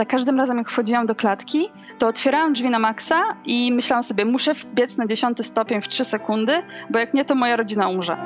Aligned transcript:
za 0.00 0.06
każdym 0.06 0.38
razem 0.38 0.58
jak 0.58 0.70
wchodziłam 0.70 1.06
do 1.06 1.14
klatki, 1.14 1.70
to 1.98 2.06
otwierałam 2.06 2.52
drzwi 2.52 2.70
na 2.70 2.78
maksa 2.78 3.22
i 3.44 3.72
myślałam 3.72 4.02
sobie, 4.02 4.24
muszę 4.24 4.54
wbiec 4.54 4.96
na 4.96 5.06
dziesiąty 5.06 5.42
stopień 5.42 5.82
w 5.82 5.88
3 5.88 6.04
sekundy, 6.04 6.62
bo 6.90 6.98
jak 6.98 7.14
nie, 7.14 7.24
to 7.24 7.34
moja 7.34 7.56
rodzina 7.56 7.88
umrze. 7.88 8.16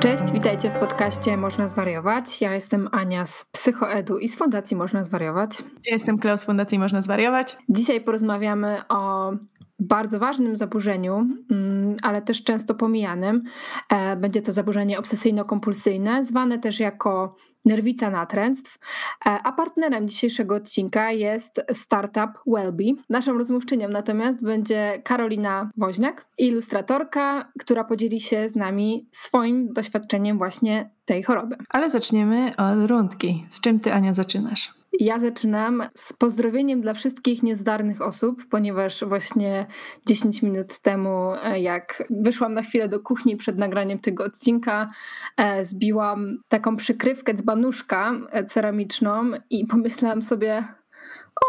Cześć, 0.00 0.32
witajcie 0.32 0.70
w 0.70 0.80
podcaście 0.80 1.36
Można 1.36 1.68
Zwariować. 1.68 2.40
Ja 2.40 2.54
jestem 2.54 2.88
Ania 2.92 3.26
z 3.26 3.44
Psychoedu 3.44 4.18
i 4.18 4.28
z 4.28 4.36
Fundacji 4.36 4.76
Można 4.76 5.04
Zwariować. 5.04 5.64
Ja 5.86 5.92
jestem 5.92 6.18
Kleo 6.18 6.38
z 6.38 6.44
Fundacji 6.44 6.78
Można 6.78 7.02
Zwariować. 7.02 7.56
Dzisiaj 7.68 8.00
porozmawiamy 8.00 8.82
o 8.88 9.32
bardzo 9.80 10.18
ważnym 10.18 10.56
zaburzeniu, 10.56 11.26
mm, 11.50 11.96
ale 12.02 12.22
też 12.22 12.44
często 12.44 12.74
pomijanym. 12.74 13.42
E, 13.90 14.16
będzie 14.16 14.42
to 14.42 14.52
zaburzenie 14.52 14.98
obsesyjno-kompulsyjne, 14.98 16.24
zwane 16.24 16.58
też 16.58 16.80
jako 16.80 17.36
nerwica 17.64 18.10
natręctw, 18.10 18.78
e, 19.26 19.30
a 19.30 19.52
partnerem 19.52 20.08
dzisiejszego 20.08 20.54
odcinka 20.54 21.12
jest 21.12 21.64
startup 21.72 22.30
Wellbe. 22.46 22.84
Naszą 23.08 23.38
rozmówczynią 23.38 23.88
natomiast 23.88 24.42
będzie 24.42 25.02
Karolina 25.04 25.70
Woźniak, 25.76 26.26
ilustratorka, 26.38 27.52
która 27.58 27.84
podzieli 27.84 28.20
się 28.20 28.48
z 28.48 28.56
nami 28.56 29.08
swoim 29.12 29.72
doświadczeniem 29.72 30.38
właśnie 30.38 30.90
tej 31.04 31.22
choroby. 31.22 31.56
Ale 31.68 31.90
zaczniemy 31.90 32.50
od 32.56 32.90
rundki. 32.90 33.46
Z 33.48 33.60
czym 33.60 33.80
ty, 33.80 33.92
Ania, 33.92 34.14
zaczynasz? 34.14 34.79
Ja 34.92 35.18
zaczynam 35.18 35.82
z 35.94 36.12
pozdrowieniem 36.12 36.80
dla 36.80 36.94
wszystkich 36.94 37.42
niezdarnych 37.42 38.02
osób, 38.02 38.42
ponieważ 38.50 39.04
właśnie 39.04 39.66
10 40.06 40.42
minut 40.42 40.78
temu, 40.78 41.32
e, 41.44 41.60
jak 41.60 42.02
wyszłam 42.10 42.54
na 42.54 42.62
chwilę 42.62 42.88
do 42.88 43.00
kuchni 43.00 43.36
przed 43.36 43.58
nagraniem 43.58 43.98
tego 43.98 44.24
odcinka, 44.24 44.90
e, 45.36 45.64
zbiłam 45.64 46.38
taką 46.48 46.76
przykrywkę 46.76 47.34
dzbanuszka 47.34 48.12
e, 48.30 48.44
ceramiczną 48.44 49.30
i 49.50 49.66
pomyślałam 49.66 50.22
sobie, 50.22 50.64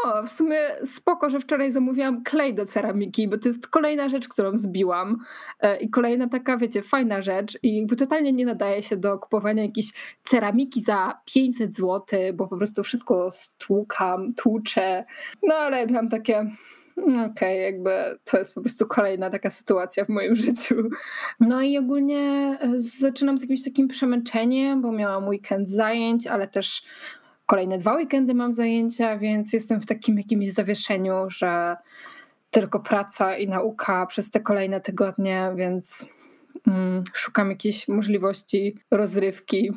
o, 0.05 0.23
w 0.23 0.29
sumie 0.29 0.57
spoko, 0.85 1.29
że 1.29 1.39
wczoraj 1.39 1.71
zamówiłam 1.71 2.23
klej 2.23 2.53
do 2.53 2.65
ceramiki, 2.65 3.27
bo 3.27 3.37
to 3.37 3.49
jest 3.49 3.67
kolejna 3.67 4.09
rzecz, 4.09 4.27
którą 4.27 4.57
zbiłam 4.57 5.17
e, 5.59 5.77
i 5.77 5.89
kolejna 5.89 6.29
taka, 6.29 6.57
wiecie, 6.57 6.81
fajna 6.81 7.21
rzecz 7.21 7.59
i 7.63 7.77
jakby 7.77 7.95
totalnie 7.95 8.33
nie 8.33 8.45
nadaje 8.45 8.81
się 8.81 8.97
do 8.97 9.19
kupowania 9.19 9.63
jakiejś 9.63 9.93
ceramiki 10.23 10.81
za 10.81 11.21
500 11.25 11.75
zł, 11.75 12.03
bo 12.33 12.47
po 12.47 12.57
prostu 12.57 12.83
wszystko 12.83 13.31
stłukam, 13.31 14.27
tłuczę. 14.33 15.05
No 15.43 15.55
ale 15.55 15.87
miałam 15.87 16.09
takie, 16.09 16.37
mm, 16.37 16.55
okej, 16.97 17.31
okay, 17.31 17.57
jakby 17.57 17.91
to 18.23 18.37
jest 18.37 18.55
po 18.55 18.61
prostu 18.61 18.87
kolejna 18.87 19.29
taka 19.29 19.49
sytuacja 19.49 20.05
w 20.05 20.09
moim 20.09 20.35
życiu. 20.45 20.75
No 21.39 21.61
i 21.61 21.77
ogólnie 21.77 22.57
e, 22.61 22.69
zaczynam 22.75 23.37
z 23.37 23.41
jakimś 23.41 23.63
takim 23.63 23.87
przemęczeniem, 23.87 24.81
bo 24.81 24.91
miałam 24.91 25.27
weekend 25.27 25.69
zajęć, 25.69 26.27
ale 26.27 26.47
też 26.47 26.83
kolejne 27.51 27.77
dwa 27.77 27.95
weekendy 27.95 28.33
mam 28.33 28.53
zajęcia, 28.53 29.17
więc 29.17 29.53
jestem 29.53 29.81
w 29.81 29.85
takim 29.85 30.17
jakimś 30.17 30.53
zawieszeniu, 30.53 31.13
że 31.27 31.77
tylko 32.51 32.79
praca 32.79 33.37
i 33.37 33.47
nauka 33.47 34.05
przez 34.05 34.31
te 34.31 34.39
kolejne 34.39 34.81
tygodnie, 34.81 35.51
więc 35.55 36.05
mm, 36.67 37.03
szukam 37.13 37.49
jakiejś 37.49 37.87
możliwości 37.87 38.77
rozrywki. 38.91 39.71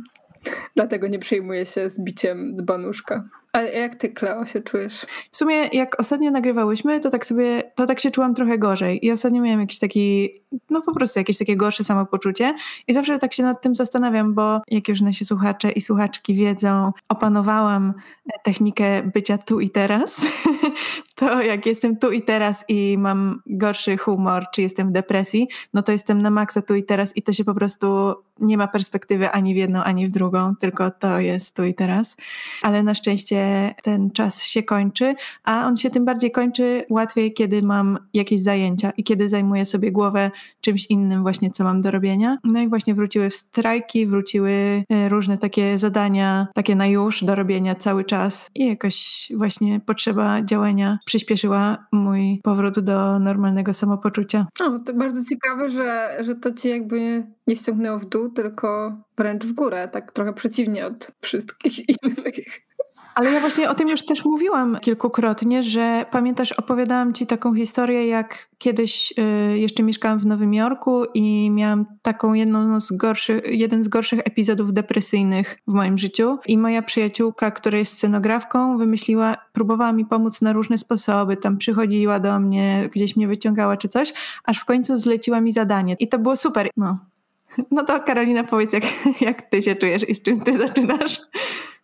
Dlatego 0.76 1.08
nie 1.08 1.18
przejmuję 1.18 1.66
się 1.66 1.90
zbiciem 1.90 2.56
z 2.56 2.62
banuszka. 2.62 3.24
A 3.54 3.62
jak 3.62 3.94
ty, 3.94 4.08
Kleo, 4.08 4.46
się 4.46 4.62
czujesz? 4.62 5.06
W 5.30 5.36
sumie 5.36 5.68
jak 5.72 6.00
ostatnio 6.00 6.30
nagrywałyśmy, 6.30 7.00
to 7.00 7.10
tak 7.10 7.26
sobie, 7.26 7.72
to 7.74 7.86
tak 7.86 8.00
się 8.00 8.10
czułam 8.10 8.34
trochę 8.34 8.58
gorzej. 8.58 9.06
I 9.06 9.12
ostatnio 9.12 9.42
miałam 9.42 9.60
jakiś 9.60 9.78
taki, 9.78 10.30
no 10.70 10.82
po 10.82 10.94
prostu 10.94 11.18
jakieś 11.18 11.38
takie 11.38 11.56
gorsze 11.56 11.84
samopoczucie. 11.84 12.54
I 12.88 12.94
zawsze 12.94 13.18
tak 13.18 13.34
się 13.34 13.42
nad 13.42 13.62
tym 13.62 13.74
zastanawiam, 13.74 14.34
bo 14.34 14.60
jak 14.68 14.88
już 14.88 15.00
nasi 15.00 15.24
słuchacze 15.24 15.70
i 15.70 15.80
słuchaczki 15.80 16.34
wiedzą, 16.34 16.92
opanowałam 17.08 17.94
technikę 18.42 19.02
bycia 19.02 19.38
tu 19.38 19.60
i 19.60 19.70
teraz. 19.70 20.20
to 21.14 21.42
jak 21.42 21.66
jestem 21.66 21.96
tu 21.96 22.10
i 22.10 22.22
teraz 22.22 22.64
i 22.68 22.98
mam 22.98 23.42
gorszy 23.46 23.96
humor, 23.96 24.44
czy 24.52 24.62
jestem 24.62 24.88
w 24.88 24.92
depresji, 24.92 25.48
no 25.74 25.82
to 25.82 25.92
jestem 25.92 26.22
na 26.22 26.30
maksa 26.30 26.62
tu 26.62 26.74
i 26.74 26.84
teraz 26.84 27.16
i 27.16 27.22
to 27.22 27.32
się 27.32 27.44
po 27.44 27.54
prostu 27.54 28.14
nie 28.40 28.58
ma 28.58 28.68
perspektywy 28.68 29.30
ani 29.30 29.54
w 29.54 29.56
jedną, 29.56 29.82
ani 29.82 30.08
w 30.08 30.12
drugą, 30.12 30.56
tylko 30.56 30.90
to 30.90 31.20
jest 31.20 31.56
tu 31.56 31.64
i 31.64 31.74
teraz. 31.74 32.16
Ale 32.62 32.82
na 32.82 32.94
szczęście 32.94 33.43
ten 33.82 34.10
czas 34.10 34.42
się 34.42 34.62
kończy, 34.62 35.14
a 35.44 35.66
on 35.66 35.76
się 35.76 35.90
tym 35.90 36.04
bardziej 36.04 36.30
kończy 36.30 36.84
łatwiej, 36.90 37.32
kiedy 37.32 37.62
mam 37.62 37.98
jakieś 38.14 38.42
zajęcia 38.42 38.92
i 38.96 39.04
kiedy 39.04 39.28
zajmuję 39.28 39.64
sobie 39.64 39.92
głowę 39.92 40.30
czymś 40.60 40.86
innym 40.86 41.22
właśnie, 41.22 41.50
co 41.50 41.64
mam 41.64 41.82
do 41.82 41.90
robienia. 41.90 42.38
No 42.44 42.60
i 42.60 42.68
właśnie 42.68 42.94
wróciły 42.94 43.30
strajki, 43.30 44.06
wróciły 44.06 44.84
e, 44.88 45.08
różne 45.08 45.38
takie 45.38 45.78
zadania, 45.78 46.46
takie 46.54 46.76
na 46.76 46.86
już 46.86 47.24
do 47.24 47.34
robienia 47.34 47.74
cały 47.74 48.04
czas 48.04 48.50
i 48.54 48.66
jakoś 48.66 49.28
właśnie 49.36 49.80
potrzeba 49.80 50.42
działania 50.42 50.98
przyspieszyła 51.06 51.86
mój 51.92 52.40
powrót 52.42 52.80
do 52.80 53.18
normalnego 53.18 53.74
samopoczucia. 53.74 54.46
O, 54.62 54.78
to 54.78 54.94
bardzo 54.94 55.24
ciekawe, 55.24 55.70
że, 55.70 56.18
że 56.20 56.34
to 56.34 56.52
ci 56.52 56.68
jakby 56.68 57.26
nie 57.46 57.56
ściągnęło 57.56 57.98
w 57.98 58.04
dół, 58.04 58.28
tylko 58.28 58.96
wręcz 59.16 59.44
w 59.44 59.52
górę, 59.52 59.88
tak 59.88 60.12
trochę 60.12 60.32
przeciwnie 60.32 60.86
od 60.86 61.12
wszystkich 61.20 61.88
innych. 62.02 62.63
Ale 63.14 63.32
ja 63.32 63.40
właśnie 63.40 63.70
o 63.70 63.74
tym 63.74 63.88
już 63.88 64.04
też 64.04 64.24
mówiłam 64.24 64.78
kilkukrotnie, 64.80 65.62
że 65.62 66.06
pamiętasz, 66.10 66.52
opowiadałam 66.52 67.12
ci 67.12 67.26
taką 67.26 67.54
historię, 67.54 68.06
jak 68.06 68.48
kiedyś 68.58 69.14
y, 69.52 69.58
jeszcze 69.58 69.82
mieszkałam 69.82 70.18
w 70.18 70.26
Nowym 70.26 70.54
Jorku 70.54 71.04
i 71.14 71.50
miałam 71.50 71.86
taką 72.02 72.32
jedną 72.32 72.80
z 72.80 72.92
gorszych, 72.92 73.42
jeden 73.46 73.84
z 73.84 73.88
gorszych 73.88 74.20
epizodów 74.24 74.72
depresyjnych 74.72 75.58
w 75.68 75.72
moim 75.72 75.98
życiu. 75.98 76.38
I 76.46 76.58
moja 76.58 76.82
przyjaciółka, 76.82 77.50
która 77.50 77.78
jest 77.78 77.92
scenografką, 77.92 78.78
wymyśliła, 78.78 79.36
próbowała 79.52 79.92
mi 79.92 80.06
pomóc 80.06 80.42
na 80.42 80.52
różne 80.52 80.78
sposoby. 80.78 81.36
Tam 81.36 81.58
przychodziła 81.58 82.20
do 82.20 82.40
mnie, 82.40 82.90
gdzieś 82.92 83.16
mnie 83.16 83.28
wyciągała 83.28 83.76
czy 83.76 83.88
coś, 83.88 84.12
aż 84.44 84.58
w 84.58 84.64
końcu 84.64 84.98
zleciła 84.98 85.40
mi 85.40 85.52
zadanie. 85.52 85.96
I 85.98 86.08
to 86.08 86.18
było 86.18 86.36
super. 86.36 86.70
No, 86.76 86.98
no 87.70 87.84
to 87.84 88.00
Karolina, 88.00 88.44
powiedz, 88.44 88.72
jak, 88.72 88.84
jak 89.20 89.42
ty 89.42 89.62
się 89.62 89.76
czujesz 89.76 90.08
i 90.08 90.14
z 90.14 90.22
czym 90.22 90.40
ty 90.40 90.58
zaczynasz? 90.58 91.20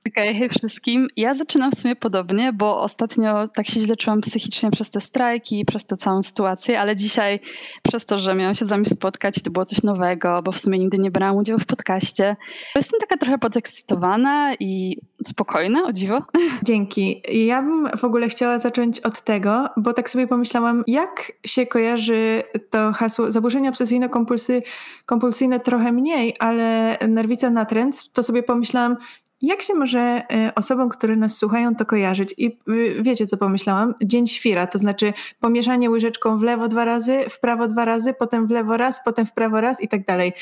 Okej, 0.08 0.28
okay, 0.28 0.34
hej 0.34 0.48
wszystkim. 0.48 1.06
Ja 1.16 1.34
zaczynam 1.34 1.70
w 1.70 1.78
sumie 1.78 1.96
podobnie, 1.96 2.52
bo 2.52 2.80
ostatnio 2.80 3.48
tak 3.48 3.66
się 3.66 3.80
źle 3.80 3.96
czułam 3.96 4.20
psychicznie 4.20 4.70
przez 4.70 4.90
te 4.90 5.00
strajki, 5.00 5.64
przez 5.64 5.84
tę 5.86 5.96
całą 5.96 6.22
sytuację, 6.22 6.80
ale 6.80 6.96
dzisiaj 6.96 7.40
przez 7.82 8.06
to, 8.06 8.18
że 8.18 8.34
miałam 8.34 8.54
się 8.54 8.64
z 8.64 8.68
wami 8.68 8.86
spotkać 8.86 9.38
i 9.38 9.40
to 9.40 9.50
było 9.50 9.64
coś 9.64 9.82
nowego, 9.82 10.42
bo 10.42 10.52
w 10.52 10.60
sumie 10.60 10.78
nigdy 10.78 10.98
nie 10.98 11.10
brałam 11.10 11.36
udziału 11.36 11.58
w 11.58 11.66
podcaście, 11.66 12.36
jestem 12.74 13.00
taka 13.00 13.16
trochę 13.16 13.38
podekscytowana 13.38 14.54
i 14.60 14.96
spokojna, 15.26 15.84
o 15.84 15.92
dziwo. 15.92 16.22
Dzięki. 16.64 17.22
Ja 17.46 17.62
bym 17.62 17.88
w 17.98 18.04
ogóle 18.04 18.28
chciała 18.28 18.58
zacząć 18.58 19.00
od 19.00 19.24
tego, 19.24 19.68
bo 19.76 19.92
tak 19.92 20.10
sobie 20.10 20.26
pomyślałam, 20.26 20.84
jak 20.86 21.32
się 21.46 21.66
kojarzy 21.66 22.42
to 22.70 22.92
hasło 22.92 23.32
zaburzenia 23.32 23.70
obsesyjno-kompulsyjne 23.70 25.60
trochę 25.64 25.92
mniej, 25.92 26.36
ale 26.38 26.98
nerwica 27.08 27.50
natręctw, 27.50 28.12
to 28.12 28.22
sobie 28.22 28.42
pomyślałam, 28.42 28.96
jak 29.42 29.62
się 29.62 29.74
może 29.74 30.00
e, 30.00 30.52
osobom, 30.54 30.88
które 30.88 31.16
nas 31.16 31.36
słuchają, 31.36 31.74
to 31.74 31.86
kojarzyć? 31.86 32.34
I 32.38 32.58
y, 32.68 33.02
wiecie, 33.02 33.26
co 33.26 33.36
pomyślałam? 33.36 33.94
Dzień 34.04 34.26
świra, 34.26 34.66
to 34.66 34.78
znaczy 34.78 35.12
pomieszanie 35.40 35.90
łyżeczką 35.90 36.38
w 36.38 36.42
lewo 36.42 36.68
dwa 36.68 36.84
razy, 36.84 37.24
w 37.30 37.40
prawo 37.40 37.68
dwa 37.68 37.84
razy, 37.84 38.14
potem 38.14 38.46
w 38.46 38.50
lewo 38.50 38.76
raz, 38.76 39.00
potem 39.04 39.26
w 39.26 39.32
prawo 39.32 39.60
raz 39.60 39.82
i 39.82 39.88
tak 39.88 40.06
dalej. 40.06 40.32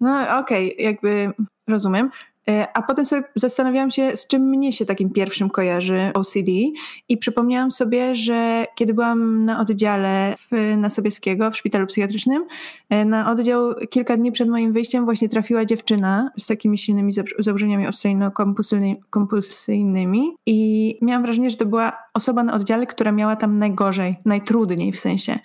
No 0.00 0.38
okej, 0.38 0.72
okay, 0.72 0.84
jakby 0.84 1.32
rozumiem. 1.68 2.10
E, 2.50 2.66
a 2.74 2.82
potem 2.82 3.06
sobie 3.06 3.22
zastanawiałam 3.34 3.90
się, 3.90 4.16
z 4.16 4.26
czym 4.26 4.42
mnie 4.42 4.72
się 4.72 4.86
takim 4.86 5.10
pierwszym 5.10 5.50
kojarzy 5.50 6.10
OCD 6.14 6.50
i 7.08 7.18
przypomniałam 7.18 7.70
sobie, 7.70 8.14
że 8.14 8.66
kiedy 8.74 8.94
byłam 8.94 9.44
na 9.44 9.60
oddziale 9.60 10.34
w, 10.38 10.76
na 10.76 10.90
Sobieskiego 10.90 11.50
w 11.50 11.56
szpitalu 11.56 11.86
psychiatrycznym, 11.86 12.44
e, 12.90 13.04
na 13.04 13.30
oddział 13.30 13.74
kilka 13.90 14.16
dni 14.16 14.32
przed 14.32 14.48
moim 14.48 14.72
wyjściem 14.72 15.04
właśnie 15.04 15.28
trafiła 15.28 15.64
dziewczyna 15.64 16.30
z 16.38 16.46
takimi 16.46 16.78
silnymi 16.78 17.12
zaburzeniami 17.38 17.86
obsesyjno-kompulsyjnymi 17.86 20.24
i 20.46 20.98
miałam 21.02 21.22
wrażenie, 21.22 21.50
że 21.50 21.56
to 21.56 21.66
była 21.66 21.92
osoba 22.14 22.42
na 22.42 22.52
oddziale, 22.52 22.86
która 22.86 23.12
miała 23.12 23.36
tam 23.36 23.58
najgorzej, 23.58 24.16
najtrudniej 24.24 24.92
w 24.92 24.98
sensie. 24.98 25.38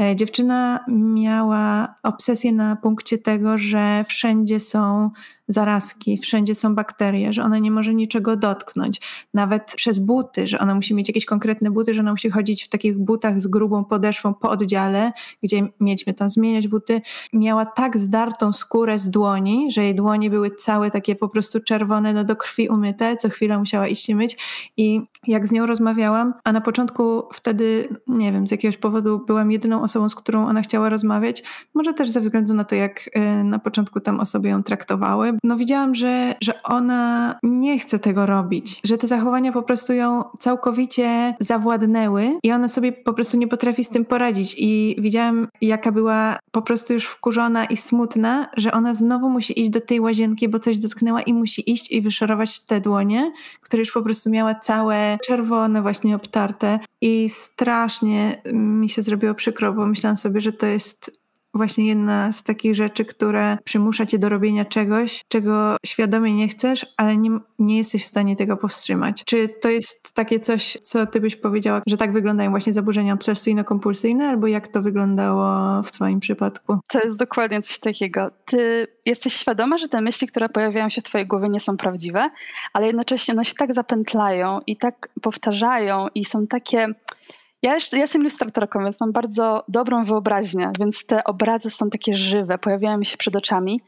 E, 0.00 0.16
dziewczyna 0.16 0.84
miała 0.88 1.94
obsesję 2.02 2.52
na 2.52 2.76
punkcie 2.76 3.18
tego, 3.18 3.58
że 3.58 4.04
wszędzie 4.08 4.60
są 4.60 5.10
zarazki, 5.48 6.18
wszędzie 6.18 6.54
są 6.54 6.74
bakterie, 6.74 7.32
że 7.32 7.42
ona 7.42 7.58
nie 7.58 7.70
może 7.70 7.94
niczego 7.94 8.36
dotknąć. 8.36 9.00
Nawet 9.34 9.74
przez 9.76 9.98
buty, 9.98 10.48
że 10.48 10.58
ona 10.58 10.74
musi 10.74 10.94
mieć 10.94 11.08
jakieś 11.08 11.24
konkretne 11.24 11.70
buty, 11.70 11.94
że 11.94 12.00
ona 12.00 12.10
musi 12.10 12.30
chodzić 12.30 12.64
w 12.64 12.68
takich 12.68 12.98
butach 12.98 13.40
z 13.40 13.46
grubą 13.46 13.84
podeszwą 13.84 14.34
po 14.34 14.50
oddziale, 14.50 15.12
gdzie 15.42 15.68
mieliśmy 15.80 16.14
tam 16.14 16.30
zmieniać 16.30 16.68
buty. 16.68 17.00
Miała 17.32 17.66
tak 17.66 17.98
zdartą 17.98 18.52
skórę 18.52 18.98
z 18.98 19.10
dłoni, 19.10 19.72
że 19.72 19.84
jej 19.84 19.94
dłonie 19.94 20.30
były 20.30 20.50
całe 20.50 20.90
takie 20.90 21.16
po 21.16 21.28
prostu 21.28 21.60
czerwone, 21.60 22.12
no 22.12 22.24
do 22.24 22.36
krwi 22.36 22.68
umyte, 22.68 23.16
co 23.16 23.28
chwilę 23.28 23.58
musiała 23.58 23.88
iść 23.88 24.04
się 24.04 24.14
myć 24.14 24.36
i 24.76 25.00
jak 25.26 25.46
z 25.46 25.52
nią 25.52 25.66
rozmawiałam, 25.66 26.07
a 26.44 26.52
na 26.52 26.60
początku 26.60 27.22
wtedy, 27.32 27.88
nie 28.06 28.32
wiem, 28.32 28.46
z 28.46 28.50
jakiegoś 28.50 28.76
powodu 28.76 29.24
byłam 29.26 29.52
jedyną 29.52 29.82
osobą, 29.82 30.08
z 30.08 30.14
którą 30.14 30.46
ona 30.46 30.62
chciała 30.62 30.88
rozmawiać, 30.88 31.42
może 31.74 31.94
też 31.94 32.10
ze 32.10 32.20
względu 32.20 32.54
na 32.54 32.64
to, 32.64 32.74
jak 32.74 33.10
y, 33.40 33.44
na 33.44 33.58
początku 33.58 34.00
tam 34.00 34.20
osoby 34.20 34.48
ją 34.48 34.62
traktowały. 34.62 35.38
No 35.44 35.56
widziałam, 35.56 35.94
że, 35.94 36.34
że 36.42 36.62
ona 36.62 37.34
nie 37.42 37.78
chce 37.78 37.98
tego 37.98 38.26
robić, 38.26 38.80
że 38.84 38.98
te 38.98 39.06
zachowania 39.06 39.52
po 39.52 39.62
prostu 39.62 39.92
ją 39.92 40.24
całkowicie 40.38 41.34
zawładnęły 41.40 42.38
i 42.42 42.52
ona 42.52 42.68
sobie 42.68 42.92
po 42.92 43.12
prostu 43.12 43.36
nie 43.36 43.48
potrafi 43.48 43.84
z 43.84 43.88
tym 43.88 44.04
poradzić 44.04 44.54
i 44.58 44.96
widziałam, 44.98 45.48
jaka 45.60 45.92
była 45.92 46.38
po 46.52 46.62
prostu 46.62 46.92
już 46.92 47.04
wkurzona 47.04 47.64
i 47.64 47.76
smutna, 47.76 48.48
że 48.56 48.72
ona 48.72 48.94
znowu 48.94 49.30
musi 49.30 49.60
iść 49.60 49.70
do 49.70 49.80
tej 49.80 50.00
łazienki, 50.00 50.48
bo 50.48 50.58
coś 50.58 50.78
dotknęła 50.78 51.22
i 51.22 51.32
musi 51.32 51.72
iść 51.72 51.92
i 51.92 52.00
wyszorować 52.00 52.60
te 52.60 52.80
dłonie, 52.80 53.32
które 53.62 53.80
już 53.80 53.92
po 53.92 54.02
prostu 54.02 54.30
miała 54.30 54.54
całe 54.54 55.18
czerwone 55.26 55.82
właśnie 55.82 55.97
obtarte 56.14 56.80
i 57.00 57.28
strasznie 57.28 58.42
mi 58.52 58.88
się 58.88 59.02
zrobiło 59.02 59.34
przykro, 59.34 59.72
bo 59.72 59.86
myślałam 59.86 60.16
sobie, 60.16 60.40
że 60.40 60.52
to 60.52 60.66
jest 60.66 61.27
właśnie 61.58 61.86
jedna 61.86 62.32
z 62.32 62.42
takich 62.42 62.74
rzeczy, 62.74 63.04
które 63.04 63.58
przymusza 63.64 64.06
cię 64.06 64.18
do 64.18 64.28
robienia 64.28 64.64
czegoś, 64.64 65.20
czego 65.28 65.76
świadomie 65.86 66.34
nie 66.34 66.48
chcesz, 66.48 66.86
ale 66.96 67.16
nie, 67.16 67.30
nie 67.58 67.78
jesteś 67.78 68.02
w 68.02 68.06
stanie 68.06 68.36
tego 68.36 68.56
powstrzymać. 68.56 69.24
Czy 69.24 69.48
to 69.48 69.68
jest 69.68 70.14
takie 70.14 70.40
coś, 70.40 70.78
co 70.82 71.06
ty 71.06 71.20
byś 71.20 71.36
powiedziała, 71.36 71.82
że 71.86 71.96
tak 71.96 72.12
wyglądają 72.12 72.50
właśnie 72.50 72.72
zaburzenia 72.72 73.14
obsesyjno-kompulsyjne, 73.14 74.22
albo 74.22 74.46
jak 74.46 74.68
to 74.68 74.82
wyglądało 74.82 75.82
w 75.82 75.92
twoim 75.92 76.20
przypadku? 76.20 76.78
To 76.90 77.00
jest 77.04 77.18
dokładnie 77.18 77.62
coś 77.62 77.78
takiego. 77.78 78.30
Ty 78.44 78.86
jesteś 79.06 79.34
świadoma, 79.34 79.78
że 79.78 79.88
te 79.88 80.00
myśli, 80.00 80.26
które 80.26 80.48
pojawiają 80.48 80.88
się 80.88 81.00
w 81.00 81.04
twojej 81.04 81.26
głowie 81.26 81.48
nie 81.48 81.60
są 81.60 81.76
prawdziwe, 81.76 82.30
ale 82.72 82.86
jednocześnie 82.86 83.34
one 83.34 83.44
się 83.44 83.54
tak 83.54 83.74
zapętlają 83.74 84.60
i 84.66 84.76
tak 84.76 85.08
powtarzają 85.22 86.06
i 86.14 86.24
są 86.24 86.46
takie 86.46 86.86
ja, 87.62 87.74
jeszcze, 87.74 87.96
ja 87.96 88.02
jestem 88.02 88.22
ilustratorką, 88.22 88.82
więc 88.82 89.00
mam 89.00 89.12
bardzo 89.12 89.64
dobrą 89.68 90.04
wyobraźnię, 90.04 90.72
więc 90.80 91.06
te 91.06 91.24
obrazy 91.24 91.70
są 91.70 91.90
takie 91.90 92.14
żywe, 92.14 92.58
pojawiają 92.58 92.98
mi 92.98 93.06
się 93.06 93.16
przed 93.16 93.36
oczami 93.36 93.80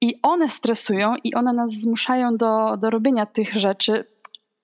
i 0.00 0.14
one 0.22 0.48
stresują 0.48 1.14
i 1.24 1.34
one 1.34 1.52
nas 1.52 1.70
zmuszają 1.70 2.36
do, 2.36 2.76
do 2.76 2.90
robienia 2.90 3.26
tych 3.26 3.54
rzeczy. 3.54 4.04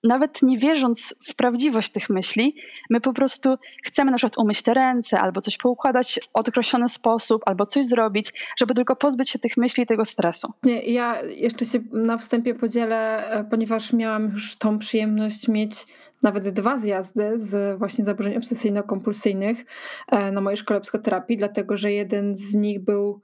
Nawet 0.03 0.41
nie 0.41 0.57
wierząc 0.57 1.15
w 1.27 1.35
prawdziwość 1.35 1.91
tych 1.91 2.09
myśli, 2.09 2.55
my 2.89 3.01
po 3.01 3.13
prostu 3.13 3.55
chcemy 3.83 4.11
na 4.11 4.17
przykład 4.17 4.37
umyć 4.37 4.61
te 4.61 4.73
ręce, 4.73 5.19
albo 5.19 5.41
coś 5.41 5.57
poukładać 5.57 6.19
w 6.23 6.29
określony 6.33 6.89
sposób, 6.89 7.41
albo 7.45 7.65
coś 7.65 7.85
zrobić, 7.85 8.33
żeby 8.59 8.73
tylko 8.73 8.95
pozbyć 8.95 9.29
się 9.29 9.39
tych 9.39 9.57
myśli 9.57 9.83
i 9.83 9.87
tego 9.87 10.05
stresu. 10.05 10.53
Ja 10.85 11.21
jeszcze 11.21 11.65
się 11.65 11.79
na 11.91 12.17
wstępie 12.17 12.55
podzielę, 12.55 13.29
e, 13.29 13.43
ponieważ 13.43 13.93
miałam 13.93 14.29
już 14.29 14.55
tą 14.55 14.79
przyjemność 14.79 15.47
mieć 15.47 15.85
nawet 16.21 16.49
dwa 16.49 16.77
zjazdy 16.77 17.39
z 17.39 17.77
właśnie 17.77 18.05
zaburzeń 18.05 18.37
obsesyjno-kompulsyjnych 18.37 19.65
e, 20.07 20.31
na 20.31 20.41
mojej 20.41 20.57
szkole 20.57 20.81
psychoterapii, 20.81 21.37
dlatego 21.37 21.77
że 21.77 21.91
jeden 21.91 22.35
z 22.35 22.55
nich 22.55 22.79
był 22.79 23.21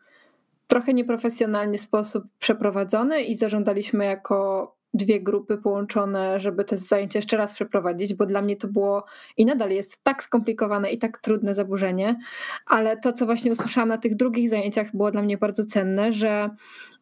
trochę 0.68 0.94
nieprofesjonalny 0.94 1.78
sposób 1.78 2.24
przeprowadzony 2.40 3.22
i 3.22 3.36
zażądaliśmy 3.36 4.06
jako 4.06 4.78
dwie 4.94 5.22
grupy 5.22 5.58
połączone, 5.58 6.40
żeby 6.40 6.64
te 6.64 6.78
zajęcia 6.78 7.20
jeszcze 7.20 7.38
raz 7.38 7.54
przeprowadzić, 7.54 8.14
bo 8.14 8.26
dla 8.26 8.42
mnie 8.42 8.56
to 8.56 8.68
było 8.68 9.06
i 9.38 9.46
nadal 9.46 9.72
jest 9.72 10.04
tak 10.04 10.24
skomplikowane 10.24 10.92
i 10.92 10.98
tak 10.98 11.18
trudne 11.18 11.54
zaburzenie, 11.54 12.20
ale 12.66 12.98
to, 12.98 13.14
co 13.14 13.26
właśnie 13.26 13.52
usłyszałam 13.52 13.90
na 13.90 13.98
tych 13.98 14.16
drugich 14.16 14.50
zajęciach, 14.50 14.96
było 14.96 15.12
dla 15.12 15.22
mnie 15.22 15.38
bardzo 15.38 15.66
cenne, 15.66 16.14
że, 16.14 16.50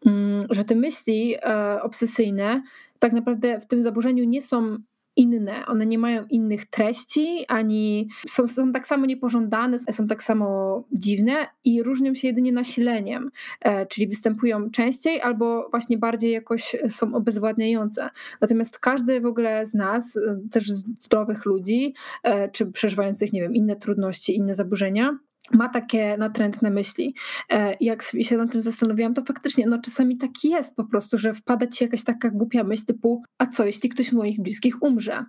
mm, 0.05 0.43
że 0.49 0.63
te 0.63 0.75
myśli 0.75 1.35
e, 1.35 1.81
obsesyjne 1.81 2.61
tak 2.99 3.13
naprawdę 3.13 3.59
w 3.59 3.67
tym 3.67 3.81
zaburzeniu 3.81 4.23
nie 4.23 4.41
są 4.41 4.77
inne, 5.15 5.65
one 5.65 5.85
nie 5.85 5.97
mają 5.97 6.25
innych 6.29 6.65
treści, 6.65 7.45
ani 7.47 8.09
są, 8.27 8.47
są 8.47 8.71
tak 8.71 8.87
samo 8.87 9.05
niepożądane, 9.05 9.79
są 9.79 10.07
tak 10.07 10.23
samo 10.23 10.83
dziwne 10.91 11.47
i 11.65 11.83
różnią 11.83 12.15
się 12.15 12.27
jedynie 12.27 12.51
nasileniem, 12.51 13.31
e, 13.61 13.85
czyli 13.85 14.07
występują 14.07 14.71
częściej 14.71 15.21
albo 15.21 15.69
właśnie 15.69 15.97
bardziej 15.97 16.31
jakoś 16.31 16.75
są 16.89 17.13
obezwładniające. 17.13 18.09
Natomiast 18.41 18.79
każdy 18.79 19.21
w 19.21 19.25
ogóle 19.25 19.65
z 19.65 19.73
nas, 19.73 20.17
e, 20.17 20.39
też 20.51 20.71
zdrowych 20.71 21.45
ludzi, 21.45 21.93
e, 22.23 22.49
czy 22.49 22.65
przeżywających, 22.65 23.33
nie 23.33 23.41
wiem, 23.41 23.55
inne 23.55 23.75
trudności, 23.75 24.37
inne 24.37 24.55
zaburzenia, 24.55 25.17
ma 25.51 25.69
takie 25.69 26.17
natrętne 26.17 26.69
myśli. 26.69 27.15
E, 27.53 27.75
jak 27.81 28.03
się 28.21 28.37
nad 28.37 28.51
tym 28.51 28.61
zastanawiałam, 28.61 29.13
to 29.13 29.21
faktycznie 29.21 29.67
no, 29.67 29.79
czasami 29.79 30.17
tak 30.17 30.31
jest 30.43 30.75
po 30.75 30.85
prostu, 30.85 31.17
że 31.17 31.33
wpada 31.33 31.67
ci 31.67 31.83
jakaś 31.83 32.03
taka 32.03 32.29
głupia 32.29 32.63
myśl 32.63 32.85
typu 32.85 33.23
a 33.37 33.45
co 33.45 33.65
jeśli 33.65 33.89
ktoś 33.89 34.07
z 34.07 34.11
moich 34.11 34.41
bliskich 34.41 34.83
umrze? 34.83 35.25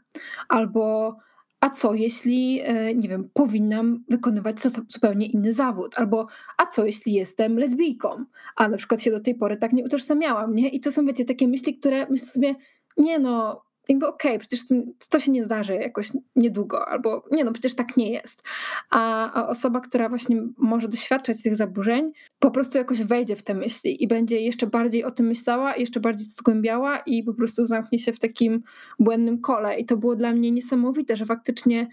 Albo 0.49 1.17
a 1.61 1.71
co 1.71 1.95
jeśli, 1.95 2.61
e, 2.65 2.95
nie 2.95 3.09
wiem, 3.09 3.31
powinnam 3.35 4.05
wykonywać 4.11 4.57
zupełnie 4.89 5.27
inny 5.27 5.53
zawód? 5.53 5.99
Albo 5.99 6.27
a 6.59 6.67
co 6.67 6.87
jeśli 6.87 7.13
jestem 7.13 7.59
lesbijką? 7.59 8.25
A 8.57 8.69
na 8.69 8.77
przykład 8.77 9.03
się 9.03 9.11
do 9.11 9.21
tej 9.21 9.35
pory 9.35 9.57
tak 9.57 9.73
nie 9.73 9.85
utożsamiałam, 9.85 10.55
nie? 10.55 10.69
I 10.69 10.81
to 10.81 10.93
są, 10.93 11.07
wiecie, 11.07 11.25
takie 11.25 11.49
myśli, 11.49 11.79
które 11.79 12.07
myślę 12.11 12.27
sobie, 12.27 12.55
nie 12.97 13.19
no, 13.19 13.63
jakby 13.89 14.07
okej, 14.07 14.31
okay, 14.31 14.39
przecież 14.39 14.61
to, 15.11 15.21
się 15.21 15.31
nie 15.31 15.45
zdarzy 15.45 15.75
jakoś 15.75 16.13
niedługo, 16.37 16.89
albo 16.89 17.25
nie 17.33 17.45
no, 17.45 17.53
przecież 17.53 17.75
tak 17.75 17.97
nie 17.97 18.11
jest. 18.11 18.43
A, 18.91 19.33
a, 19.33 19.49
osoba, 19.49 19.81
która 19.81 20.09
właśnie 20.09 20.43
może 20.57 20.89
doświadczać 20.89 21.43
tych 21.43 21.57
zaburzeń, 21.57 22.13
po 22.39 22.51
prostu 22.51 22.79
jakoś 22.79 23.03
wejdzie 23.03 23.37
w 23.37 23.43
te 23.43 23.55
myśli 23.55 24.03
i 24.03 24.09
będzie 24.09 24.41
jeszcze 24.41 24.67
bardziej 24.67 25.05
o 25.05 25.11
tym 25.11 25.27
myślała, 25.27 25.77
jeszcze 25.77 26.01
bardziej 26.01 26.27
to 26.27 26.33
zgłębiała 26.33 26.99
i 26.99 27.23
po 27.23 27.35
prostu 27.35 27.67
zamknie 27.67 27.99
się 27.99 28.13
w 28.13 28.19
takim 28.19 28.63
błędnym 28.99 29.41
kole. 29.41 29.79
I 29.79 29.85
to 29.85 29.97
było 29.97 30.17
dla 30.17 30.33
mnie 30.33 30.51
niesamowite, 30.51 31.17
że 31.17 31.27
faktycznie 31.27 31.89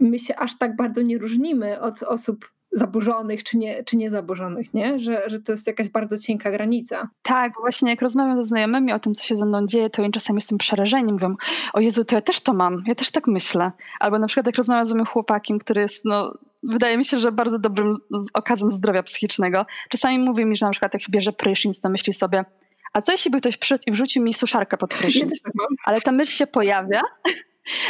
my 0.00 0.18
się 0.18 0.36
aż 0.36 0.58
tak 0.58 0.76
bardzo 0.76 1.02
nie 1.02 1.18
różnimy 1.18 1.80
od 1.80 2.02
osób 2.02 2.51
zaburzonych 2.72 3.44
czy, 3.44 3.58
nie, 3.58 3.84
czy 3.84 3.96
niezaburzonych, 3.96 4.74
nie? 4.74 4.98
Że, 4.98 5.22
że 5.26 5.40
to 5.40 5.52
jest 5.52 5.66
jakaś 5.66 5.88
bardzo 5.88 6.18
cienka 6.18 6.50
granica. 6.50 7.08
Tak, 7.22 7.52
właśnie 7.60 7.90
jak 7.90 8.02
rozmawiam 8.02 8.42
ze 8.42 8.48
znajomymi 8.48 8.92
o 8.92 8.98
tym, 8.98 9.14
co 9.14 9.24
się 9.24 9.36
ze 9.36 9.46
mną 9.46 9.66
dzieje, 9.66 9.90
to 9.90 10.02
oni 10.02 10.12
czasami 10.12 10.36
jestem 10.36 10.58
przerażeni, 10.58 11.12
mówią, 11.12 11.34
o 11.72 11.80
Jezu, 11.80 12.04
to 12.04 12.14
ja 12.14 12.20
też 12.20 12.40
to 12.40 12.52
mam, 12.52 12.82
ja 12.86 12.94
też 12.94 13.10
tak 13.10 13.26
myślę. 13.26 13.72
Albo 14.00 14.18
na 14.18 14.26
przykład 14.26 14.46
jak 14.46 14.56
rozmawiam 14.56 14.84
z 14.84 14.92
moim 14.92 15.06
chłopakiem, 15.06 15.58
który 15.58 15.80
jest, 15.80 16.04
no, 16.04 16.34
wydaje 16.62 16.98
mi 16.98 17.04
się, 17.04 17.18
że 17.18 17.32
bardzo 17.32 17.58
dobrym 17.58 17.96
okazem 18.34 18.70
zdrowia 18.70 19.02
psychicznego, 19.02 19.66
czasami 19.88 20.18
mówi 20.18 20.46
mi, 20.46 20.56
że 20.56 20.66
na 20.66 20.72
przykład 20.72 20.94
jak 20.94 21.02
bierze 21.10 21.32
prysznic, 21.32 21.80
to 21.80 21.88
myśli 21.88 22.12
sobie, 22.12 22.44
a 22.92 23.00
co 23.00 23.12
jeśli 23.12 23.30
by 23.30 23.40
ktoś 23.40 23.56
przyszedł 23.56 23.82
i 23.86 23.92
wrzucił 23.92 24.22
mi 24.22 24.34
suszarkę 24.34 24.76
pod 24.76 24.94
prysznic? 24.94 25.42
Tak 25.42 25.52
Ale 25.84 26.00
ta 26.00 26.12
myśl 26.12 26.32
się 26.32 26.46
pojawia 26.46 27.02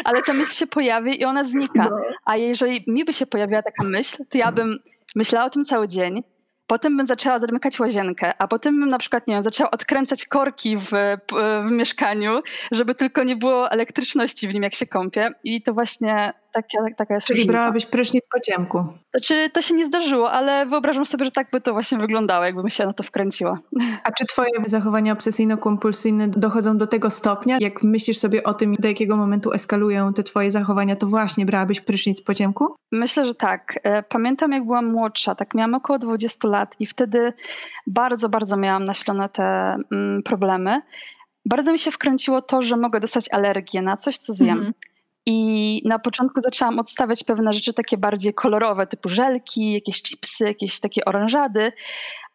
ale 0.05 0.23
ta 0.23 0.33
myśl 0.33 0.53
się 0.53 0.67
pojawi 0.67 1.21
i 1.21 1.25
ona 1.25 1.45
znika. 1.45 1.89
No. 1.91 1.97
A 2.25 2.37
jeżeli 2.37 2.85
mi 2.87 3.05
by 3.05 3.13
się 3.13 3.27
pojawiła 3.27 3.63
taka 3.63 3.85
myśl, 3.85 4.17
to 4.31 4.39
ja 4.39 4.53
bym 4.53 4.79
myślała 5.17 5.47
o 5.47 5.51
tym 5.51 5.65
cały 5.65 5.89
dzień, 5.89 6.23
Potem 6.67 6.97
bym 6.97 7.07
zaczęła 7.07 7.39
zamykać 7.39 7.81
łazienkę, 7.81 8.33
a 8.39 8.49
potem 8.49 8.81
bym 8.81 8.89
na 8.89 8.99
przykład, 8.99 9.29
nie 9.29 9.35
wiem, 9.35 9.43
zaczęła 9.43 9.71
odkręcać 9.71 10.27
korki 10.27 10.77
w, 10.77 10.91
w 11.67 11.71
mieszkaniu, 11.71 12.43
żeby 12.71 12.95
tylko 12.95 13.25
nie 13.25 13.37
było 13.37 13.71
elektryczności 13.71 14.49
w 14.49 14.55
nim, 14.55 14.63
jak 14.63 14.75
się 14.75 14.87
kąpię. 14.87 15.31
I 15.45 15.63
to 15.63 15.75
właśnie 15.75 16.33
taka, 16.53 16.79
taka 16.97 17.15
jest 17.15 17.27
Czyli 17.27 17.39
różnica. 17.39 17.53
brałabyś 17.53 17.87
prysznic 17.87 18.25
po 18.35 18.41
ciemku. 18.41 18.87
Znaczy, 19.11 19.51
to 19.53 19.63
się 19.63 19.75
nie 19.75 19.87
zdarzyło, 19.87 20.31
ale 20.31 20.67
wyobrażam 20.67 21.07
sobie, 21.07 21.25
że 21.25 21.31
tak 21.31 21.51
by 21.51 21.61
to 21.61 21.73
właśnie 21.73 21.99
wyglądało, 21.99 22.45
jakbym 22.45 22.69
się 22.69 22.87
na 22.87 22.93
to 22.93 23.03
wkręciła. 23.03 23.59
A 24.05 24.13
czy 24.13 24.27
twoje 24.27 24.51
zachowania 24.67 25.15
obsesyjno-kompulsyjne 25.15 26.29
dochodzą 26.29 26.79
do 26.79 26.87
tego 26.87 27.11
stopnia? 27.11 27.57
Jak 27.61 27.83
myślisz 27.83 28.19
sobie 28.19 28.43
o 28.43 28.55
tym, 28.55 28.75
do 28.75 28.89
jakiego 28.89 29.17
momentu 29.17 29.53
eskalują 29.53 30.13
te 30.15 30.23
twoje 30.23 30.51
zachowania, 30.51 30.97
to 30.97 31.07
właśnie 31.07 31.47
brałabyś 31.47 31.81
prysznic 31.81 32.23
po 32.23 32.35
ciemku? 32.35 32.75
Myślę, 32.93 33.25
że 33.25 33.35
tak. 33.35 33.79
E, 33.83 34.03
pamiętam, 34.03 34.53
jak 34.53 34.65
byłam 34.65 34.93
młodsza, 34.93 35.35
tak 35.35 35.55
miałam 35.55 35.75
około 35.75 35.99
20 35.99 36.49
lat 36.49 36.75
i 36.81 36.87
wtedy 36.87 37.33
bardzo, 37.87 38.29
bardzo 38.29 38.57
miałam 38.57 38.85
naślone 38.85 39.29
te 39.29 39.77
mm, 39.93 40.23
problemy. 40.23 40.81
Bardzo 41.47 41.73
mi 41.73 41.79
się 41.79 41.91
wkręciło 41.91 42.43
to, 42.43 42.63
że 42.63 42.77
mogę 42.77 43.01
dostać 43.01 43.33
alergię 43.33 43.83
na 43.83 43.97
coś, 43.97 44.19
co 44.19 44.33
zjem. 44.33 44.59
Mm. 44.59 44.73
I 45.27 45.83
na 45.85 45.99
początku 45.99 46.41
zaczęłam 46.41 46.79
odstawiać 46.79 47.25
pewne 47.25 47.53
rzeczy 47.53 47.75
takie 47.75 47.99
bardziej 47.99 48.35
kolorowe, 48.35 48.87
typu 48.87 49.09
żelki, 49.09 49.73
jakieś 49.73 50.03
chipsy, 50.03 50.45
jakieś 50.45 50.81
takie 50.81 51.05
oranżady, 51.05 51.73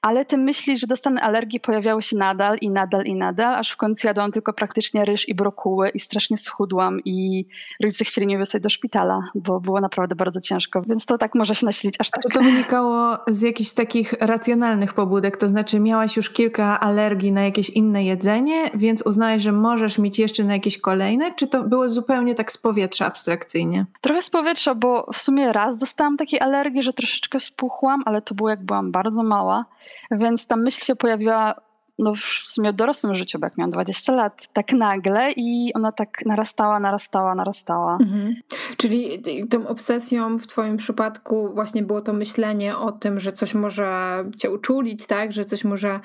ale 0.02 0.26
te 0.26 0.38
myśli, 0.38 0.78
że 0.78 0.88
dostanę 0.88 1.22
alergii 1.22 1.60
pojawiały 1.60 2.02
się 2.02 2.18
nadal 2.18 2.58
i 2.62 2.70
nadal 2.70 3.06
i 3.06 3.16
nadal, 3.16 3.56
aż 3.56 3.72
w 3.72 3.78
końcu 3.78 4.08
jadłam 4.08 4.32
tylko 4.32 4.54
praktycznie 4.54 5.06
ryż 5.06 5.30
i 5.30 5.36
brokuły 5.36 5.90
i 5.90 6.00
strasznie 6.00 6.38
schudłam 6.38 7.00
i 7.06 7.46
rodzice 7.84 8.06
chcieli 8.06 8.28
mnie 8.28 8.38
wysłać 8.38 8.64
do 8.64 8.70
szpitala, 8.70 9.22
bo 9.36 9.60
było 9.60 9.82
naprawdę 9.82 10.16
bardzo 10.16 10.42
ciężko, 10.42 10.82
więc 10.82 11.06
to 11.06 11.18
tak 11.18 11.36
może 11.36 11.56
się 11.56 11.66
nasilić 11.66 11.96
aż 12.00 12.10
tak. 12.10 12.24
Czy 12.24 12.30
to 12.30 12.42
wynikało 12.42 13.18
z 13.28 13.42
jakichś 13.42 13.72
takich 13.72 14.14
racjonalnych 14.20 14.94
pobudek, 14.94 15.38
to 15.38 15.48
znaczy 15.48 15.80
miałaś 15.80 16.18
już 16.18 16.30
kilka 16.30 16.80
alergii 16.80 17.32
na 17.32 17.42
jakieś 17.42 17.70
inne 17.70 18.04
jedzenie, 18.04 18.70
więc 18.74 19.02
uznałeś, 19.02 19.44
że 19.44 19.52
możesz 19.52 19.98
mieć 19.98 20.20
jeszcze 20.20 20.44
na 20.44 20.54
jakieś 20.54 20.78
kolejne, 20.78 21.34
czy 21.36 21.48
to 21.48 21.64
było 21.64 21.90
zupełnie 21.90 22.36
tak 22.36 22.52
z 22.52 22.58
powietrza 22.58 23.06
abstrakcyjnie? 23.06 23.86
Trochę 24.02 24.22
z 24.22 24.30
powietrza, 24.30 24.76
bo 24.76 25.08
w 25.14 25.18
sumie 25.18 25.54
raz 25.54 25.78
dostałam 25.78 26.18
takiej 26.18 26.40
alergii, 26.40 26.84
że 26.84 26.94
troszeczkę 26.94 27.40
spuchłam, 27.40 28.04
ale 28.06 28.22
to 28.22 28.36
było 28.36 28.50
jak 28.50 28.66
byłam 28.66 28.92
bardzo 28.92 29.24
mała, 29.24 29.66
więc 30.12 30.48
ta 30.48 30.56
myśl 30.56 30.86
się 30.86 30.96
pojawiła 30.96 31.68
no 32.00 32.14
w 32.16 32.20
sumie 32.44 32.74
w 32.74 32.76
dorosłym 32.76 33.16
życiu, 33.16 33.40
bo 33.40 33.46
jak 33.46 33.58
miałam 33.58 33.72
20 33.72 34.14
lat, 34.14 34.48
tak 34.54 34.74
nagle 34.74 35.32
i 35.32 35.72
ona 35.74 35.92
tak 35.92 36.26
narastała, 36.26 36.80
narastała, 36.80 37.36
narastała. 37.36 37.98
Mhm. 38.02 38.36
Czyli 38.78 39.24
tą 39.50 39.68
obsesją 39.68 40.38
w 40.38 40.48
twoim 40.48 40.78
przypadku 40.78 41.54
właśnie 41.56 41.84
było 41.84 42.02
to 42.02 42.14
myślenie 42.14 42.78
o 42.78 42.92
tym, 42.92 43.20
że 43.20 43.34
coś 43.34 43.54
może 43.54 44.18
cię 44.38 44.52
uczulić, 44.52 45.06
tak? 45.06 45.34
Że 45.34 45.46
coś 45.46 45.64
może 45.64 46.00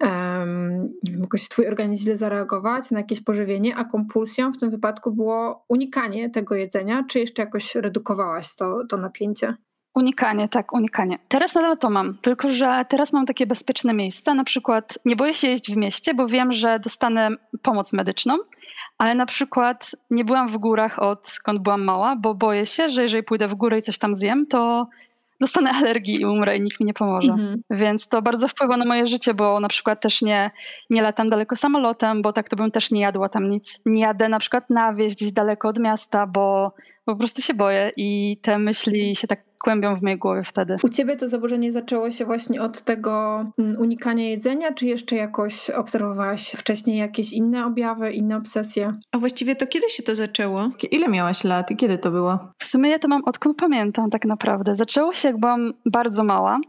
um, 0.00 0.88
jakoś 1.20 1.48
twój 1.48 1.68
organizm 1.68 2.04
źle 2.04 2.16
zareagować 2.16 2.90
na 2.90 2.98
jakieś 2.98 3.20
pożywienie, 3.20 3.76
a 3.76 3.84
kompulsją 3.84 4.52
w 4.52 4.58
tym 4.58 4.70
wypadku 4.70 5.12
było 5.12 5.64
unikanie 5.68 6.30
tego 6.30 6.54
jedzenia, 6.54 7.04
czy 7.08 7.18
jeszcze 7.18 7.42
jakoś 7.42 7.74
redukowałaś 7.74 8.54
to, 8.54 8.78
to 8.88 8.96
napięcie? 8.96 9.54
Unikanie, 9.94 10.48
tak, 10.48 10.72
unikanie. 10.72 11.18
Teraz 11.28 11.54
nadal 11.54 11.78
to 11.78 11.90
mam, 11.90 12.18
tylko 12.18 12.50
że 12.50 12.84
teraz 12.88 13.12
mam 13.12 13.26
takie 13.26 13.46
bezpieczne 13.46 13.94
miejsca. 13.94 14.34
Na 14.34 14.44
przykład 14.44 14.98
nie 15.04 15.16
boję 15.16 15.34
się 15.34 15.48
jeść 15.48 15.72
w 15.72 15.76
mieście, 15.76 16.14
bo 16.14 16.26
wiem, 16.26 16.52
że 16.52 16.80
dostanę 16.80 17.30
pomoc 17.62 17.92
medyczną, 17.92 18.38
ale 18.98 19.14
na 19.14 19.26
przykład 19.26 19.90
nie 20.10 20.24
byłam 20.24 20.48
w 20.48 20.58
górach 20.58 20.98
od 20.98 21.28
skąd 21.28 21.62
byłam 21.62 21.84
mała, 21.84 22.16
bo 22.16 22.34
boję 22.34 22.66
się, 22.66 22.90
że 22.90 23.02
jeżeli 23.02 23.22
pójdę 23.22 23.48
w 23.48 23.54
górę 23.54 23.78
i 23.78 23.82
coś 23.82 23.98
tam 23.98 24.16
zjem, 24.16 24.46
to 24.46 24.88
dostanę 25.40 25.70
alergii 25.78 26.20
i 26.20 26.26
umrę 26.26 26.56
i 26.56 26.60
nikt 26.60 26.80
mi 26.80 26.86
nie 26.86 26.94
pomoże. 26.94 27.32
Mhm. 27.32 27.62
Więc 27.70 28.08
to 28.08 28.22
bardzo 28.22 28.48
wpływa 28.48 28.76
na 28.76 28.84
moje 28.84 29.06
życie, 29.06 29.34
bo 29.34 29.60
na 29.60 29.68
przykład 29.68 30.00
też 30.00 30.22
nie, 30.22 30.50
nie 30.90 31.02
latam 31.02 31.28
daleko 31.28 31.56
samolotem, 31.56 32.22
bo 32.22 32.32
tak 32.32 32.48
to 32.48 32.56
bym 32.56 32.70
też 32.70 32.90
nie 32.90 33.00
jadła 33.00 33.28
tam 33.28 33.48
nic. 33.48 33.80
Nie 33.86 34.02
jadę 34.02 34.28
na 34.28 34.38
przykład 34.38 34.70
na 34.70 34.94
wieś 34.94 35.14
gdzieś 35.14 35.32
daleko 35.32 35.68
od 35.68 35.78
miasta, 35.78 36.26
bo 36.26 36.72
po 37.04 37.16
prostu 37.16 37.42
się 37.42 37.54
boję 37.54 37.92
i 37.96 38.38
te 38.42 38.58
myśli 38.58 39.16
się 39.16 39.26
tak 39.26 39.53
kłębią 39.64 39.96
w 39.96 40.02
mojej 40.02 40.18
głowie 40.18 40.42
wtedy. 40.44 40.76
U 40.82 40.88
ciebie 40.88 41.16
to 41.16 41.28
zaburzenie 41.28 41.72
zaczęło 41.72 42.10
się 42.10 42.24
właśnie 42.24 42.62
od 42.62 42.82
tego 42.82 43.44
mm, 43.58 43.76
unikania 43.80 44.28
jedzenia, 44.28 44.72
czy 44.72 44.86
jeszcze 44.86 45.16
jakoś 45.16 45.70
obserwowałaś 45.70 46.50
wcześniej 46.50 46.98
jakieś 46.98 47.32
inne 47.32 47.66
objawy, 47.66 48.12
inne 48.12 48.36
obsesje? 48.36 48.94
A 49.12 49.18
właściwie 49.18 49.56
to 49.56 49.66
kiedy 49.66 49.90
się 49.90 50.02
to 50.02 50.14
zaczęło? 50.14 50.70
Ile 50.90 51.08
miałaś 51.08 51.44
lat 51.44 51.70
i 51.70 51.76
kiedy 51.76 51.98
to 51.98 52.10
było? 52.10 52.38
W 52.58 52.64
sumie 52.64 52.90
ja 52.90 52.98
to 52.98 53.08
mam 53.08 53.24
odkąd 53.24 53.58
pamiętam 53.58 54.10
tak 54.10 54.24
naprawdę. 54.24 54.76
Zaczęło 54.76 55.12
się 55.12 55.28
jak 55.28 55.40
byłam 55.40 55.72
bardzo 55.86 56.24
mała 56.24 56.60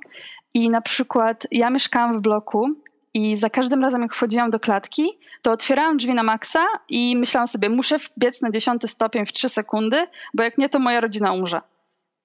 i 0.54 0.70
na 0.70 0.82
przykład 0.82 1.48
ja 1.52 1.70
mieszkałam 1.70 2.14
w 2.14 2.22
bloku 2.22 2.70
i 3.14 3.36
za 3.36 3.50
każdym 3.50 3.82
razem, 3.82 4.02
jak 4.02 4.14
wchodziłam 4.14 4.52
do 4.52 4.60
klatki, 4.60 5.20
to 5.42 5.52
otwierałam 5.52 5.98
drzwi 5.98 6.14
na 6.14 6.24
maksa 6.24 6.66
i 6.90 7.18
myślałam 7.18 7.48
sobie, 7.48 7.70
muszę 7.70 7.98
wbiec 7.98 8.42
na 8.42 8.52
dziesiąty 8.52 8.88
stopień 8.88 9.26
w 9.26 9.34
trzy 9.34 9.50
sekundy, 9.50 10.08
bo 10.34 10.44
jak 10.44 10.58
nie, 10.58 10.70
to 10.70 10.80
moja 10.80 11.02
rodzina 11.02 11.34
umrze. 11.34 11.62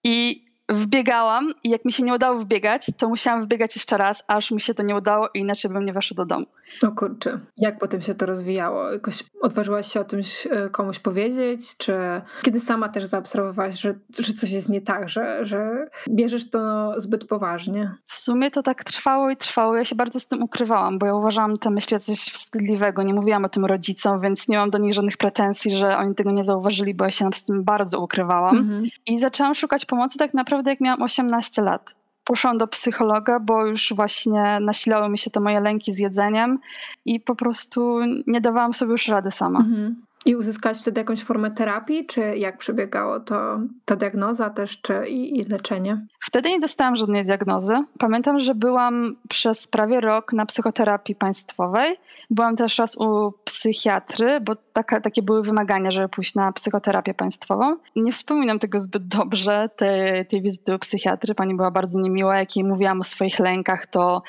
I 0.05 0.45
wbiegałam 0.71 1.53
i 1.65 1.71
jak 1.71 1.85
mi 1.85 1.93
się 1.93 2.03
nie 2.03 2.15
udało 2.15 2.39
wbiegać, 2.39 2.87
to 2.97 3.09
musiałam 3.09 3.41
wbiegać 3.41 3.77
jeszcze 3.77 3.99
raz, 3.99 4.23
aż 4.27 4.51
mi 4.51 4.61
się 4.61 4.75
to 4.75 4.83
nie 4.83 4.97
udało 4.97 5.29
i 5.35 5.39
inaczej 5.39 5.71
bym 5.71 5.85
nie 5.85 5.93
weszła 5.93 6.15
do 6.15 6.25
domu. 6.25 6.47
O 6.83 6.91
kurczę, 6.91 7.41
jak 7.57 7.79
potem 7.79 8.03
się 8.03 8.15
to 8.15 8.27
rozwijało? 8.27 8.93
Jakoś 8.93 9.25
odważyłaś 9.43 9.93
się 9.93 10.01
o 10.01 10.05
tym 10.05 10.21
e, 10.51 10.69
komuś 10.69 10.99
powiedzieć, 10.99 11.77
czy 11.77 11.95
kiedy 12.43 12.61
sama 12.61 12.89
też 12.89 13.05
zaobserwowałaś, 13.05 13.81
że, 13.81 13.95
że 14.19 14.33
coś 14.33 14.51
jest 14.51 14.69
nie 14.69 14.81
tak, 14.81 15.09
że, 15.09 15.45
że 15.45 15.89
bierzesz 16.11 16.51
to 16.51 16.93
zbyt 17.01 17.25
poważnie? 17.25 17.95
W 18.05 18.17
sumie 18.17 18.51
to 18.51 18.63
tak 18.63 18.85
trwało 18.85 19.31
i 19.31 19.37
trwało. 19.37 19.77
Ja 19.77 19.85
się 19.85 19.95
bardzo 19.95 20.21
z 20.21 20.27
tym 20.27 20.43
ukrywałam, 20.43 20.99
bo 20.99 21.07
ja 21.07 21.15
uważałam 21.15 21.59
te 21.59 21.71
myśli 21.71 22.01
coś 22.01 22.19
wstydliwego. 22.19 23.03
Nie 23.03 23.15
mówiłam 23.15 23.45
o 23.45 23.49
tym 23.49 23.65
rodzicom, 23.65 24.21
więc 24.21 24.49
nie 24.49 24.59
mam 24.59 24.71
do 24.71 24.79
nich 24.79 24.95
żadnych 24.95 25.17
pretensji, 25.17 25.71
że 25.71 25.97
oni 25.97 26.15
tego 26.15 26.31
nie 26.31 26.45
zauważyli, 26.45 26.95
bo 26.95 27.05
ja 27.05 27.11
się 27.11 27.31
z 27.35 27.45
tym 27.45 27.65
bardzo 27.65 28.01
ukrywałam. 28.01 28.57
Mhm. 28.57 28.83
I 29.07 29.19
zaczęłam 29.19 29.55
szukać 29.55 29.85
pomocy 29.87 30.19
tak 30.19 30.35
naprawdę 30.35 30.60
naprawdę 30.61 30.71
jak 30.71 30.81
miałam 30.81 31.03
18 31.03 31.63
lat. 31.63 31.83
Poszłam 32.25 32.59
do 32.59 32.67
psychologa, 32.67 33.41
bo 33.41 33.67
już 33.67 33.93
właśnie 33.97 34.59
nasilały 34.61 35.09
mi 35.09 35.19
się 35.19 35.31
te 35.31 35.41
moje 35.41 35.61
lęki 35.61 35.93
z 35.93 35.99
jedzeniem 35.99 36.59
i 37.05 37.21
po 37.21 37.35
prostu 37.35 38.01
nie 38.27 38.41
dawałam 38.41 38.73
sobie 38.73 38.93
już 38.93 39.09
rady 39.09 39.31
sama. 39.31 39.59
Mhm. 39.59 40.03
I 40.27 40.37
uzyskać 40.37 40.79
wtedy 40.79 41.01
jakąś 41.01 41.25
formę 41.25 41.51
terapii, 41.51 42.07
czy 42.07 42.21
jak 42.21 42.59
przebiegało 42.59 43.21
to, 43.21 43.61
ta 43.85 43.97
diagnoza 43.97 44.51
też, 44.51 44.81
czy 44.81 45.09
i, 45.09 45.39
i, 45.39 45.45
leczenie? 45.45 46.07
Wtedy 46.21 46.51
nie 46.51 46.61
dostałam 46.61 46.97
żadnej 46.97 47.25
diagnozy. 47.25 47.75
Pamiętam, 47.99 48.41
że 48.41 48.55
byłam 48.55 49.17
przez 49.29 49.67
prawie 49.67 50.01
rok 50.01 50.33
na 50.33 50.47
psychoterapii 50.47 51.15
państwowej. 51.15 51.97
Byłam 52.31 52.57
też 52.57 52.79
raz 52.79 52.97
u 52.97 53.33
psychiatry, 53.45 54.41
bo 54.41 54.57
taka, 54.73 55.01
takie 55.01 55.23
były 55.23 55.43
wymagania, 55.43 55.91
żeby 55.91 56.09
pójść 56.09 56.35
na 56.35 56.53
psychoterapię 56.53 57.15
państwową. 57.15 57.77
Nie 57.97 58.13
wspominam 58.13 58.59
tego 58.59 58.81
zbyt 58.81 59.09
dobrze, 59.09 59.69
tej, 59.77 60.27
tej 60.27 60.43
wizyty 60.43 60.75
u 60.75 60.79
psychiatry. 60.79 61.35
Pani 61.35 61.55
była 61.55 61.71
bardzo 61.71 62.01
niemiła. 62.01 62.39
Jak 62.39 62.57
jej 62.57 62.65
mówiłam 62.65 63.01
o 63.01 63.05
swoich 63.05 63.39
lękach, 63.39 63.87
to 63.87 64.23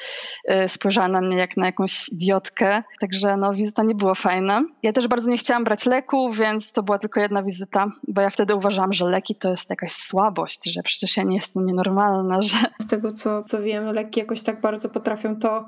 y, 0.65 0.67
spojrzała 0.67 1.07
na 1.07 1.21
mnie 1.21 1.37
jak 1.37 1.57
na 1.57 1.65
jakąś 1.65 2.09
idiotkę. 2.09 2.83
Także 2.99 3.37
no, 3.37 3.53
wizyta 3.53 3.83
nie 3.83 3.95
była 3.95 4.15
fajna. 4.15 4.61
Ja 4.83 4.93
też 4.93 5.07
bardzo 5.07 5.29
nie 5.29 5.37
chciałam 5.37 5.63
brać 5.63 5.80
leków, 5.85 6.37
więc 6.37 6.71
to 6.71 6.83
była 6.83 6.99
tylko 6.99 7.19
jedna 7.19 7.43
wizyta, 7.43 7.87
bo 8.07 8.21
ja 8.21 8.29
wtedy 8.29 8.55
uważałam, 8.55 8.93
że 8.93 9.05
leki 9.05 9.35
to 9.35 9.49
jest 9.49 9.69
jakaś 9.69 9.91
słabość, 9.91 10.73
że 10.73 10.83
przecież 10.83 11.17
ja 11.17 11.23
nie 11.23 11.35
jestem 11.35 11.63
nienormalna, 11.63 12.41
że... 12.41 12.57
Z 12.81 12.87
tego, 12.87 13.11
co, 13.11 13.43
co 13.43 13.61
wiem, 13.61 13.85
leki 13.85 14.19
jakoś 14.19 14.41
tak 14.41 14.61
bardzo 14.61 14.89
potrafią 14.89 15.35
to, 15.35 15.65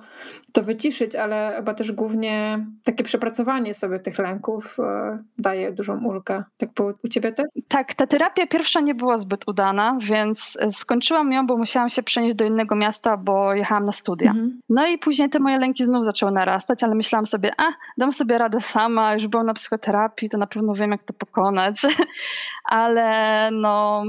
to 0.51 0.63
wyciszyć, 0.63 1.15
ale 1.15 1.53
chyba 1.55 1.73
też 1.73 1.91
głównie 1.91 2.65
takie 2.83 3.03
przepracowanie 3.03 3.73
sobie 3.73 3.99
tych 3.99 4.19
lęków 4.19 4.77
e, 4.79 5.17
daje 5.37 5.71
dużą 5.71 6.05
ulgę. 6.05 6.43
Tak 6.57 6.73
było 6.73 6.93
u 7.03 7.07
ciebie 7.07 7.31
też? 7.31 7.45
Tak, 7.67 7.93
ta 7.93 8.07
terapia 8.07 8.47
pierwsza 8.47 8.79
nie 8.79 8.95
była 8.95 9.17
zbyt 9.17 9.47
udana, 9.47 9.97
więc 10.01 10.57
e, 10.59 10.71
skończyłam 10.71 11.31
ją, 11.31 11.47
bo 11.47 11.57
musiałam 11.57 11.89
się 11.89 12.03
przenieść 12.03 12.35
do 12.35 12.45
innego 12.45 12.75
miasta, 12.75 13.17
bo 13.17 13.53
jechałam 13.53 13.85
na 13.85 13.91
studia. 13.91 14.29
Mhm. 14.29 14.59
No 14.69 14.87
i 14.87 14.97
później 14.97 15.29
te 15.29 15.39
moje 15.39 15.59
lęki 15.59 15.85
znów 15.85 16.05
zaczęły 16.05 16.31
narastać, 16.31 16.83
ale 16.83 16.95
myślałam 16.95 17.25
sobie, 17.25 17.51
a 17.57 17.63
dam 17.97 18.11
sobie 18.11 18.37
radę 18.37 18.61
sama, 18.61 19.13
już 19.13 19.27
byłam 19.27 19.45
na 19.45 19.53
psychoterapii, 19.53 20.02
terapii, 20.03 20.29
to 20.29 20.37
na 20.37 20.47
pewno 20.47 20.73
wiem, 20.73 20.91
jak 20.91 21.03
to 21.03 21.13
pokonać, 21.13 21.81
ale 22.65 23.49
no, 23.51 24.03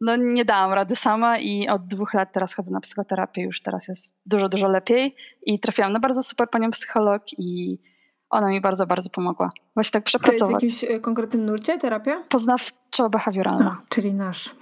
no 0.00 0.16
nie 0.16 0.44
dałam 0.44 0.72
rady 0.72 0.96
sama 0.96 1.38
i 1.38 1.68
od 1.68 1.86
dwóch 1.86 2.14
lat 2.14 2.32
teraz 2.32 2.54
chodzę 2.54 2.72
na 2.72 2.80
psychoterapię, 2.80 3.42
już 3.42 3.62
teraz 3.62 3.88
jest 3.88 4.14
dużo, 4.26 4.48
dużo 4.48 4.68
lepiej 4.68 5.16
i 5.42 5.60
trafiłam 5.60 5.92
na 5.92 6.00
bardzo 6.00 6.22
super 6.22 6.50
panią 6.50 6.70
psycholog 6.70 7.22
i 7.38 7.78
ona 8.30 8.48
mi 8.48 8.60
bardzo, 8.60 8.86
bardzo 8.86 9.10
pomogła. 9.10 9.48
Właśnie 9.74 9.92
tak 9.92 10.04
przepracować. 10.04 10.60
To 10.60 10.66
jest 10.66 10.78
w 10.78 10.82
jakimś 10.82 10.96
e, 10.96 11.00
konkretnym 11.00 11.46
nurcie 11.46 11.78
terapia? 11.78 12.22
Poznawczo-behawioralna. 12.28 13.76
Czyli 13.88 14.14
nasz. 14.14 14.54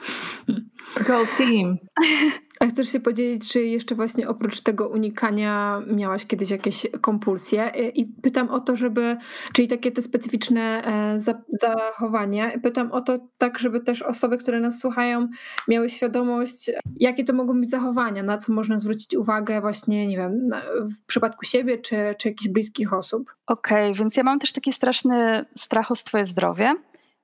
Go 1.07 1.19
team. 1.39 1.77
A 2.67 2.69
chcesz 2.69 2.93
się 2.93 3.01
podzielić, 3.01 3.49
czy 3.49 3.65
jeszcze 3.65 3.95
właśnie 3.95 4.29
oprócz 4.29 4.61
tego 4.61 4.89
unikania 4.89 5.83
miałaś 5.97 6.27
kiedyś 6.27 6.51
jakieś 6.51 6.87
kompulsje? 7.01 7.73
I 7.95 8.07
pytam 8.07 8.49
o 8.49 8.61
to, 8.61 8.77
żeby, 8.77 9.17
czyli 9.53 9.69
takie 9.69 9.93
te 9.93 10.03
specyficzne 10.03 10.85
e, 10.85 11.19
zachowania, 11.61 12.51
pytam 12.63 12.93
o 12.93 13.01
to 13.01 13.19
tak, 13.39 13.59
żeby 13.59 13.81
też 13.81 14.03
osoby, 14.03 14.39
które 14.39 14.61
nas 14.61 14.81
słuchają, 14.81 15.29
miały 15.69 15.91
świadomość, 15.91 16.71
jakie 17.01 17.25
to 17.25 17.33
mogą 17.33 17.61
być 17.61 17.71
zachowania, 17.71 18.23
na 18.23 18.37
co 18.37 18.53
można 18.53 18.79
zwrócić 18.79 19.15
uwagę 19.15 19.61
właśnie, 19.61 20.07
nie 20.07 20.17
wiem, 20.17 20.51
w 20.81 21.07
przypadku 21.07 21.47
siebie 21.47 21.79
czy, 21.79 21.97
czy 22.19 22.29
jakichś 22.29 22.49
bliskich 22.49 22.93
osób. 22.93 23.35
Okej, 23.47 23.91
okay, 23.91 23.99
więc 23.99 24.17
ja 24.17 24.23
mam 24.23 24.39
też 24.39 24.53
taki 24.53 24.73
straszny 24.73 25.45
strach 25.57 25.91
o 25.91 25.97
swoje 25.97 26.25
zdrowie 26.25 26.75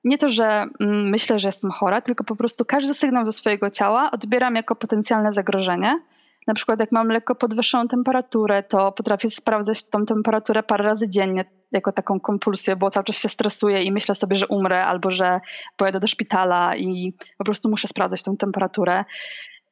nie 0.03 0.17
to, 0.17 0.29
że 0.29 0.65
mm, 0.79 1.09
myślę, 1.09 1.39
że 1.39 1.47
jestem 1.47 1.71
chora, 1.71 2.01
tylko 2.01 2.23
po 2.23 2.35
prostu 2.35 2.65
każdy 2.65 2.93
sygnał 2.93 3.25
ze 3.25 3.33
swojego 3.33 3.69
ciała 3.69 4.11
odbieram 4.11 4.55
jako 4.55 4.75
potencjalne 4.75 5.33
zagrożenie. 5.33 5.99
Na 6.47 6.53
przykład, 6.53 6.79
jak 6.79 6.91
mam 6.91 7.07
lekko 7.07 7.35
podwyższoną 7.35 7.87
temperaturę, 7.87 8.63
to 8.63 8.91
potrafię 8.91 9.29
sprawdzać 9.29 9.89
tą 9.89 10.05
temperaturę 10.05 10.63
parę 10.63 10.83
razy 10.83 11.09
dziennie, 11.09 11.45
jako 11.71 11.91
taką 11.91 12.19
kompulsję, 12.19 12.75
bo 12.75 12.89
cały 12.89 13.03
czas 13.03 13.17
się 13.17 13.29
stresuję 13.29 13.83
i 13.83 13.91
myślę 13.91 14.15
sobie, 14.15 14.35
że 14.35 14.47
umrę 14.47 14.85
albo 14.85 15.11
że 15.11 15.39
pojadę 15.77 15.99
do 15.99 16.07
szpitala 16.07 16.75
i 16.75 17.13
po 17.37 17.43
prostu 17.43 17.69
muszę 17.69 17.87
sprawdzać 17.87 18.23
tą 18.23 18.37
temperaturę. 18.37 19.05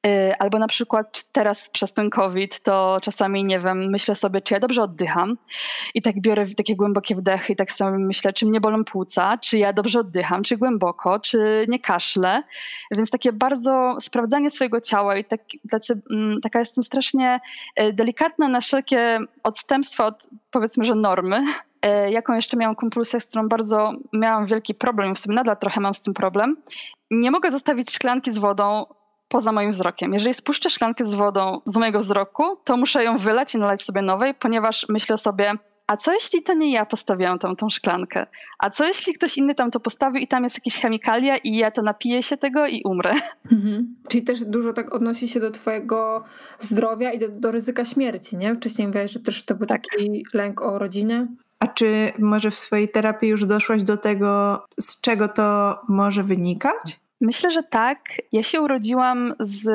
Y, 0.08 0.38
albo 0.40 0.60
na 0.60 0.68
przykład 0.68 1.24
teraz 1.32 1.70
przez 1.70 1.94
ten 1.94 2.10
COVID, 2.10 2.60
to 2.60 2.98
czasami 3.02 3.44
nie 3.44 3.60
wiem, 3.60 3.90
myślę 3.90 4.16
sobie, 4.16 4.42
czy 4.42 4.54
ja 4.54 4.60
dobrze 4.60 4.84
oddycham 4.84 5.38
i 5.94 6.02
tak 6.02 6.22
biorę 6.22 6.46
takie 6.58 6.76
głębokie 6.76 7.16
wdechy 7.16 7.54
i 7.54 7.56
tak 7.56 7.72
sobie 7.72 7.98
myślę, 7.98 8.34
czy 8.34 8.46
mnie 8.46 8.62
bolą 8.62 8.84
płuca, 8.84 9.38
czy 9.38 9.58
ja 9.58 9.74
dobrze 9.74 10.00
oddycham, 10.00 10.44
czy 10.44 10.58
głęboko, 10.58 11.20
czy 11.20 11.66
nie 11.70 11.80
kaszlę. 11.80 12.44
Więc 12.92 13.10
takie 13.10 13.34
bardzo 13.34 13.96
sprawdzanie 14.00 14.50
swojego 14.50 14.82
ciała 14.82 15.18
i 15.18 15.26
tak, 15.26 15.42
tacy, 15.70 16.02
mm, 16.12 16.42
taka 16.42 16.60
jestem 16.60 16.84
strasznie 16.84 17.40
y, 17.80 17.94
delikatna 17.94 18.48
na 18.48 18.62
wszelkie 18.62 19.20
odstępstwa 19.44 20.06
od 20.06 20.30
powiedzmy, 20.52 20.86
że 20.86 20.96
normy. 20.96 21.44
Y, 21.86 22.12
jaką 22.12 22.34
jeszcze 22.34 22.58
miałam 22.58 22.76
kompulsję, 22.76 23.20
z 23.20 23.28
którą 23.28 23.48
bardzo 23.48 23.92
miałam 24.14 24.46
wielki 24.46 24.76
problem, 24.76 25.16
w 25.16 25.20
sumie 25.20 25.36
nadal 25.36 25.58
trochę 25.58 25.82
mam 25.82 25.94
z 25.94 26.02
tym 26.02 26.14
problem. 26.14 26.58
Nie 27.12 27.32
mogę 27.32 27.52
zostawić 27.52 27.92
szklanki 27.92 28.32
z 28.32 28.38
wodą 28.38 28.86
poza 29.32 29.52
moim 29.52 29.72
wzrokiem. 29.72 30.14
Jeżeli 30.14 30.34
spuszczę 30.34 30.70
szklankę 30.70 31.06
z 31.06 31.14
wodą 31.14 31.62
z 31.66 31.78
mojego 31.78 32.00
wzroku, 32.00 32.44
to 32.64 32.78
muszę 32.78 33.04
ją 33.04 33.18
wylać 33.18 33.56
i 33.56 33.58
nalać 33.58 33.84
sobie 33.84 34.02
nowej, 34.02 34.34
ponieważ 34.34 34.86
myślę 34.90 35.18
sobie, 35.18 35.54
a 35.88 35.98
co 35.98 36.14
jeśli 36.14 36.44
to 36.44 36.54
nie 36.54 36.72
ja 36.72 36.86
postawiłam 36.86 37.40
tą, 37.40 37.56
tą 37.56 37.70
szklankę? 37.70 38.26
A 38.60 38.70
co 38.70 38.86
jeśli 38.86 39.14
ktoś 39.14 39.38
inny 39.38 39.56
tam 39.56 39.72
to 39.72 39.80
postawił 39.80 40.22
i 40.22 40.28
tam 40.28 40.44
jest 40.44 40.56
jakieś 40.56 40.78
chemikalia 40.78 41.38
i 41.38 41.56
ja 41.56 41.72
to 41.72 41.82
napiję 41.82 42.24
się 42.24 42.38
tego 42.38 42.68
i 42.68 42.82
umrę? 42.84 43.14
Mhm. 43.52 43.96
Czyli 44.10 44.24
też 44.24 44.44
dużo 44.46 44.74
tak 44.74 44.94
odnosi 44.94 45.28
się 45.28 45.40
do 45.40 45.52
twojego 45.52 46.24
zdrowia 46.60 47.12
i 47.12 47.20
do, 47.20 47.30
do 47.30 47.52
ryzyka 47.52 47.86
śmierci, 47.86 48.38
nie? 48.38 48.56
Wcześniej 48.56 48.88
mówiłaś, 48.88 49.12
że 49.12 49.20
też 49.20 49.46
to 49.46 49.56
był 49.56 49.68
tak. 49.68 49.82
taki 49.82 50.24
lęk 50.34 50.62
o 50.62 50.80
rodzinę. 50.80 51.28
A 51.60 51.68
czy 51.68 52.12
może 52.20 52.52
w 52.52 52.58
swojej 52.58 52.90
terapii 52.90 53.30
już 53.30 53.46
doszłaś 53.46 53.84
do 53.84 53.98
tego, 53.98 54.62
z 54.80 55.02
czego 55.02 55.28
to 55.28 55.80
może 55.88 56.24
wynikać? 56.24 57.00
Myślę, 57.22 57.52
że 57.52 57.64
tak. 57.64 58.00
Ja 58.32 58.44
się 58.44 58.62
urodziłam 58.62 59.34
z 59.40 59.68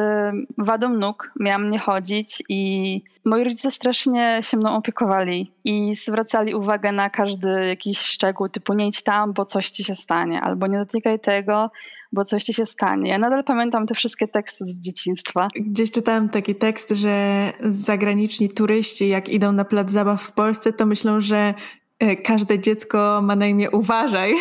wadą 0.59 0.89
nóg, 0.89 1.33
miałam 1.41 1.67
nie 1.67 1.79
chodzić 1.79 2.43
i 2.49 3.03
moi 3.25 3.45
rodzice 3.45 3.71
strasznie 3.71 4.39
się 4.43 4.57
mną 4.57 4.77
opiekowali 4.77 5.53
i 5.65 5.95
zwracali 5.95 6.55
uwagę 6.55 6.93
na 6.93 7.11
każdy 7.11 7.67
jakiś 7.67 7.99
szczegół, 7.99 8.49
typu 8.49 8.75
nie 8.75 8.89
idź 8.89 9.03
tam, 9.03 9.33
bo 9.33 9.45
coś 9.45 9.71
ci 9.71 9.85
się 9.85 9.95
stanie, 9.95 10.41
albo 10.41 10.67
nie 10.67 10.79
dotykaj 10.79 11.21
tego, 11.21 11.71
bo 12.13 12.25
coś 12.25 12.45
ci 12.45 12.55
się 12.55 12.67
stanie. 12.67 13.11
Ja 13.11 13.19
nadal 13.19 13.45
pamiętam 13.45 13.87
te 13.87 13.95
wszystkie 13.95 14.29
teksty 14.29 14.65
z 14.65 14.81
dzieciństwa. 14.81 15.49
Gdzieś 15.57 15.91
czytałem 15.91 16.29
taki 16.29 16.55
tekst, 16.55 16.91
że 16.91 17.53
zagraniczni 17.61 18.49
turyści, 18.49 19.09
jak 19.09 19.29
idą 19.29 19.53
na 19.53 19.65
plac 19.65 19.91
zabaw 19.91 20.23
w 20.23 20.33
Polsce, 20.33 20.73
to 20.73 20.87
myślą, 20.87 21.21
że 21.21 21.55
każde 22.25 22.59
dziecko 22.59 23.21
ma 23.23 23.37
na 23.37 23.47
imię 23.47 23.71
uważaj. 23.71 24.35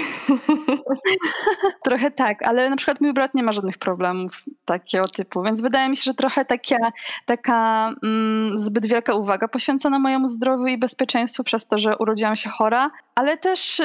trochę 1.85 2.12
tak, 2.12 2.43
ale 2.43 2.69
na 2.69 2.75
przykład 2.75 3.01
mój 3.01 3.13
brat 3.13 3.33
nie 3.33 3.43
ma 3.43 3.51
żadnych 3.53 3.77
problemów 3.77 4.43
takiego 4.65 5.07
typu, 5.07 5.43
więc 5.43 5.62
wydaje 5.62 5.89
mi 5.89 5.97
się, 5.97 6.03
że 6.03 6.13
trochę 6.13 6.45
taka, 6.45 6.91
taka 7.25 7.89
mm, 8.03 8.59
zbyt 8.59 8.85
wielka 8.85 9.13
uwaga 9.13 9.47
poświęcona 9.47 10.00
mojemu 10.00 10.27
zdrowiu 10.27 10.67
i 10.67 10.77
bezpieczeństwu 10.77 11.43
przez 11.43 11.67
to, 11.67 11.77
że 11.77 11.97
urodziłam 11.97 12.35
się 12.35 12.50
chora, 12.50 12.91
ale 13.15 13.38
też 13.38 13.81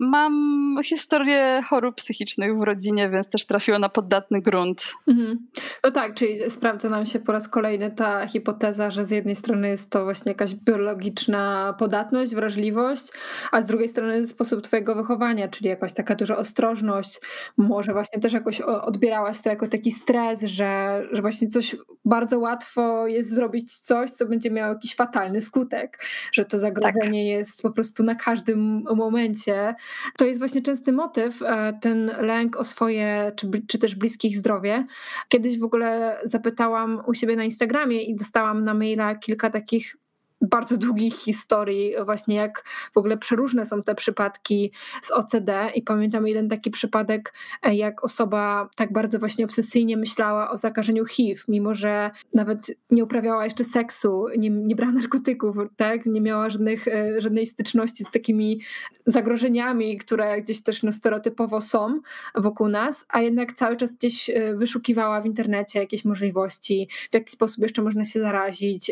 Mam 0.00 0.76
historię 0.84 1.60
chorób 1.68 1.94
psychicznych 1.94 2.58
w 2.58 2.62
rodzinie, 2.62 3.10
więc 3.10 3.28
też 3.28 3.46
trafiło 3.46 3.78
na 3.78 3.88
poddatny 3.88 4.40
grunt. 4.40 4.84
Mhm. 5.08 5.46
No 5.84 5.90
tak, 5.90 6.14
czyli 6.14 6.50
sprawdza 6.50 6.88
nam 6.88 7.06
się 7.06 7.18
po 7.18 7.32
raz 7.32 7.48
kolejny 7.48 7.90
ta 7.90 8.26
hipoteza, 8.26 8.90
że 8.90 9.06
z 9.06 9.10
jednej 9.10 9.34
strony 9.34 9.68
jest 9.68 9.90
to 9.90 10.04
właśnie 10.04 10.32
jakaś 10.32 10.54
biologiczna 10.54 11.74
podatność, 11.78 12.34
wrażliwość, 12.34 13.06
a 13.52 13.62
z 13.62 13.66
drugiej 13.66 13.88
strony 13.88 14.26
sposób 14.26 14.62
twojego 14.62 14.94
wychowania, 14.94 15.48
czyli 15.48 15.68
jakaś 15.68 15.94
taka 15.94 16.14
duża 16.14 16.36
ostrożność. 16.36 17.20
Może 17.56 17.92
właśnie 17.92 18.20
też 18.20 18.32
jakoś 18.32 18.60
odbierałaś 18.60 19.40
to 19.40 19.48
jako 19.48 19.68
taki 19.68 19.90
stres, 19.90 20.42
że, 20.42 21.02
że 21.12 21.22
właśnie 21.22 21.48
coś 21.48 21.76
bardzo 22.04 22.38
łatwo 22.38 23.06
jest 23.06 23.34
zrobić 23.34 23.78
coś, 23.78 24.10
co 24.10 24.26
będzie 24.26 24.50
miało 24.50 24.72
jakiś 24.72 24.94
fatalny 24.94 25.40
skutek, 25.40 25.98
że 26.32 26.44
to 26.44 26.58
zagrożenie 26.58 27.22
tak. 27.22 27.38
jest 27.38 27.62
po 27.62 27.70
prostu 27.70 28.02
na 28.02 28.14
każdym 28.14 28.84
momencie 28.96 29.74
to 30.18 30.24
jest 30.24 30.38
właśnie 30.38 30.62
częsty 30.62 30.92
motyw, 30.92 31.42
e, 31.42 31.78
ten 31.80 32.10
lęk 32.20 32.56
o 32.56 32.64
swoje, 32.64 33.32
czy, 33.36 33.50
czy 33.68 33.78
też 33.78 33.94
bliskich 33.94 34.38
zdrowie. 34.38 34.86
Kiedyś 35.28 35.58
w 35.58 35.64
ogóle 35.64 36.18
zapytałam 36.24 37.02
u 37.06 37.14
siebie 37.14 37.36
na 37.36 37.44
Instagramie 37.44 38.02
i 38.02 38.16
dostałam 38.16 38.62
na 38.62 38.74
maila 38.74 39.14
kilka 39.14 39.50
takich 39.50 39.96
bardzo 40.40 40.76
długich 40.76 41.14
historii, 41.14 41.92
właśnie 42.04 42.36
jak 42.36 42.64
w 42.94 42.96
ogóle 42.98 43.16
przeróżne 43.16 43.64
są 43.64 43.82
te 43.82 43.94
przypadki 43.94 44.72
z 45.02 45.10
OCD. 45.10 45.70
I 45.74 45.82
pamiętam 45.82 46.26
jeden 46.26 46.48
taki 46.48 46.70
przypadek, 46.70 47.34
e, 47.62 47.74
jak 47.74 48.04
osoba 48.04 48.68
tak 48.76 48.92
bardzo 48.92 49.18
właśnie 49.18 49.44
obsesyjnie 49.44 49.96
myślała 49.96 50.50
o 50.50 50.58
zakażeniu 50.58 51.04
HIV, 51.04 51.42
mimo 51.48 51.74
że 51.74 52.10
nawet 52.34 52.76
nie 52.90 53.04
uprawiała 53.04 53.44
jeszcze 53.44 53.64
seksu, 53.64 54.26
nie, 54.38 54.50
nie 54.50 54.76
brała 54.76 54.92
narkotyków, 54.92 55.56
tak? 55.76 56.06
nie 56.06 56.20
miała 56.20 56.50
żadnych, 56.50 56.88
e, 56.88 57.20
żadnej 57.20 57.46
styczności 57.46 58.04
z 58.04 58.10
takimi 58.10 58.60
zagrożeniami, 59.06 59.98
które 59.98 60.42
gdzieś 60.42 60.62
też 60.62 60.82
no, 60.82 60.92
stereotypowo 60.92 61.60
są 61.60 62.00
wokół 62.34 62.68
nas, 62.68 63.06
a 63.08 63.20
jednak 63.20 63.52
cały 63.52 63.76
czas 63.76 63.94
gdzieś 63.94 64.30
e, 64.30 64.56
wyszukiwała 64.56 65.20
w 65.20 65.26
internecie 65.26 65.78
jakieś 65.78 66.04
możliwości, 66.04 66.88
w 67.10 67.14
jaki 67.14 67.32
sposób 67.32 67.62
jeszcze 67.62 67.82
można 67.82 68.04
się 68.04 68.20
zarazić 68.20 68.90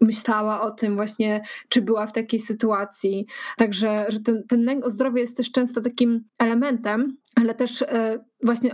myślała 0.00 0.60
o 0.60 0.70
tym 0.70 0.96
właśnie, 0.96 1.40
czy 1.68 1.82
była 1.82 2.06
w 2.06 2.12
takiej 2.12 2.40
sytuacji. 2.40 3.26
Także 3.56 4.06
że 4.08 4.20
ten, 4.20 4.42
ten 4.48 4.64
lęk 4.64 4.86
o 4.86 4.90
zdrowie 4.90 5.20
jest 5.20 5.36
też 5.36 5.52
często 5.52 5.80
takim 5.80 6.24
elementem, 6.38 7.16
ale 7.40 7.54
też 7.54 7.82
e, 7.82 8.24
właśnie 8.42 8.72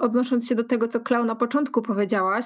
odnosząc 0.00 0.48
się 0.48 0.54
do 0.54 0.64
tego, 0.64 0.88
co 0.88 1.00
Klau 1.00 1.24
na 1.24 1.34
początku 1.34 1.82
powiedziałaś, 1.82 2.44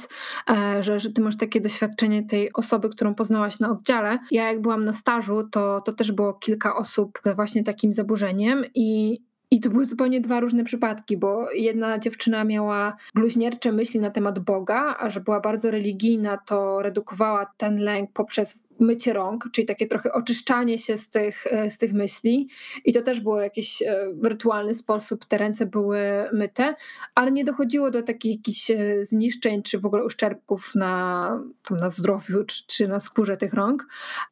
e, 0.50 0.82
że, 0.82 1.00
że 1.00 1.10
ty 1.10 1.22
masz 1.22 1.36
takie 1.36 1.60
doświadczenie 1.60 2.26
tej 2.26 2.52
osoby, 2.52 2.88
którą 2.88 3.14
poznałaś 3.14 3.60
na 3.60 3.70
oddziale. 3.70 4.18
Ja 4.30 4.52
jak 4.52 4.60
byłam 4.60 4.84
na 4.84 4.92
stażu, 4.92 5.48
to, 5.50 5.80
to 5.80 5.92
też 5.92 6.12
było 6.12 6.34
kilka 6.34 6.76
osób 6.76 7.20
właśnie 7.34 7.64
takim 7.64 7.94
zaburzeniem 7.94 8.64
i 8.74 9.18
i 9.54 9.60
to 9.60 9.70
były 9.70 9.86
zupełnie 9.86 10.20
dwa 10.20 10.40
różne 10.40 10.64
przypadki, 10.64 11.16
bo 11.16 11.52
jedna 11.52 11.98
dziewczyna 11.98 12.44
miała 12.44 12.96
bluźniercze 13.14 13.72
myśli 13.72 14.00
na 14.00 14.10
temat 14.10 14.38
Boga, 14.38 14.96
a 14.98 15.10
że 15.10 15.20
była 15.20 15.40
bardzo 15.40 15.70
religijna, 15.70 16.36
to 16.36 16.82
redukowała 16.82 17.46
ten 17.56 17.76
lęk 17.76 18.12
poprzez 18.12 18.63
mycie 18.80 19.12
rąk, 19.12 19.48
czyli 19.52 19.66
takie 19.66 19.87
trochę 19.87 20.12
oczyszczanie 20.12 20.78
się 20.78 20.96
z 20.96 21.10
tych, 21.10 21.46
e, 21.52 21.70
z 21.70 21.78
tych 21.78 21.92
myśli. 21.92 22.48
I 22.84 22.92
to 22.92 23.02
też 23.02 23.20
było 23.20 23.40
jakiś 23.40 23.82
e, 23.82 24.06
rytualny 24.22 24.74
sposób, 24.74 25.24
te 25.24 25.38
ręce 25.38 25.66
były 25.66 25.98
myte, 26.32 26.74
ale 27.14 27.32
nie 27.32 27.44
dochodziło 27.44 27.90
do 27.90 28.02
takich 28.02 28.37
jakichś 28.37 28.70
e, 28.70 29.04
zniszczeń, 29.04 29.62
czy 29.62 29.78
w 29.78 29.87
ogóle 29.87 30.04
uszczerbków 30.04 30.74
na, 30.74 31.40
na 31.70 31.90
zdrowiu, 31.90 32.44
czy, 32.44 32.66
czy 32.66 32.88
na 32.88 33.00
skórze 33.00 33.37
tych 33.37 33.54
rąk. 33.54 33.87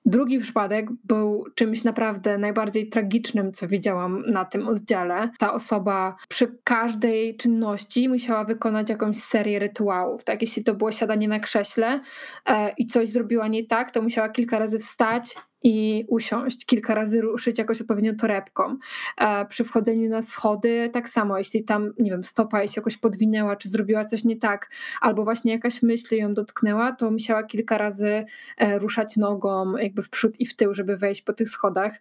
Drugi 0.07 0.41
przypadek 0.41 0.87
był 1.05 1.45
czymś 1.55 1.85
naprawdę 1.85 2.39
najbardziej 2.39 2.89
tragicznym, 2.89 3.53
co 3.53 3.69
widziałam 3.69 4.23
na 4.27 4.45
tym 4.45 4.69
oddziale. 4.69 5.31
Ta 5.39 5.53
osoba 5.53 6.17
przy 6.29 6.59
każdej 6.65 7.37
czynności 7.37 8.09
musiała 8.09 8.45
wykonać 8.45 8.91
jakąś 8.91 9.17
serię 9.17 9.59
rytuałów. 9.59 10.25
Tak, 10.25 10.43
jeśli 10.43 10.65
to 10.65 10.75
było 10.75 10.93
siadanie 10.93 11.29
na 11.29 11.41
krześle 11.41 12.01
e, 12.47 12.73
i 12.79 12.87
coś 12.87 13.09
zrobiła 13.09 13.49
nie 13.49 13.67
tak, 13.67 13.91
to 13.91 14.03
musiała 14.03 14.29
kilka 14.33 14.59
razy 14.59 14.79
wstać 14.79 15.37
i 15.63 16.05
usiąść, 16.09 16.67
kilka 16.67 16.95
razy 16.95 17.21
ruszyć 17.21 17.59
jakoś 17.59 17.81
odpowiednią 17.81 18.17
torebką. 18.17 18.77
E, 19.21 19.47
przy 19.47 19.65
wchodzeniu 19.65 20.09
na 20.09 20.23
schody 20.23 20.91
tak 20.93 21.09
samo, 21.09 21.39
jeśli 21.39 21.65
tam, 21.65 21.93
nie 21.99 22.11
wiem, 22.11 22.25
stopa 22.25 22.67
się 22.67 22.73
jakoś 22.77 22.97
podwinęła, 22.97 23.57
czy 23.57 23.69
zrobiła 23.69 24.05
coś 24.05 24.25
nie 24.25 24.37
tak, 24.37 24.71
albo 25.01 25.25
właśnie 25.25 25.53
jakaś 25.53 25.83
myśl 25.83 26.15
ją 26.15 26.35
dotknęła, 26.35 26.93
to 26.93 27.11
musiała 27.11 27.43
kilka 27.43 27.79
razy 27.79 28.25
e, 28.59 28.79
ruszać 28.79 29.17
nogą 29.17 29.77
jakby 29.77 30.03
w 30.03 30.11
przód 30.11 30.41
i 30.41 30.47
w 30.47 30.57
tył, 30.57 30.75
żeby 30.75 30.97
wejść 30.97 31.23
po 31.23 31.33
tych 31.33 31.49
schodach. 31.49 31.99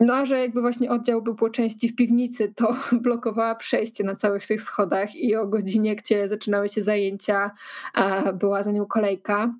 No 0.00 0.14
a 0.14 0.24
że 0.24 0.40
jakby 0.40 0.60
właśnie 0.60 0.90
oddział 0.90 1.22
był 1.22 1.34
po 1.34 1.50
części 1.50 1.88
w 1.88 1.94
piwnicy, 1.94 2.52
to 2.56 2.76
blokowała 3.02 3.54
przejście 3.54 4.04
na 4.04 4.16
całych 4.16 4.46
tych 4.46 4.62
schodach 4.62 5.16
i 5.16 5.36
o 5.36 5.46
godzinie, 5.46 5.96
gdzie 5.96 6.28
zaczynały 6.28 6.68
się 6.68 6.82
zajęcia, 6.82 7.50
e, 7.98 8.32
była 8.32 8.62
za 8.62 8.72
nią 8.72 8.86
kolejka 8.86 9.54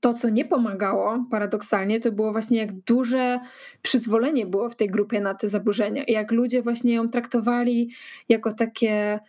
to, 0.00 0.14
co 0.14 0.28
nie 0.28 0.44
pomagało, 0.44 1.24
paradoksalnie, 1.30 2.00
to 2.00 2.12
było 2.12 2.32
właśnie 2.32 2.58
jak 2.58 2.72
duże 2.72 3.40
przyzwolenie 3.82 4.46
było 4.46 4.70
w 4.70 4.76
tej 4.76 4.90
grupie 4.90 5.20
na 5.20 5.34
te 5.34 5.48
zaburzenia. 5.48 6.04
Jak 6.08 6.32
ludzie 6.32 6.62
właśnie 6.62 6.94
ją 6.94 7.08
traktowali 7.08 7.90
jako 8.28 8.52
takie 8.52 9.20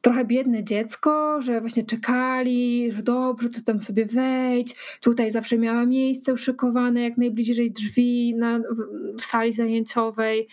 trochę 0.00 0.24
biedne 0.24 0.64
dziecko, 0.64 1.40
że 1.42 1.60
właśnie 1.60 1.84
czekali, 1.84 2.92
że 2.92 3.02
dobrze, 3.02 3.48
to 3.48 3.60
tam 3.66 3.80
sobie 3.80 4.06
wejdź. 4.06 4.74
Tutaj 5.00 5.30
zawsze 5.30 5.58
miała 5.58 5.86
miejsce 5.86 6.32
uszykowane 6.32 7.02
jak 7.02 7.18
najbliżej 7.18 7.72
drzwi 7.72 8.34
na, 8.36 8.60
w 9.18 9.24
sali 9.24 9.52
zajęciowej. 9.52 10.48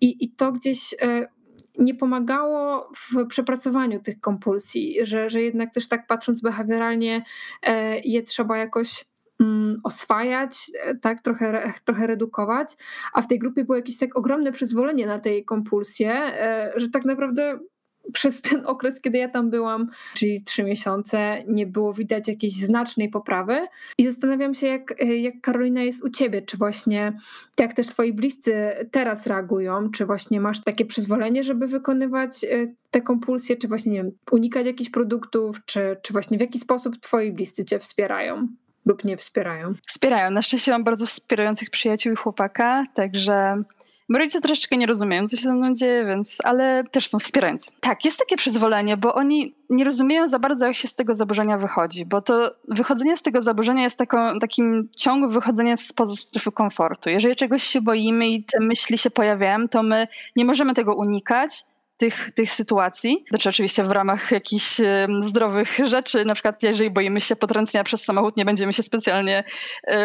I, 0.00 0.24
i 0.24 0.30
to 0.30 0.52
gdzieś 0.52 0.94
e, 1.02 1.26
nie 1.80 1.94
pomagało 1.94 2.90
w 2.96 3.26
przepracowaniu 3.26 4.00
tych 4.00 4.20
kompulsji, 4.20 4.96
że, 5.02 5.30
że 5.30 5.42
jednak 5.42 5.74
też 5.74 5.88
tak 5.88 6.06
patrząc 6.06 6.40
behawioralnie 6.40 7.24
e, 7.62 7.98
je 7.98 8.22
trzeba 8.22 8.58
jakoś 8.58 9.04
mm, 9.40 9.80
oswajać, 9.84 10.70
e, 10.84 10.94
tak, 10.94 11.20
trochę, 11.20 11.72
trochę 11.84 12.06
redukować, 12.06 12.76
a 13.14 13.22
w 13.22 13.28
tej 13.28 13.38
grupie 13.38 13.64
było 13.64 13.76
jakieś 13.76 13.98
tak 13.98 14.16
ogromne 14.18 14.52
przyzwolenie 14.52 15.06
na 15.06 15.18
tej 15.18 15.44
kompulsję, 15.44 16.12
e, 16.12 16.72
że 16.76 16.88
tak 16.88 17.04
naprawdę 17.04 17.58
przez 18.12 18.42
ten 18.42 18.66
okres, 18.66 19.00
kiedy 19.00 19.18
ja 19.18 19.28
tam 19.28 19.50
byłam, 19.50 19.90
czyli 20.14 20.42
trzy 20.42 20.62
miesiące, 20.62 21.42
nie 21.48 21.66
było 21.66 21.92
widać 21.92 22.28
jakiejś 22.28 22.54
znacznej 22.54 23.08
poprawy. 23.08 23.66
I 23.98 24.06
zastanawiam 24.06 24.54
się, 24.54 24.66
jak, 24.66 24.94
jak 25.20 25.34
Karolina 25.40 25.82
jest 25.82 26.04
u 26.04 26.10
ciebie, 26.10 26.42
czy 26.42 26.56
właśnie 26.56 27.12
jak 27.60 27.74
też 27.74 27.86
twoi 27.86 28.12
bliscy 28.12 28.54
teraz 28.90 29.26
reagują, 29.26 29.90
czy 29.90 30.06
właśnie 30.06 30.40
masz 30.40 30.60
takie 30.62 30.84
przyzwolenie, 30.84 31.42
żeby 31.42 31.66
wykonywać 31.66 32.44
e, 32.44 32.66
te 32.90 33.00
kompulsje, 33.00 33.56
czy 33.56 33.68
właśnie, 33.68 33.92
nie 33.92 34.02
wiem, 34.02 34.12
unikać 34.30 34.66
jakichś 34.66 34.90
produktów, 34.90 35.64
czy, 35.64 35.96
czy 36.02 36.12
właśnie 36.12 36.38
w 36.38 36.40
jaki 36.40 36.58
sposób 36.58 36.96
twoi 37.00 37.32
bliscy 37.32 37.64
cię 37.64 37.78
wspierają? 37.78 38.48
lub 38.86 39.04
nie 39.04 39.16
wspierają? 39.16 39.74
Wspierają. 39.86 40.30
Na 40.30 40.42
szczęście 40.42 40.72
mam 40.72 40.84
bardzo 40.84 41.06
wspierających 41.06 41.70
przyjaciół 41.70 42.12
i 42.12 42.16
chłopaka, 42.16 42.84
także 42.94 43.62
rodzice 44.18 44.40
troszeczkę 44.40 44.76
nie 44.76 44.86
rozumieją, 44.86 45.28
co 45.28 45.36
się 45.36 45.42
ze 45.42 45.52
mną 45.52 45.74
dzieje, 45.74 46.04
więc, 46.04 46.38
ale 46.44 46.84
też 46.90 47.06
są 47.06 47.18
wspierający. 47.18 47.70
Tak, 47.80 48.04
jest 48.04 48.18
takie 48.18 48.36
przyzwolenie, 48.36 48.96
bo 48.96 49.14
oni 49.14 49.54
nie 49.70 49.84
rozumieją 49.84 50.28
za 50.28 50.38
bardzo, 50.38 50.66
jak 50.66 50.74
się 50.74 50.88
z 50.88 50.94
tego 50.94 51.14
zaburzenia 51.14 51.58
wychodzi, 51.58 52.06
bo 52.06 52.22
to 52.22 52.50
wychodzenie 52.68 53.16
z 53.16 53.22
tego 53.22 53.42
zaburzenia 53.42 53.82
jest 53.82 53.98
taką, 53.98 54.38
takim 54.38 54.88
ciągłym 54.96 55.32
wychodzeniem 55.32 55.76
spoza 55.76 56.16
strefy 56.16 56.52
komfortu. 56.52 57.10
Jeżeli 57.10 57.36
czegoś 57.36 57.62
się 57.62 57.80
boimy 57.80 58.28
i 58.28 58.44
te 58.44 58.60
myśli 58.60 58.98
się 58.98 59.10
pojawiają, 59.10 59.68
to 59.68 59.82
my 59.82 60.08
nie 60.36 60.44
możemy 60.44 60.74
tego 60.74 60.94
unikać, 60.94 61.64
tych, 62.00 62.30
tych 62.34 62.50
sytuacji. 62.50 63.24
Znaczy 63.30 63.48
oczywiście 63.48 63.84
w 63.84 63.90
ramach 63.90 64.30
jakichś 64.30 64.80
zdrowych 65.20 65.78
rzeczy, 65.84 66.24
na 66.24 66.34
przykład 66.34 66.62
jeżeli 66.62 66.90
boimy 66.90 67.20
się 67.20 67.36
potrącenia 67.36 67.84
przez 67.84 68.04
samochód, 68.04 68.36
nie 68.36 68.44
będziemy 68.44 68.72
się 68.72 68.82
specjalnie 68.82 69.44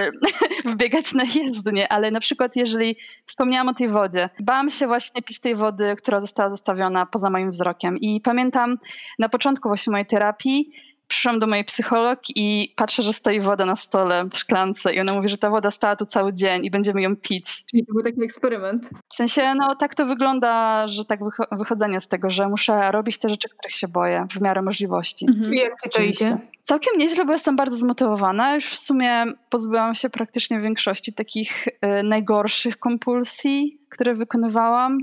wbiegać 0.65 1.13
na 1.13 1.23
jezdnię, 1.35 1.91
ale 1.91 2.11
na 2.11 2.19
przykład 2.19 2.55
jeżeli 2.55 2.97
wspomniałam 3.25 3.69
o 3.69 3.73
tej 3.73 3.87
wodzie, 3.87 4.29
bałam 4.39 4.69
się 4.69 4.87
właśnie 4.87 5.21
pić 5.21 5.39
tej 5.39 5.55
wody, 5.55 5.95
która 5.97 6.19
została 6.19 6.49
zostawiona 6.49 7.05
poza 7.05 7.29
moim 7.29 7.49
wzrokiem 7.49 7.97
i 7.97 8.21
pamiętam 8.21 8.77
na 9.19 9.29
początku 9.29 9.69
właśnie 9.69 9.91
mojej 9.91 10.05
terapii 10.05 10.71
przyszłam 11.07 11.39
do 11.39 11.47
mojej 11.47 11.65
psycholog 11.65 12.19
i 12.35 12.73
patrzę, 12.75 13.03
że 13.03 13.13
stoi 13.13 13.39
woda 13.39 13.65
na 13.65 13.75
stole 13.75 14.25
w 14.31 14.37
szklance 14.37 14.93
i 14.93 14.99
ona 14.99 15.13
mówi, 15.13 15.29
że 15.29 15.37
ta 15.37 15.49
woda 15.49 15.71
stała 15.71 15.95
tu 15.95 16.05
cały 16.05 16.33
dzień 16.33 16.65
i 16.65 16.71
będziemy 16.71 17.01
ją 17.01 17.15
pić. 17.15 17.65
Czyli 17.65 17.85
to 17.85 17.93
był 17.93 18.03
taki 18.03 18.23
eksperyment? 18.23 18.89
W 19.09 19.15
sensie, 19.15 19.53
no 19.55 19.75
tak 19.75 19.95
to 19.95 20.05
wygląda, 20.05 20.87
że 20.87 21.05
tak 21.05 21.19
wychodzenie 21.51 22.01
z 22.01 22.07
tego, 22.07 22.29
że 22.29 22.49
muszę 22.49 22.91
robić 22.91 23.17
te 23.17 23.29
rzeczy, 23.29 23.49
których 23.49 23.75
się 23.75 23.87
boję 23.87 24.27
w 24.31 24.41
miarę 24.41 24.61
możliwości. 24.61 25.25
Mhm. 25.29 25.53
I 25.53 25.57
jak 25.57 25.73
ci 25.83 25.89
to 25.89 26.01
idzie? 26.01 26.37
Całkiem 26.63 26.97
nieźle, 26.97 27.25
bo 27.25 27.31
jestem 27.31 27.55
bardzo 27.55 27.77
zmotywowana. 27.77 28.55
Już 28.55 28.65
w 28.65 28.77
sumie 28.77 29.25
pozbyłam 29.49 29.95
się 29.95 30.09
praktycznie 30.09 30.59
większości 30.59 31.13
takich 31.13 31.67
y, 31.67 32.03
najgorszych 32.03 32.79
kompulsji, 32.79 33.79
które 33.89 34.15
wykonywałam. 34.15 34.97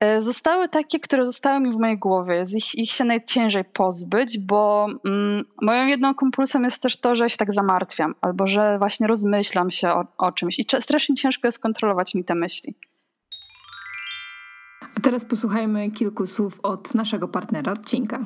E, 0.00 0.22
zostały 0.22 0.68
takie, 0.68 1.00
które 1.00 1.26
zostały 1.26 1.60
mi 1.60 1.72
w 1.72 1.78
mojej 1.78 1.98
głowie. 1.98 2.46
Z 2.46 2.54
ich, 2.54 2.74
ich 2.74 2.90
się 2.90 3.04
najciężej 3.04 3.64
pozbyć, 3.64 4.38
bo 4.38 4.86
mm, 5.04 5.44
moją 5.62 5.86
jedną 5.86 6.14
kompulsją 6.14 6.62
jest 6.62 6.82
też 6.82 6.96
to, 6.96 7.16
że 7.16 7.30
się 7.30 7.36
tak 7.36 7.52
zamartwiam, 7.52 8.14
albo 8.20 8.46
że 8.46 8.78
właśnie 8.78 9.06
rozmyślam 9.06 9.70
się 9.70 9.88
o, 9.88 10.06
o 10.18 10.32
czymś 10.32 10.58
i 10.58 10.66
strasznie 10.80 11.14
ciężko 11.14 11.48
jest 11.48 11.58
kontrolować 11.58 12.14
mi 12.14 12.24
te 12.24 12.34
myśli. 12.34 12.74
A 14.96 15.00
teraz 15.00 15.24
posłuchajmy 15.24 15.90
kilku 15.90 16.26
słów 16.26 16.60
od 16.62 16.94
naszego 16.94 17.28
partnera 17.28 17.72
odcinka. 17.72 18.24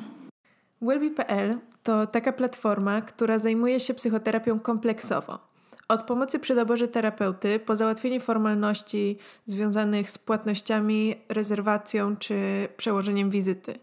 Wellbe.pl 0.81 1.55
to 1.83 2.07
taka 2.07 2.33
platforma, 2.33 3.01
która 3.01 3.39
zajmuje 3.39 3.79
się 3.79 3.93
psychoterapią 3.93 4.59
kompleksowo. 4.59 5.48
Od 5.89 6.03
pomocy 6.03 6.39
przy 6.39 6.55
doborze 6.55 6.87
terapeuty, 6.87 7.59
po 7.59 7.75
załatwienie 7.75 8.19
formalności 8.19 9.17
związanych 9.45 10.09
z 10.09 10.17
płatnościami, 10.17 11.15
rezerwacją 11.29 12.15
czy 12.17 12.67
przełożeniem 12.77 13.29
wizyty. 13.29 13.79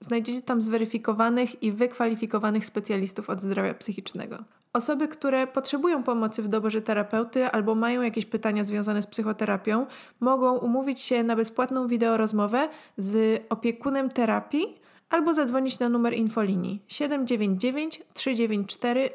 Znajdziecie 0.00 0.42
tam 0.42 0.62
zweryfikowanych 0.62 1.62
i 1.62 1.72
wykwalifikowanych 1.72 2.64
specjalistów 2.64 3.30
od 3.30 3.40
zdrowia 3.40 3.74
psychicznego. 3.74 4.38
Osoby, 4.72 5.08
które 5.08 5.46
potrzebują 5.46 6.02
pomocy 6.02 6.42
w 6.42 6.48
doborze 6.48 6.82
terapeuty 6.82 7.46
albo 7.46 7.74
mają 7.74 8.02
jakieś 8.02 8.26
pytania 8.26 8.64
związane 8.64 9.02
z 9.02 9.06
psychoterapią, 9.06 9.86
mogą 10.20 10.58
umówić 10.58 11.00
się 11.00 11.22
na 11.22 11.36
bezpłatną 11.36 11.88
wideorozmowę 11.88 12.68
z 12.96 13.42
opiekunem 13.48 14.10
terapii 14.10 14.80
albo 15.10 15.34
zadzwonić 15.34 15.78
na 15.78 15.88
numer 15.88 16.14
infolinii 16.14 16.82
799 16.88 18.02
394 18.14 19.10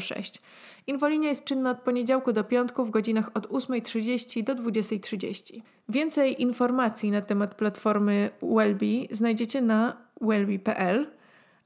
006. 0.00 0.42
Infolinia 0.88 1.28
jest 1.28 1.44
czynna 1.44 1.70
od 1.70 1.78
poniedziałku 1.78 2.32
do 2.32 2.44
piątku 2.44 2.84
w 2.84 2.90
godzinach 2.90 3.30
od 3.34 3.46
8.30 3.46 4.42
do 4.44 4.54
20.30. 4.54 5.60
Więcej 5.88 6.42
informacji 6.42 7.10
na 7.10 7.20
temat 7.20 7.54
platformy 7.54 8.30
Wellbe 8.42 8.86
znajdziecie 9.10 9.62
na 9.62 9.96
wellbe.pl, 10.20 11.06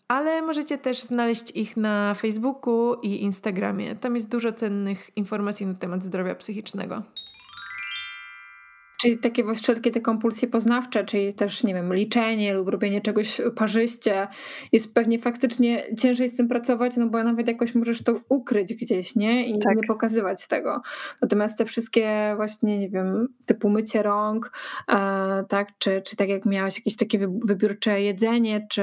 ale 0.09 0.43
możecie 0.43 0.79
też 0.79 1.03
znaleźć 1.03 1.51
ich 1.51 1.77
na 1.77 2.15
Facebooku 2.15 2.95
i 3.03 3.23
Instagramie. 3.23 3.95
Tam 3.95 4.15
jest 4.15 4.29
dużo 4.29 4.53
cennych 4.53 5.11
informacji 5.17 5.67
na 5.67 5.75
temat 5.75 6.05
zdrowia 6.05 6.35
psychicznego. 6.35 7.03
Czyli 9.03 9.19
takie 9.19 9.55
wszelkie 9.55 9.91
te 9.91 10.01
kompulsje 10.01 10.49
poznawcze, 10.49 11.05
czyli 11.05 11.35
też, 11.35 11.65
nie 11.65 11.75
wiem, 11.75 11.95
liczenie 11.95 12.55
lub 12.55 12.69
robienie 12.69 13.01
czegoś 13.01 13.41
parzyście, 13.57 14.29
jest 14.73 14.95
pewnie 14.95 15.19
faktycznie 15.19 15.83
ciężej 15.99 16.29
z 16.29 16.37
tym 16.37 16.49
pracować, 16.49 16.97
no 16.97 17.07
bo 17.07 17.25
nawet 17.25 17.49
jakoś 17.49 17.75
możesz 17.75 18.05
to 18.05 18.21
ukryć 18.29 18.75
gdzieś, 18.75 19.17
nie? 19.17 19.47
I 19.47 19.59
tak. 19.59 19.77
nie 19.77 19.83
pokazywać 19.89 20.49
tego. 20.49 20.83
Natomiast 21.23 21.59
te 21.59 21.65
wszystkie 21.65 22.33
właśnie, 22.37 22.79
nie 22.79 22.89
wiem, 22.89 23.29
typu 23.47 23.71
mycie 23.71 24.03
rąk, 24.03 24.53
e, 24.89 25.45
tak, 25.49 25.69
czy, 25.79 26.03
czy 26.07 26.17
tak 26.17 26.29
jak 26.29 26.47
miałaś 26.47 26.79
jakieś 26.79 26.97
takie 26.97 27.29
wybiórcze 27.45 28.03
jedzenie, 28.03 28.67
czy 28.71 28.83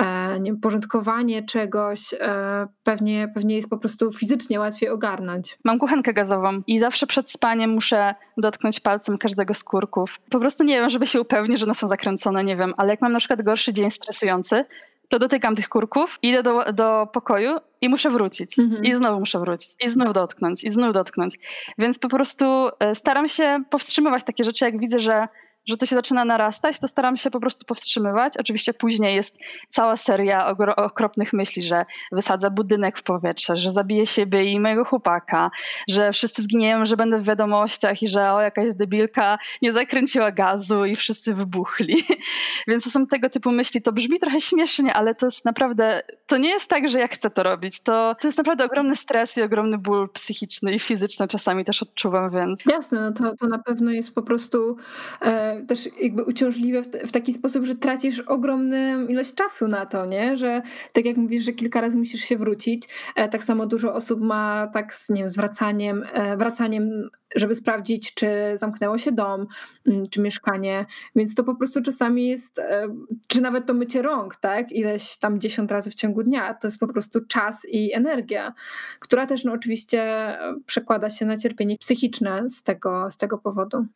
e, 0.00 0.40
nie, 0.40 0.56
porządkowanie 0.56 1.42
czegoś, 1.42 2.14
e, 2.20 2.66
pewnie, 2.84 3.28
pewnie 3.34 3.56
jest 3.56 3.70
po 3.70 3.78
prostu 3.78 4.12
fizycznie 4.12 4.60
łatwiej 4.60 4.88
ogarnąć. 4.88 5.58
Mam 5.64 5.78
kuchenkę 5.78 6.12
gazową 6.12 6.62
i 6.66 6.78
zawsze 6.78 7.06
przed 7.06 7.30
spaniem 7.30 7.70
muszę 7.70 8.14
dotknąć 8.36 8.80
palcem 8.80 9.18
każdego 9.18 9.43
każdego 9.44 9.54
z 9.54 9.64
kurków. 9.64 10.20
Po 10.30 10.40
prostu 10.40 10.64
nie 10.64 10.74
wiem, 10.74 10.90
żeby 10.90 11.06
się 11.06 11.20
upewnić, 11.20 11.58
że 11.58 11.66
one 11.66 11.74
są 11.74 11.88
zakręcone, 11.88 12.44
nie 12.44 12.56
wiem, 12.56 12.74
ale 12.76 12.90
jak 12.90 13.00
mam 13.00 13.12
na 13.12 13.18
przykład 13.18 13.42
gorszy 13.42 13.72
dzień 13.72 13.90
stresujący, 13.90 14.64
to 15.08 15.18
dotykam 15.18 15.54
tych 15.54 15.68
kurków, 15.68 16.18
idę 16.22 16.42
do, 16.42 16.72
do 16.72 17.08
pokoju 17.12 17.58
i 17.80 17.88
muszę 17.88 18.10
wrócić. 18.10 18.58
Mhm. 18.58 18.84
I 18.84 18.94
znowu 18.94 19.20
muszę 19.20 19.38
wrócić. 19.38 19.70
I 19.80 19.88
znów 19.88 20.12
dotknąć. 20.12 20.64
I 20.64 20.70
znów 20.70 20.92
dotknąć. 20.92 21.38
Więc 21.78 21.98
po 21.98 22.08
prostu 22.08 22.44
e, 22.78 22.94
staram 22.94 23.28
się 23.28 23.62
powstrzymywać 23.70 24.24
takie 24.24 24.44
rzeczy, 24.44 24.64
jak 24.64 24.78
widzę, 24.78 25.00
że 25.00 25.28
że 25.66 25.76
to 25.76 25.86
się 25.86 25.96
zaczyna 25.96 26.24
narastać, 26.24 26.78
to 26.78 26.88
staram 26.88 27.16
się 27.16 27.30
po 27.30 27.40
prostu 27.40 27.64
powstrzymywać. 27.64 28.36
Oczywiście 28.36 28.74
później 28.74 29.16
jest 29.16 29.38
cała 29.68 29.96
seria 29.96 30.56
okropnych 30.76 31.32
myśli, 31.32 31.62
że 31.62 31.84
wysadza 32.12 32.50
budynek 32.50 32.98
w 32.98 33.02
powietrze, 33.02 33.56
że 33.56 33.70
zabije 33.70 34.06
siebie 34.06 34.44
i 34.44 34.60
mojego 34.60 34.84
chłopaka, 34.84 35.50
że 35.88 36.12
wszyscy 36.12 36.42
zginieją, 36.42 36.86
że 36.86 36.96
będę 36.96 37.18
w 37.18 37.24
wiadomościach 37.24 38.02
i 38.02 38.08
że 38.08 38.32
o, 38.32 38.40
jakaś 38.40 38.74
debilka 38.74 39.38
nie 39.62 39.72
zakręciła 39.72 40.32
gazu 40.32 40.84
i 40.84 40.96
wszyscy 40.96 41.34
wybuchli. 41.34 42.04
Więc 42.68 42.84
to 42.84 42.90
są 42.90 43.06
tego 43.06 43.30
typu 43.30 43.50
myśli. 43.50 43.82
To 43.82 43.92
brzmi 43.92 44.18
trochę 44.18 44.40
śmiesznie, 44.40 44.94
ale 44.94 45.14
to 45.14 45.26
jest 45.26 45.44
naprawdę, 45.44 46.02
to 46.26 46.36
nie 46.36 46.48
jest 46.48 46.70
tak, 46.70 46.88
że 46.88 46.98
ja 46.98 47.08
chcę 47.08 47.30
to 47.30 47.42
robić. 47.42 47.80
To, 47.80 48.16
to 48.20 48.28
jest 48.28 48.38
naprawdę 48.38 48.64
ogromny 48.64 48.96
stres 48.96 49.36
i 49.36 49.42
ogromny 49.42 49.78
ból 49.78 50.08
psychiczny 50.12 50.74
i 50.74 50.78
fizyczny 50.78 51.28
czasami 51.28 51.64
też 51.64 51.82
odczuwam, 51.82 52.30
więc... 52.30 52.66
Jasne, 52.66 53.00
no 53.00 53.12
to, 53.12 53.36
to 53.36 53.46
na 53.46 53.58
pewno 53.58 53.90
jest 53.90 54.14
po 54.14 54.22
prostu... 54.22 54.76
E 55.22 55.53
też 55.62 55.88
jakby 56.02 56.24
uciążliwe 56.24 56.82
w, 56.82 56.86
w, 56.86 57.12
taki 57.12 57.32
sposób, 57.32 57.64
że 57.64 57.74
tracisz 57.74 58.20
ogromną 58.20 59.06
ilość 59.06 59.34
czasu 59.34 59.68
na 59.68 59.86
to, 59.86 60.06
nie? 60.06 60.36
Że 60.36 60.62
tak 60.92 61.04
jak 61.04 61.16
mówisz, 61.16 61.44
że 61.44 61.52
kilka 61.52 61.80
razy 61.80 61.98
musisz 61.98 62.20
się 62.20 62.36
wrócić, 62.36 62.88
e, 63.16 63.28
tak 63.28 63.44
samo 63.44 63.66
dużo 63.66 63.94
osób 63.94 64.20
ma 64.20 64.66
tak 64.72 64.94
z, 64.94 65.08
nie 65.10 65.20
wiem, 65.20 65.28
zwracaniem, 65.28 66.04
e, 66.12 66.36
wracaniem, 66.36 67.10
żeby 67.36 67.54
sprawdzić, 67.54 68.14
czy 68.14 68.28
zamknęło 68.54 68.98
się 68.98 69.12
dom, 69.12 69.46
mm, 69.86 70.08
czy 70.08 70.20
mieszkanie, 70.20 70.86
więc 71.16 71.34
to 71.34 71.44
po 71.44 71.54
prostu 71.54 71.82
czasami 71.82 72.28
jest, 72.28 72.58
e, 72.58 72.88
czy 73.26 73.40
nawet 73.40 73.66
to 73.66 73.74
mycie 73.74 74.02
rąk, 74.02 74.36
tak? 74.36 74.72
Ileś 74.72 75.16
tam 75.16 75.40
dziesiąt 75.40 75.72
razy 75.72 75.90
w 75.90 75.94
ciągu 75.94 76.22
dnia, 76.22 76.54
to 76.54 76.66
jest 76.66 76.80
po 76.80 76.88
prostu 76.88 77.20
czas 77.26 77.66
i 77.68 77.92
energia, 77.92 78.52
która 79.00 79.26
też 79.26 79.44
no 79.44 79.52
oczywiście 79.52 80.04
przekłada 80.66 81.10
się 81.10 81.26
na 81.26 81.36
cierpienie 81.36 81.78
psychiczne 81.78 82.50
z 82.50 82.62
tego, 82.62 83.10
z 83.10 83.16
tego 83.16 83.38
powodu. 83.38 83.86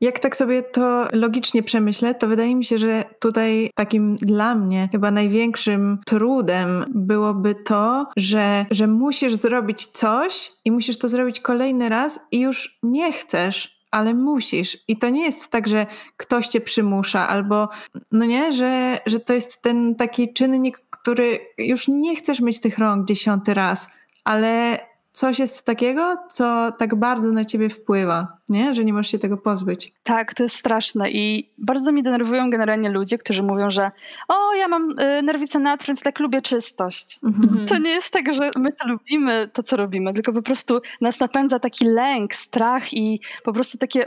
Jak 0.00 0.18
tak 0.18 0.36
sobie 0.36 0.62
to 0.62 1.08
logicznie 1.12 1.62
przemyślę, 1.62 2.14
to 2.14 2.28
wydaje 2.28 2.56
mi 2.56 2.64
się, 2.64 2.78
że 2.78 3.04
tutaj 3.20 3.70
takim 3.74 4.16
dla 4.16 4.54
mnie 4.54 4.88
chyba 4.92 5.10
największym 5.10 5.98
trudem 6.06 6.84
byłoby 6.88 7.54
to, 7.54 8.06
że, 8.16 8.66
że 8.70 8.86
musisz 8.86 9.34
zrobić 9.34 9.86
coś 9.86 10.52
i 10.64 10.70
musisz 10.70 10.98
to 10.98 11.08
zrobić 11.08 11.40
kolejny 11.40 11.88
raz 11.88 12.20
i 12.32 12.40
już 12.40 12.78
nie 12.82 13.12
chcesz, 13.12 13.76
ale 13.90 14.14
musisz. 14.14 14.78
I 14.88 14.98
to 14.98 15.08
nie 15.08 15.24
jest 15.24 15.48
tak, 15.48 15.68
że 15.68 15.86
ktoś 16.16 16.48
cię 16.48 16.60
przymusza, 16.60 17.28
albo 17.28 17.68
no 18.12 18.24
nie, 18.24 18.52
że, 18.52 19.00
że 19.06 19.20
to 19.20 19.32
jest 19.32 19.62
ten 19.62 19.94
taki 19.94 20.32
czynnik, 20.32 20.78
który 20.90 21.40
już 21.58 21.88
nie 21.88 22.16
chcesz 22.16 22.40
mieć 22.40 22.60
tych 22.60 22.78
rąk 22.78 23.08
dziesiąty 23.08 23.54
raz, 23.54 23.90
ale 24.24 24.78
coś 25.16 25.38
jest 25.38 25.62
takiego, 25.62 26.16
co 26.30 26.72
tak 26.78 26.94
bardzo 26.94 27.32
na 27.32 27.44
ciebie 27.44 27.68
wpływa, 27.68 28.36
nie? 28.48 28.74
Że 28.74 28.84
nie 28.84 28.92
możesz 28.92 29.10
się 29.10 29.18
tego 29.18 29.36
pozbyć. 29.36 29.92
Tak, 30.02 30.34
to 30.34 30.42
jest 30.42 30.56
straszne 30.56 31.10
i 31.10 31.50
bardzo 31.58 31.92
mi 31.92 32.02
denerwują 32.02 32.50
generalnie 32.50 32.90
ludzie, 32.90 33.18
którzy 33.18 33.42
mówią, 33.42 33.70
że 33.70 33.90
o, 34.28 34.54
ja 34.54 34.68
mam 34.68 34.90
y, 34.90 35.22
nerwicę 35.22 35.58
natr, 35.58 35.86
więc 35.86 36.00
tak 36.02 36.20
lubię 36.20 36.42
czystość. 36.42 37.18
Mhm. 37.24 37.66
To 37.66 37.78
nie 37.78 37.90
jest 37.90 38.10
tak, 38.10 38.34
że 38.34 38.50
my 38.56 38.72
to 38.72 38.88
lubimy, 38.88 39.50
to 39.52 39.62
co 39.62 39.76
robimy, 39.76 40.12
tylko 40.12 40.32
po 40.32 40.42
prostu 40.42 40.80
nas 41.00 41.20
napędza 41.20 41.58
taki 41.58 41.84
lęk, 41.84 42.34
strach 42.34 42.94
i 42.94 43.20
po 43.44 43.52
prostu 43.52 43.78
takie 43.78 44.06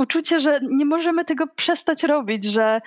uczucie, 0.00 0.40
że 0.40 0.60
nie 0.62 0.84
możemy 0.84 1.24
tego 1.24 1.46
przestać 1.46 2.02
robić, 2.02 2.44
że, 2.44 2.80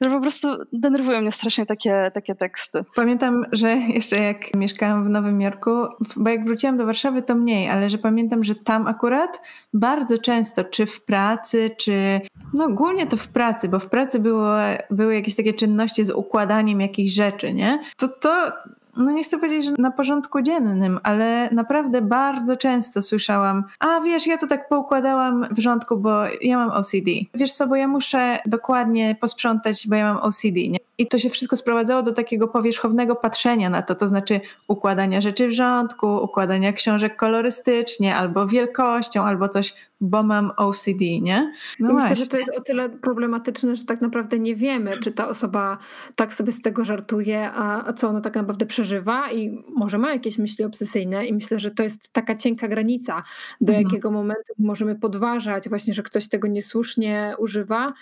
że 0.00 0.10
po 0.10 0.20
prostu 0.20 0.48
denerwują 0.72 1.20
mnie 1.20 1.32
strasznie 1.32 1.66
takie, 1.66 2.10
takie 2.14 2.34
teksty. 2.34 2.84
Pamiętam, 2.94 3.44
że 3.52 3.76
jeszcze 3.76 4.16
jak 4.16 4.54
mieszkałam 4.54 5.04
w 5.04 5.08
Nowym 5.08 5.40
Jorku, 5.40 5.70
bo 6.16 6.30
jak 6.30 6.44
wróciłam 6.44 6.76
do 6.76 6.86
Warszawy 6.86 7.22
to 7.22 7.34
mniej, 7.34 7.68
ale 7.68 7.90
że 7.90 7.98
pamiętam, 7.98 8.44
że 8.44 8.54
tam 8.54 8.86
akurat 8.86 9.42
bardzo 9.74 10.18
często, 10.18 10.64
czy 10.64 10.86
w 10.86 11.04
pracy, 11.04 11.70
czy 11.78 12.20
no 12.54 12.68
głównie 12.68 13.06
to 13.06 13.16
w 13.16 13.28
pracy, 13.28 13.68
bo 13.68 13.78
w 13.78 13.88
pracy 13.88 14.18
było, 14.18 14.54
były 14.90 15.14
jakieś 15.14 15.36
takie 15.36 15.54
czynności 15.54 16.04
z 16.04 16.10
układaniem 16.10 16.80
jakichś 16.80 17.12
rzeczy, 17.12 17.54
nie? 17.54 17.78
To 17.96 18.08
to 18.08 18.52
no 18.98 19.12
nie 19.12 19.24
chcę 19.24 19.38
powiedzieć, 19.38 19.64
że 19.64 19.72
na 19.78 19.90
porządku 19.90 20.42
dziennym, 20.42 21.00
ale 21.02 21.50
naprawdę 21.52 22.02
bardzo 22.02 22.56
często 22.56 23.02
słyszałam, 23.02 23.64
a 23.80 24.00
wiesz, 24.00 24.26
ja 24.26 24.38
to 24.38 24.46
tak 24.46 24.68
poukładałam 24.68 25.46
w 25.50 25.58
rządku, 25.58 25.96
bo 25.96 26.10
ja 26.42 26.58
mam 26.58 26.70
OCD. 26.70 27.10
Wiesz 27.34 27.52
co, 27.52 27.66
bo 27.66 27.76
ja 27.76 27.88
muszę 27.88 28.38
dokładnie 28.46 29.16
posprzątać, 29.20 29.88
bo 29.88 29.94
ja 29.94 30.14
mam 30.14 30.22
OCD, 30.22 30.68
nie? 30.68 30.78
I 30.98 31.06
to 31.06 31.18
się 31.18 31.30
wszystko 31.30 31.56
sprowadzało 31.56 32.02
do 32.02 32.12
takiego 32.12 32.48
powierzchownego 32.48 33.16
patrzenia 33.16 33.70
na 33.70 33.82
to, 33.82 33.94
to 33.94 34.08
znaczy 34.08 34.40
układania 34.68 35.20
rzeczy 35.20 35.48
w 35.48 35.52
rządku, 35.52 36.06
układania 36.06 36.72
książek 36.72 37.16
kolorystycznie, 37.16 38.16
albo 38.16 38.46
wielkością, 38.46 39.22
albo 39.22 39.48
coś, 39.48 39.74
bo 40.00 40.22
mam 40.22 40.52
OCD, 40.56 41.20
nie? 41.20 41.52
No 41.80 41.94
Myślę, 41.94 42.16
że 42.16 42.26
to 42.26 42.38
jest 42.38 42.50
o 42.56 42.60
tyle 42.60 42.90
problematyczne, 42.90 43.76
że 43.76 43.84
tak 43.84 44.00
naprawdę 44.00 44.38
nie 44.38 44.56
wiemy, 44.56 44.98
czy 45.00 45.12
ta 45.12 45.28
osoba 45.28 45.78
tak 46.16 46.34
sobie 46.34 46.52
z 46.52 46.60
tego 46.60 46.84
żartuje, 46.84 47.50
a, 47.50 47.86
a 47.86 47.92
co 47.92 48.08
ona 48.08 48.20
tak 48.20 48.34
naprawdę 48.34 48.66
przeżywa 48.66 49.32
i 49.32 49.64
może 49.76 49.98
ma 49.98 50.12
jakieś 50.12 50.38
myśli 50.38 50.64
obsesyjne 50.64 51.26
i 51.26 51.32
myślę, 51.32 51.60
że 51.60 51.70
to 51.70 51.82
jest 51.82 52.12
taka 52.12 52.34
cienka 52.36 52.68
granica, 52.68 53.22
do 53.60 53.72
mhm. 53.72 53.86
jakiego 53.86 54.10
momentu 54.10 54.52
możemy 54.58 54.96
podważać 54.96 55.68
właśnie, 55.68 55.94
że 55.94 56.02
ktoś 56.02 56.28
tego 56.28 56.48
niesłusznie 56.48 57.34
używa, 57.38 57.92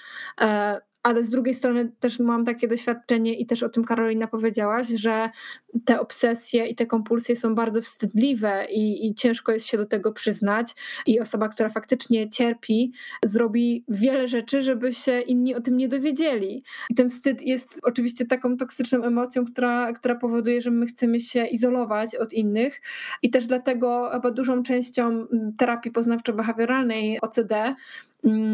e, 0.40 0.80
ale 1.06 1.24
z 1.24 1.30
drugiej 1.30 1.54
strony 1.54 1.92
też 2.00 2.18
mam 2.18 2.44
takie 2.44 2.68
doświadczenie 2.68 3.34
i 3.34 3.46
też 3.46 3.62
o 3.62 3.68
tym 3.68 3.84
Karolina 3.84 4.26
powiedziałaś, 4.26 4.88
że 4.88 5.30
te 5.84 6.00
obsesje 6.00 6.66
i 6.66 6.74
te 6.74 6.86
kompulsje 6.86 7.36
są 7.36 7.54
bardzo 7.54 7.82
wstydliwe 7.82 8.66
i, 8.70 9.06
i, 9.06 9.14
ciężko 9.14 9.52
jest 9.52 9.66
się 9.66 9.76
do 9.76 9.86
tego 9.86 10.12
przyznać 10.12 10.74
i 11.06 11.20
osoba, 11.20 11.48
która 11.48 11.68
faktycznie 11.68 12.30
cierpi, 12.30 12.92
zrobi 13.22 13.84
wiele 13.88 14.28
rzeczy, 14.28 14.62
żeby 14.62 14.92
się 14.92 15.20
inni 15.20 15.54
o 15.54 15.60
tym 15.60 15.76
nie 15.76 15.88
dowiedzieli. 15.88 16.62
I 16.90 16.94
ten 16.94 17.10
wstyd 17.10 17.42
jest 17.42 17.80
oczywiście 17.82 18.26
taką 18.26 18.56
toksyczną 18.56 19.02
emocją, 19.02 19.44
która, 19.44 19.92
która 19.92 20.14
powoduje, 20.14 20.60
że 20.62 20.70
my 20.70 20.86
chcemy 20.86 21.20
się 21.20 21.46
izolować 21.46 22.14
od 22.14 22.32
innych 22.32 22.80
i 23.22 23.30
też 23.30 23.46
dlatego 23.46 24.10
chyba 24.12 24.30
dużą 24.30 24.62
częścią 24.62 25.26
terapii 25.58 25.92
poznawczo-behawioralnej 25.92 27.16
OCD 27.22 27.74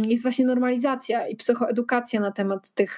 jest 0.08 0.22
właśnie 0.22 0.46
normalizacja 0.46 1.28
i 1.28 1.36
psychoedukacja 1.36 2.20
na 2.20 2.32
temat 2.32 2.70
tych 2.70 2.96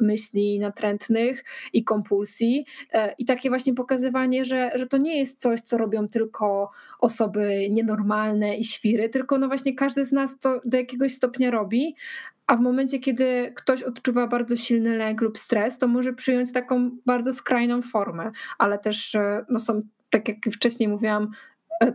myśli 0.00 0.58
natrętnych 0.58 1.44
i 1.72 1.84
kompulsji 1.84 2.66
e, 2.92 3.14
i 3.18 3.24
takie 3.24 3.48
właśnie 3.48 3.74
pokazywanie, 3.74 4.44
że, 4.44 4.70
że 4.74 4.86
to 4.86 4.96
nie 4.96 5.18
jest 5.18 5.40
coś, 5.40 5.60
co 5.60 5.78
robią 5.78 6.08
tylko 6.08 6.70
osoby 7.00 7.68
nienormalne 7.70 8.56
i 8.56 8.64
świry, 8.64 9.08
tylko 9.08 9.38
no 9.38 9.46
właśnie 9.46 9.74
każdy 9.74 10.04
z 10.04 10.12
nas 10.12 10.38
to 10.38 10.60
do 10.64 10.76
jakiegoś 10.76 11.14
stopnia 11.14 11.50
robi, 11.50 11.94
a 12.46 12.56
w 12.56 12.60
momencie, 12.60 12.98
kiedy 12.98 13.52
ktoś 13.56 13.82
odczuwa 13.82 14.26
bardzo 14.26 14.56
silny 14.56 14.96
lęk 14.96 15.20
lub 15.20 15.38
stres, 15.38 15.78
to 15.78 15.88
może 15.88 16.12
przyjąć 16.12 16.52
taką 16.52 16.90
bardzo 17.06 17.32
skrajną 17.32 17.82
formę, 17.82 18.30
ale 18.58 18.78
też 18.78 19.14
e, 19.14 19.44
no, 19.50 19.58
są 19.58 19.82
tak 20.10 20.28
jak 20.28 20.38
wcześniej 20.52 20.88
mówiłam, 20.88 21.30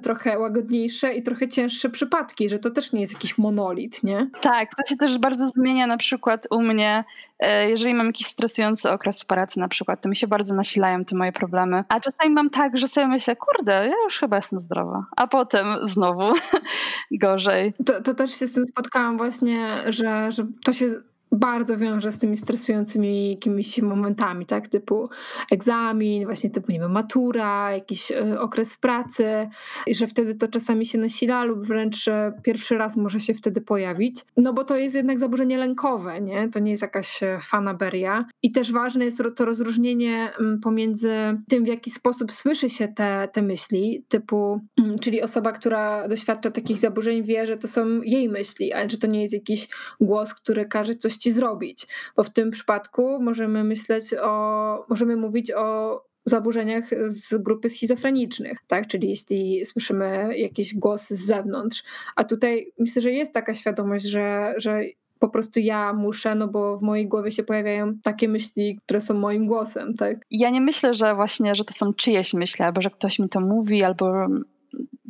trochę 0.02 0.40
łagodniejsze 0.40 1.14
i 1.14 1.24
trochę 1.24 1.48
cięższe 1.48 1.90
przypadki, 1.90 2.50
że 2.50 2.60
to 2.60 2.70
też 2.70 2.94
nie 2.94 3.02
jest 3.02 3.14
jakiś 3.14 3.38
monolit, 3.38 4.04
nie? 4.04 4.30
Tak, 4.42 4.76
to 4.76 4.90
się 4.90 4.96
też 4.96 5.18
bardzo 5.18 5.50
zmienia 5.50 5.88
na 5.88 5.98
przykład 5.98 6.48
u 6.50 6.62
mnie, 6.62 7.04
e, 7.40 7.70
jeżeli 7.70 7.94
mam 7.94 8.08
jakiś 8.08 8.28
stresujący 8.28 8.90
okres 8.90 9.22
w 9.22 9.26
pracy 9.26 9.60
na 9.60 9.68
przykład, 9.68 10.02
to 10.02 10.10
mi 10.10 10.16
się 10.16 10.28
bardzo 10.28 10.56
nasilają 10.56 11.00
te 11.00 11.16
moje 11.16 11.32
problemy. 11.32 11.84
A 11.90 12.00
czasami 12.00 12.34
mam 12.34 12.50
tak, 12.50 12.78
że 12.78 12.88
sobie 12.88 13.08
myślę, 13.08 13.36
kurde, 13.36 13.72
ja 13.72 14.04
już 14.04 14.20
chyba 14.20 14.36
jestem 14.36 14.60
zdrowa, 14.60 15.06
a 15.18 15.28
potem 15.28 15.68
znowu 15.84 16.34
gorzej. 17.12 17.74
To, 17.86 18.02
to 18.02 18.14
też 18.14 18.40
się 18.40 18.48
z 18.48 18.54
tym 18.54 18.66
spotkałam 18.68 19.18
właśnie, 19.18 19.68
że, 19.88 20.32
że 20.32 20.46
to 20.64 20.74
się 20.74 20.90
bardzo 21.32 21.78
wiąże 21.78 22.12
z 22.12 22.20
tymi 22.20 22.38
stresującymi 22.38 23.30
jakimiś 23.30 23.82
momentami, 23.82 24.46
tak, 24.46 24.68
typu 24.68 25.10
egzamin, 25.52 26.26
właśnie 26.26 26.50
typu, 26.50 26.72
nie 26.72 26.80
wiem, 26.80 26.92
matura, 26.92 27.72
jakiś 27.72 28.12
e, 28.12 28.40
okres 28.40 28.78
pracy 28.78 29.50
i 29.88 29.96
że 29.96 30.08
wtedy 30.08 30.36
to 30.36 30.48
czasami 30.48 30.86
się 30.86 30.98
nasila 30.98 31.44
lub 31.44 31.66
wręcz 31.66 32.08
e, 32.08 32.34
pierwszy 32.44 32.78
raz 32.78 32.98
może 32.98 33.20
się 33.20 33.34
wtedy 33.34 33.62
pojawić, 33.62 34.26
no 34.38 34.54
bo 34.54 34.64
to 34.64 34.76
jest 34.76 34.96
jednak 34.96 35.20
zaburzenie 35.20 35.58
lękowe, 35.58 36.22
nie, 36.22 36.50
to 36.50 36.60
nie 36.60 36.72
jest 36.72 36.82
jakaś 36.82 37.24
e, 37.24 37.40
fanaberia. 37.42 38.26
I 38.44 38.52
też 38.52 38.72
ważne 38.72 39.06
jest 39.06 39.24
to 39.36 39.46
rozróżnienie 39.46 40.32
pomiędzy 40.62 41.12
tym, 41.50 41.64
w 41.64 41.68
jaki 41.68 41.92
sposób 41.92 42.32
słyszy 42.32 42.70
się 42.70 42.88
te, 42.88 43.28
te 43.34 43.42
myśli, 43.42 44.06
typu, 44.10 44.62
czyli 45.02 45.22
osoba, 45.22 45.52
która 45.52 46.08
doświadcza 46.08 46.52
takich 46.52 46.80
zaburzeń 46.80 47.24
wie, 47.24 47.46
że 47.46 47.58
to 47.58 47.68
są 47.68 48.02
jej 48.02 48.30
myśli, 48.30 48.74
ale 48.74 48.90
że 48.90 48.98
to 48.98 49.08
nie 49.08 49.22
jest 49.22 49.34
jakiś 49.34 49.68
głos, 50.02 50.34
który 50.34 50.66
każe 50.66 50.96
coś 50.96 51.21
ci 51.22 51.32
zrobić, 51.32 51.88
bo 52.16 52.24
w 52.24 52.30
tym 52.30 52.52
przypadku 52.52 53.22
możemy 53.22 53.64
myśleć 53.64 54.14
o, 54.22 54.86
możemy 54.90 55.16
mówić 55.16 55.52
o 55.52 56.02
zaburzeniach 56.26 56.84
z 57.08 57.38
grupy 57.38 57.70
schizofrenicznych, 57.70 58.58
tak? 58.68 58.88
Czyli 58.88 59.10
jeśli 59.10 59.66
słyszymy 59.66 60.38
jakiś 60.38 60.76
głos 60.76 61.08
z 61.08 61.26
zewnątrz. 61.26 61.84
A 62.16 62.24
tutaj 62.24 62.72
myślę, 62.80 63.02
że 63.02 63.12
jest 63.12 63.34
taka 63.34 63.54
świadomość, 63.54 64.06
że, 64.06 64.54
że 64.58 64.82
po 65.20 65.30
prostu 65.30 65.60
ja 65.60 65.94
muszę, 65.94 66.36
no 66.36 66.48
bo 66.48 66.78
w 66.78 66.82
mojej 66.82 67.08
głowie 67.08 67.32
się 67.32 67.44
pojawiają 67.44 67.94
takie 68.04 68.28
myśli, 68.28 68.80
które 68.86 69.02
są 69.02 69.14
moim 69.14 69.48
głosem, 69.48 69.94
tak? 69.94 70.18
Ja 70.32 70.50
nie 70.50 70.62
myślę, 70.62 70.94
że 70.94 71.16
właśnie, 71.16 71.56
że 71.56 71.66
to 71.66 71.74
są 71.74 71.94
czyjeś 71.94 72.34
myśli, 72.34 72.66
albo 72.66 72.82
że 72.82 72.90
ktoś 72.90 73.20
mi 73.20 73.30
to 73.30 73.40
mówi, 73.40 73.84
albo 73.84 74.28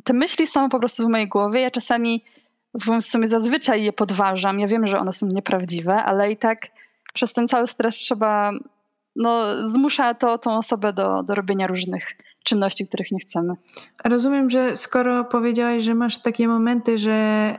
te 0.03 0.13
myśli 0.13 0.47
są 0.47 0.69
po 0.69 0.79
prostu 0.79 1.05
w 1.05 1.09
mojej 1.09 1.27
głowie. 1.27 1.61
Ja 1.61 1.71
czasami 1.71 2.23
w 2.73 3.01
sumie 3.01 3.27
zazwyczaj 3.27 3.83
je 3.83 3.93
podważam. 3.93 4.59
Ja 4.59 4.67
wiem, 4.67 4.87
że 4.87 4.99
one 4.99 5.13
są 5.13 5.27
nieprawdziwe, 5.27 5.95
ale 5.95 6.31
i 6.31 6.37
tak 6.37 6.57
przez 7.13 7.33
ten 7.33 7.47
cały 7.47 7.67
stres 7.67 7.95
trzeba, 7.95 8.51
no, 9.15 9.43
zmusza 9.67 10.13
to 10.13 10.37
tą 10.37 10.57
osobę 10.57 10.93
do, 10.93 11.23
do 11.23 11.35
robienia 11.35 11.67
różnych 11.67 12.07
czynności, 12.43 12.87
których 12.87 13.11
nie 13.11 13.19
chcemy. 13.19 13.53
Rozumiem, 14.05 14.49
że 14.49 14.75
skoro 14.75 15.23
powiedziałaś, 15.23 15.83
że 15.83 15.95
masz 15.95 16.17
takie 16.17 16.47
momenty, 16.47 16.97
że 16.97 17.57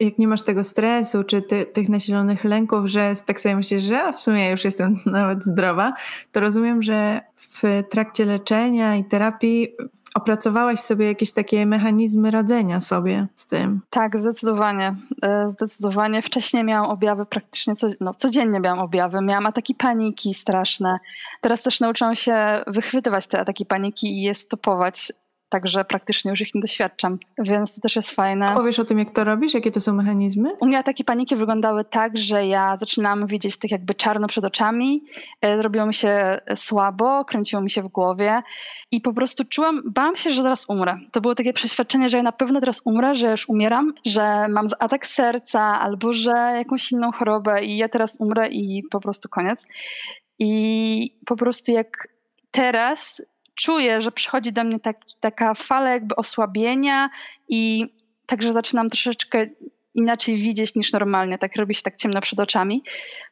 jak 0.00 0.18
nie 0.18 0.28
masz 0.28 0.42
tego 0.42 0.64
stresu 0.64 1.24
czy 1.24 1.42
ty, 1.42 1.66
tych 1.66 1.88
nasilonych 1.88 2.44
lęków, 2.44 2.86
że 2.86 3.12
tak 3.26 3.40
sobie 3.40 3.56
myślisz, 3.56 3.82
że 3.82 4.12
w 4.12 4.20
sumie 4.20 4.50
już 4.50 4.64
jestem 4.64 5.00
nawet 5.06 5.44
zdrowa, 5.44 5.92
to 6.32 6.40
rozumiem, 6.40 6.82
że 6.82 7.20
w 7.36 7.62
trakcie 7.90 8.24
leczenia 8.24 8.96
i 8.96 9.04
terapii 9.04 9.68
opracowałaś 10.14 10.80
sobie 10.80 11.06
jakieś 11.06 11.32
takie 11.32 11.66
mechanizmy 11.66 12.30
radzenia 12.30 12.80
sobie 12.80 13.26
z 13.34 13.46
tym? 13.46 13.80
Tak, 13.90 14.18
zdecydowanie. 14.18 14.94
E, 15.22 15.50
zdecydowanie. 15.50 16.22
Wcześniej 16.22 16.64
miałam 16.64 16.90
objawy 16.90 17.26
praktycznie, 17.26 17.76
co, 17.76 17.86
no, 18.00 18.14
codziennie 18.14 18.60
miałam 18.60 18.78
objawy. 18.78 19.20
Miałam 19.22 19.46
ataki 19.46 19.74
paniki 19.74 20.34
straszne. 20.34 20.98
Teraz 21.40 21.62
też 21.62 21.80
nauczyłam 21.80 22.14
się 22.14 22.62
wychwytywać 22.66 23.26
te 23.26 23.40
ataki 23.40 23.66
paniki 23.66 24.18
i 24.18 24.22
je 24.22 24.34
stopować 24.34 25.12
Także 25.48 25.84
praktycznie 25.84 26.30
już 26.30 26.40
ich 26.40 26.54
nie 26.54 26.60
doświadczam, 26.60 27.18
więc 27.38 27.74
to 27.74 27.80
też 27.80 27.96
jest 27.96 28.10
fajne. 28.10 28.52
Powiesz 28.54 28.78
o 28.78 28.84
tym, 28.84 28.98
jak 28.98 29.10
to 29.10 29.24
robisz? 29.24 29.54
Jakie 29.54 29.70
to 29.70 29.80
są 29.80 29.94
mechanizmy? 29.94 30.56
U 30.60 30.66
mnie 30.66 30.78
ataki 30.78 31.04
paniki 31.04 31.36
wyglądały 31.36 31.84
tak, 31.84 32.18
że 32.18 32.46
ja 32.46 32.76
zaczynałam 32.80 33.26
widzieć 33.26 33.58
tak 33.58 33.70
jakby 33.70 33.94
czarno 33.94 34.26
przed 34.26 34.44
oczami, 34.44 35.04
e, 35.40 35.62
robiło 35.62 35.86
mi 35.86 35.94
się 35.94 36.40
słabo, 36.54 37.24
kręciło 37.24 37.62
mi 37.62 37.70
się 37.70 37.82
w 37.82 37.88
głowie 37.88 38.42
i 38.90 39.00
po 39.00 39.12
prostu 39.12 39.44
czułam, 39.44 39.82
bałam 39.86 40.16
się, 40.16 40.30
że 40.30 40.42
zaraz 40.42 40.64
umrę. 40.68 40.98
To 41.12 41.20
było 41.20 41.34
takie 41.34 41.52
przeświadczenie, 41.52 42.08
że 42.08 42.16
ja 42.16 42.22
na 42.22 42.32
pewno 42.32 42.60
teraz 42.60 42.80
umrę, 42.84 43.14
że 43.14 43.30
już 43.30 43.48
umieram, 43.48 43.92
że 44.06 44.48
mam 44.48 44.68
atak 44.78 45.06
serca 45.06 45.60
albo 45.60 46.12
że 46.12 46.30
jakąś 46.56 46.92
inną 46.92 47.12
chorobę 47.12 47.64
i 47.64 47.76
ja 47.76 47.88
teraz 47.88 48.16
umrę 48.20 48.48
i 48.48 48.82
po 48.90 49.00
prostu 49.00 49.28
koniec. 49.28 49.66
I 50.38 51.18
po 51.26 51.36
prostu 51.36 51.72
jak 51.72 52.08
teraz 52.50 53.22
czuję, 53.60 54.00
że 54.00 54.12
przychodzi 54.12 54.52
do 54.52 54.64
mnie 54.64 54.80
taki, 54.80 55.14
taka 55.20 55.54
fala 55.54 55.90
jakby 55.90 56.16
osłabienia 56.16 57.10
i 57.48 57.86
także 58.26 58.52
zaczynam 58.52 58.90
troszeczkę 58.90 59.46
inaczej 59.94 60.36
widzieć 60.36 60.74
niż 60.74 60.92
normalnie, 60.92 61.38
tak 61.38 61.56
robi 61.56 61.74
się 61.74 61.82
tak 61.82 61.96
ciemno 61.96 62.20
przed 62.20 62.40
oczami, 62.40 62.82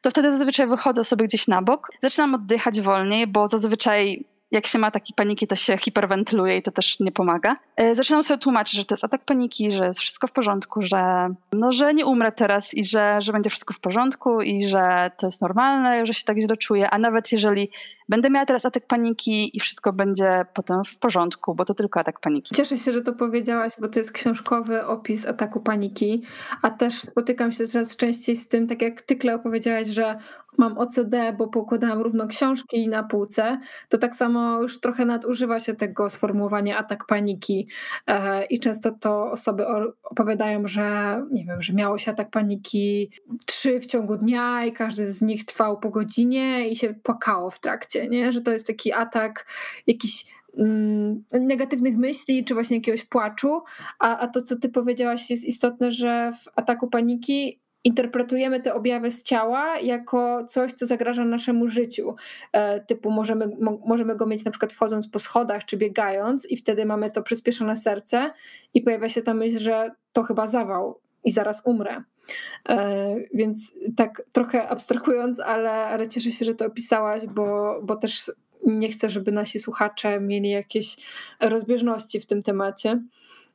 to 0.03 0.11
wtedy 0.11 0.31
zazwyczaj 0.31 0.67
wychodzę 0.67 1.05
sobie 1.05 1.27
gdzieś 1.27 1.49
na 1.49 1.62
bok, 1.62 1.89
zaczynam 2.03 2.35
oddychać 2.35 2.81
wolniej, 2.81 3.27
bo 3.27 3.49
zazwyczaj 3.49 4.25
jak 4.50 4.66
się 4.66 4.78
ma 4.78 4.90
takie 4.90 5.14
paniki, 5.14 5.46
to 5.46 5.56
się 5.56 5.78
hiperwentyluje 5.78 6.56
i 6.56 6.62
to 6.62 6.70
też 6.70 7.00
nie 7.00 7.12
pomaga. 7.12 7.56
E, 7.76 7.94
zaczynam 7.94 8.24
sobie 8.24 8.38
tłumaczyć, 8.38 8.74
że 8.74 8.85
to 8.85 8.94
jest 8.94 9.04
atak 9.04 9.24
paniki, 9.24 9.72
że 9.72 9.85
jest 9.85 10.00
wszystko 10.00 10.26
w 10.26 10.32
porządku, 10.32 10.82
że, 10.82 11.28
no, 11.52 11.72
że 11.72 11.94
nie 11.94 12.06
umrę 12.06 12.32
teraz 12.32 12.74
i 12.74 12.85
że, 12.85 13.18
że 13.22 13.32
będzie 13.32 13.50
wszystko 13.50 13.74
w 13.74 13.80
porządku 13.80 14.42
i 14.42 14.68
że 14.68 15.11
to 15.18 15.26
jest 15.26 15.42
normalne, 15.42 16.06
że 16.06 16.14
się 16.14 16.24
tak 16.24 16.38
źle 16.38 16.56
czuję, 16.56 16.90
a 16.90 16.98
nawet 16.98 17.32
jeżeli 17.32 17.70
będę 18.09 18.30
miała 18.30 18.46
teraz 18.46 18.64
atak 18.64 18.87
paniki 18.87 19.56
i 19.56 19.61
wszystko 19.61 19.92
będzie 19.92 20.46
potem 20.54 20.85
w 20.85 20.98
porządku, 20.98 21.54
bo 21.54 21.64
to 21.64 21.74
tylko 21.74 22.00
atak 22.00 22.20
paniki. 22.20 22.54
Cieszę 22.54 22.78
się, 22.78 22.92
że 22.92 23.02
to 23.02 23.12
powiedziałaś, 23.12 23.72
bo 23.80 23.88
to 23.88 23.98
jest 23.98 24.12
książkowy 24.12 24.87
opis 24.87 25.26
ataku 25.26 25.61
paniki, 25.61 26.22
a 26.62 26.70
też 26.70 27.00
spotykam 27.00 27.52
się 27.52 27.66
coraz 27.66 27.96
częściej 27.96 28.37
z 28.37 28.48
tym, 28.48 28.66
tak 28.66 28.82
jak 28.82 29.02
ty, 29.02 29.16
Kleo, 29.16 29.38
powiedziałaś, 29.38 29.87
że 29.87 30.18
mam 30.59 30.79
OCD, 30.79 31.33
bo 31.38 31.49
pokładałam 31.49 32.01
równo 32.01 32.27
książki 32.27 32.88
na 32.88 33.03
półce, 33.03 33.59
to 33.88 33.99
tak 33.99 34.16
samo 34.16 34.62
już 34.62 34.81
trochę 34.81 35.05
nadużywa 35.05 35.61
się 35.61 35.75
tego 35.75 36.11
sformułowania 36.11 36.79
atak 36.79 37.07
paniki 37.07 37.69
e, 38.07 38.45
i 38.45 38.61
często 38.61 38.90
to 38.90 39.25
osoby 39.25 39.64
opowiadają, 40.03 40.69
że 40.69 41.16
nie 41.31 41.45
wiem, 41.45 41.62
że 41.62 41.73
miało 41.73 41.99
się 41.99 42.11
atak 42.11 42.31
paniki 42.31 43.11
trzy 43.47 43.81
w 43.81 43.87
ciągu 43.87 44.16
dnia 44.16 44.64
i 44.64 44.73
każdy 44.73 45.12
z 45.12 45.23
nich 45.23 45.45
trwał 45.45 45.81
po 45.81 45.90
godzinie 45.90 46.69
i 46.69 46.77
się 46.77 46.95
płakało 46.95 47.51
w 47.51 47.61
trakcie, 47.61 48.09
nie? 48.09 48.33
że 48.33 48.40
to 48.40 48.53
jest 48.53 48.66
taki 48.66 48.92
atak 48.92 49.47
jakiś 49.87 50.27
mm, 50.59 51.25
negatywnych 51.40 51.97
myśli, 51.97 52.45
czy 52.45 52.55
właśnie 52.55 52.77
jakiegoś 52.77 53.05
płaczu, 53.05 53.62
a, 53.99 54.19
a 54.19 54.27
to, 54.27 54.42
co 54.42 54.57
ty 54.57 54.69
powiedziałaś, 54.69 55.31
jest 55.31 55.45
istotne, 55.45 55.92
że 55.92 56.33
w 56.45 56.49
ataku 56.59 56.88
paniki 56.88 57.61
interpretujemy 57.87 58.61
te 58.61 58.75
objawy 58.75 59.11
z 59.11 59.22
ciała 59.22 59.79
jako 59.79 60.44
coś, 60.44 60.72
co 60.72 60.87
zagraża 60.87 61.25
naszemu 61.25 61.68
życiu. 61.68 62.14
E, 62.53 62.81
typu 62.81 63.11
możemy, 63.11 63.49
mo, 63.61 63.79
możemy 63.87 64.16
go 64.16 64.27
mieć 64.27 64.44
na 64.44 64.51
przykład 64.51 64.72
wchodząc 64.72 65.09
po 65.09 65.18
schodach 65.18 65.64
czy 65.64 65.77
biegając 65.77 66.51
i 66.51 66.57
wtedy 66.57 66.87
mamy 66.87 67.11
to 67.11 67.22
przyspieszone 67.22 67.77
serce 67.77 68.31
i 68.75 68.83
pojawia 68.83 69.09
się 69.09 69.22
ta 69.22 69.35
myśl, 69.35 69.59
że 69.59 69.90
to 70.12 70.22
chyba 70.22 70.46
zawał 70.46 71.01
i 71.25 71.33
zaraz 71.33 71.62
umrę. 71.64 72.03
E, 72.68 73.16
więc 73.35 73.75
tak 73.96 74.22
trochę 74.33 74.68
abstrahując, 74.68 75.40
ale, 75.40 75.72
ale 75.72 76.09
cieszę 76.09 76.31
się, 76.31 76.44
że 76.44 76.55
to 76.55 76.66
opisałaś, 76.66 77.27
bo, 77.27 77.81
bo 77.83 77.96
też 77.96 78.31
nie 78.66 78.92
chcę, 78.92 79.11
żeby 79.11 79.33
nasi 79.33 79.59
słuchacze 79.59 80.20
mieli 80.20 80.51
jakieś 80.51 80.96
rozbieżności 81.40 82.20
w 82.20 82.27
tym 82.27 82.42
temacie. 82.42 83.03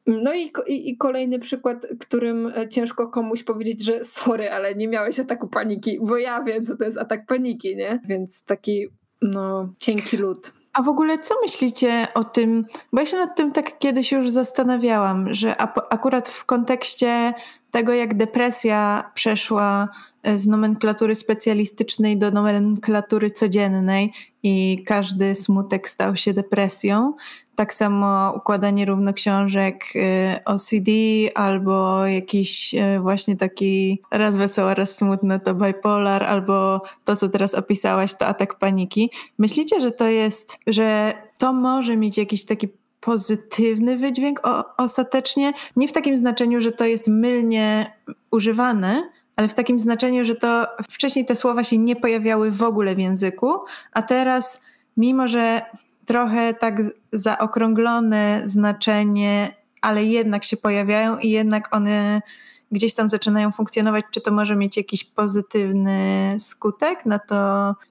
No 0.08 0.34
i, 0.34 0.52
i, 0.68 0.90
i, 0.90 0.98
kolejny 0.98 1.40
przykład, 1.40 1.88
którym 2.00 2.48
e, 2.48 2.70
ciężko 2.70 3.08
komuś 3.08 3.44
powiedzieć, 3.44 3.84
że 3.84 4.04
sorry, 4.04 4.52
ale 4.52 4.76
nie 4.76 4.88
miałeś 4.88 5.20
ataku 5.20 5.48
paniki, 5.48 6.00
bo 6.02 6.18
ja 6.18 6.44
wiem, 6.44 6.66
co 6.66 6.78
to 6.78 6.84
jest 6.84 6.98
atak 6.98 7.26
paniki, 7.26 7.76
nie? 7.76 8.00
Więc 8.06 8.44
taki, 8.44 8.88
no, 9.22 9.74
cienki 9.80 10.18
lód. 10.18 10.54
A 10.74 10.82
w 10.82 10.90
ogóle 10.90 11.20
co 11.20 11.36
myślicie 11.42 12.08
o 12.14 12.24
tym? 12.24 12.66
Bo 12.94 13.00
ja 13.00 13.06
się 13.06 13.18
nad 13.18 13.36
tym 13.36 13.52
tak 13.52 13.80
kiedyś 13.80 14.12
już 14.12 14.30
zastanawiałam, 14.30 15.34
że 15.34 15.56
akurat 15.90 16.28
w 16.30 16.46
kontekście 16.46 17.34
tego, 17.72 17.94
jak 17.94 18.18
depresja 18.18 19.12
przeszła 19.14 19.88
e, 20.24 20.38
z 20.38 20.48
nomenklatury 20.48 21.16
specjalistycznej 21.16 22.18
do 22.18 22.32
nomenklatury 22.32 23.32
codziennej 23.32 24.14
i 24.44 24.84
każdy 24.88 25.36
smutek 25.36 25.90
stał 25.90 26.16
się 26.16 26.34
depresją, 26.34 27.14
tak 27.56 27.74
samo 27.74 28.34
układanie 28.36 28.86
równoksiążek 28.86 29.84
y, 29.96 30.00
OCD 30.46 30.92
albo 31.36 32.06
jakiś 32.06 32.74
y, 32.74 33.00
właśnie 33.00 33.38
taki 33.38 34.02
raz 34.12 34.36
wesoła, 34.36 34.74
raz 34.74 34.98
smutna 34.98 35.40
to 35.40 35.56
bipolar 35.56 36.24
albo 36.24 36.82
to, 37.06 37.16
co 37.16 37.30
teraz 37.30 37.56
opisałaś, 37.56 38.14
to 38.14 38.26
atak 38.26 38.60
paniki. 38.60 39.12
Myślicie, 39.38 39.80
że 39.80 39.92
to 39.92 40.08
jest, 40.08 40.60
że 40.68 41.14
to 41.40 41.54
może 41.54 41.98
mieć 41.98 42.18
jakiś 42.18 42.46
taki 42.46 42.68
pozytywny 43.02 43.98
wydźwięk 43.98 44.48
o, 44.48 44.76
ostatecznie? 44.78 45.54
Nie 45.76 45.88
w 45.88 45.94
takim 45.94 46.18
znaczeniu, 46.18 46.62
że 46.62 46.72
to 46.72 46.86
jest 46.86 47.08
mylnie 47.08 47.94
używane, 48.32 49.10
ale 49.36 49.48
w 49.48 49.54
takim 49.54 49.80
znaczeniu, 49.80 50.26
że 50.26 50.36
to 50.36 50.68
wcześniej 50.92 51.26
te 51.26 51.36
słowa 51.36 51.64
się 51.64 51.78
nie 51.78 51.96
pojawiały 51.96 52.52
w 52.52 52.64
ogóle 52.64 52.96
w 52.96 53.00
języku, 53.00 53.52
a 53.92 54.02
teraz, 54.02 54.62
mimo 54.98 55.28
że 55.28 55.62
trochę 56.06 56.54
tak 56.54 56.82
zaokrąglone 57.14 58.42
znaczenie, 58.46 59.56
ale 59.82 60.06
jednak 60.06 60.44
się 60.44 60.58
pojawiają 60.58 61.18
i 61.18 61.30
jednak 61.30 61.76
one 61.76 62.22
gdzieś 62.72 62.94
tam 62.94 63.10
zaczynają 63.10 63.52
funkcjonować, 63.52 64.06
czy 64.12 64.22
to 64.22 64.32
może 64.32 64.56
mieć 64.56 64.78
jakiś 64.78 65.04
pozytywny 65.04 66.36
skutek 66.40 67.06
na 67.06 67.20
to, 67.20 67.36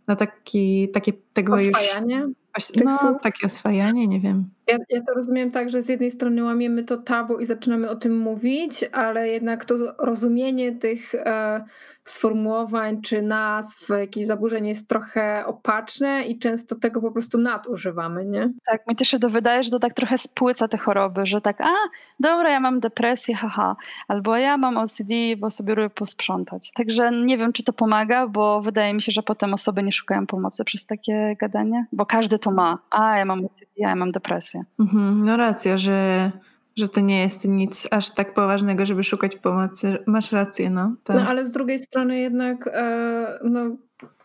na 0.06 0.16
taki, 0.16 0.88
takie 0.88 1.12
tego 1.32 1.54
Oswajanie 1.54 2.16
już... 2.16 2.84
No, 2.84 2.98
słów? 2.98 3.16
takie 3.22 3.46
oswajanie, 3.46 4.06
nie 4.06 4.20
wiem. 4.20 4.50
Ja, 4.70 4.78
ja 4.88 5.00
to 5.06 5.14
rozumiem 5.14 5.50
tak, 5.50 5.70
że 5.70 5.82
z 5.82 5.88
jednej 5.88 6.10
strony 6.10 6.44
łamiemy 6.44 6.84
to 6.84 6.96
tabu 6.96 7.38
i 7.38 7.46
zaczynamy 7.46 7.88
o 7.90 7.96
tym 7.96 8.18
mówić, 8.18 8.84
ale 8.92 9.28
jednak 9.28 9.64
to 9.64 9.74
rozumienie 9.98 10.72
tych 10.72 11.14
e, 11.14 11.64
sformułowań 12.04 13.02
czy 13.02 13.22
nazw, 13.22 13.88
jakichś 13.88 14.26
zaburzeń 14.26 14.66
jest 14.66 14.88
trochę 14.88 15.46
opaczne 15.46 16.22
i 16.22 16.38
często 16.38 16.74
tego 16.74 17.00
po 17.00 17.12
prostu 17.12 17.38
nadużywamy, 17.38 18.24
nie? 18.24 18.52
Tak, 18.64 18.86
mi 18.86 18.96
też 18.96 19.08
się 19.08 19.18
to 19.18 19.30
wydaje, 19.30 19.62
że 19.62 19.70
to 19.70 19.78
tak 19.78 19.94
trochę 19.94 20.18
spłyca 20.18 20.68
te 20.68 20.78
choroby, 20.78 21.26
że 21.26 21.40
tak, 21.40 21.60
a 21.60 21.74
dobra, 22.20 22.50
ja 22.50 22.60
mam 22.60 22.80
depresję, 22.80 23.34
haha, 23.34 23.76
albo 24.08 24.36
ja 24.36 24.56
mam 24.56 24.76
OCD, 24.78 25.14
bo 25.38 25.50
sobie 25.50 25.74
lubię 25.74 25.90
posprzątać. 25.90 26.72
Także 26.74 27.10
nie 27.12 27.38
wiem, 27.38 27.52
czy 27.52 27.62
to 27.62 27.72
pomaga, 27.72 28.26
bo 28.26 28.62
wydaje 28.62 28.94
mi 28.94 29.02
się, 29.02 29.12
że 29.12 29.22
potem 29.22 29.54
osoby 29.54 29.82
nie 29.82 29.92
szukają 29.92 30.26
pomocy 30.26 30.64
przez 30.64 30.86
takie 30.86 31.36
gadanie, 31.40 31.86
bo 31.92 32.06
każdy 32.06 32.38
to 32.38 32.50
ma. 32.50 32.78
A, 32.90 33.18
ja 33.18 33.24
mam 33.24 33.44
OCD, 33.44 33.66
a 33.84 33.88
ja 33.88 33.96
mam 33.96 34.10
depresję. 34.10 34.59
Mhm, 34.78 35.24
no 35.24 35.36
racja, 35.36 35.76
że 35.76 36.30
że 36.76 36.88
to 36.88 37.00
nie 37.00 37.22
jest 37.22 37.44
nic 37.44 37.88
aż 37.90 38.10
tak 38.10 38.34
poważnego, 38.34 38.86
żeby 38.86 39.04
szukać 39.04 39.36
pomocy. 39.36 39.98
Masz 40.06 40.32
rację, 40.32 40.70
no. 40.70 40.96
Tak. 41.04 41.16
No 41.16 41.28
ale 41.28 41.44
z 41.44 41.50
drugiej 41.50 41.78
strony 41.78 42.18
jednak 42.18 42.70
e, 42.72 43.38
no, 43.44 43.76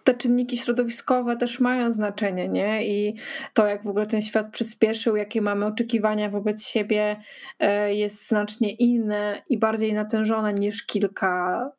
te 0.03 0.13
czynniki 0.13 0.57
środowiskowe 0.57 1.37
też 1.37 1.59
mają 1.59 1.93
znaczenie, 1.93 2.49
nie? 2.49 2.87
I 2.87 3.15
to, 3.53 3.67
jak 3.67 3.83
w 3.83 3.87
ogóle 3.87 4.07
ten 4.07 4.21
świat 4.21 4.51
przyspieszył, 4.51 5.15
jakie 5.15 5.41
mamy 5.41 5.65
oczekiwania 5.65 6.29
wobec 6.29 6.63
siebie, 6.63 7.21
e, 7.59 7.95
jest 7.95 8.27
znacznie 8.27 8.73
inne 8.73 9.41
i 9.49 9.57
bardziej 9.57 9.93
natężone 9.93 10.53
niż 10.53 10.85
kilka, 10.85 11.71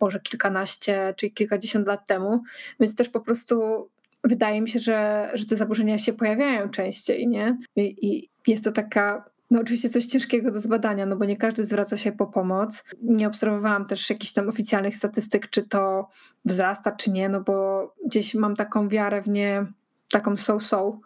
może 0.00 0.20
kilkanaście 0.20 1.14
czy 1.16 1.30
kilkadziesiąt 1.30 1.86
lat 1.86 2.06
temu. 2.06 2.42
Więc 2.80 2.94
też 2.94 3.08
po 3.08 3.20
prostu 3.20 3.88
wydaje 4.24 4.60
mi 4.60 4.70
się, 4.70 4.78
że, 4.78 5.30
że 5.34 5.46
te 5.46 5.56
zaburzenia 5.56 5.98
się 5.98 6.12
pojawiają 6.12 6.68
częściej, 6.68 7.28
nie? 7.28 7.58
I, 7.76 8.06
i 8.06 8.30
jest 8.46 8.64
to 8.64 8.72
taka 8.72 9.30
no 9.50 9.60
oczywiście 9.60 9.88
coś 9.88 10.06
ciężkiego 10.06 10.50
do 10.50 10.60
zbadania, 10.60 11.06
no 11.06 11.16
bo 11.16 11.24
nie 11.24 11.36
każdy 11.36 11.64
zwraca 11.64 11.96
się 11.96 12.12
po 12.12 12.26
pomoc. 12.26 12.84
Nie 13.02 13.26
obserwowałam 13.26 13.86
też 13.86 14.10
jakichś 14.10 14.32
tam 14.32 14.48
oficjalnych 14.48 14.96
statystyk, 14.96 15.50
czy 15.50 15.62
to 15.62 16.08
wzrasta, 16.44 16.92
czy 16.92 17.10
nie, 17.10 17.28
no 17.28 17.40
bo 17.40 17.94
gdzieś 18.06 18.34
mam 18.34 18.56
taką 18.56 18.88
wiarę 18.88 19.22
w 19.22 19.28
nie, 19.28 19.66
taką 20.10 20.36
so-so. 20.36 21.00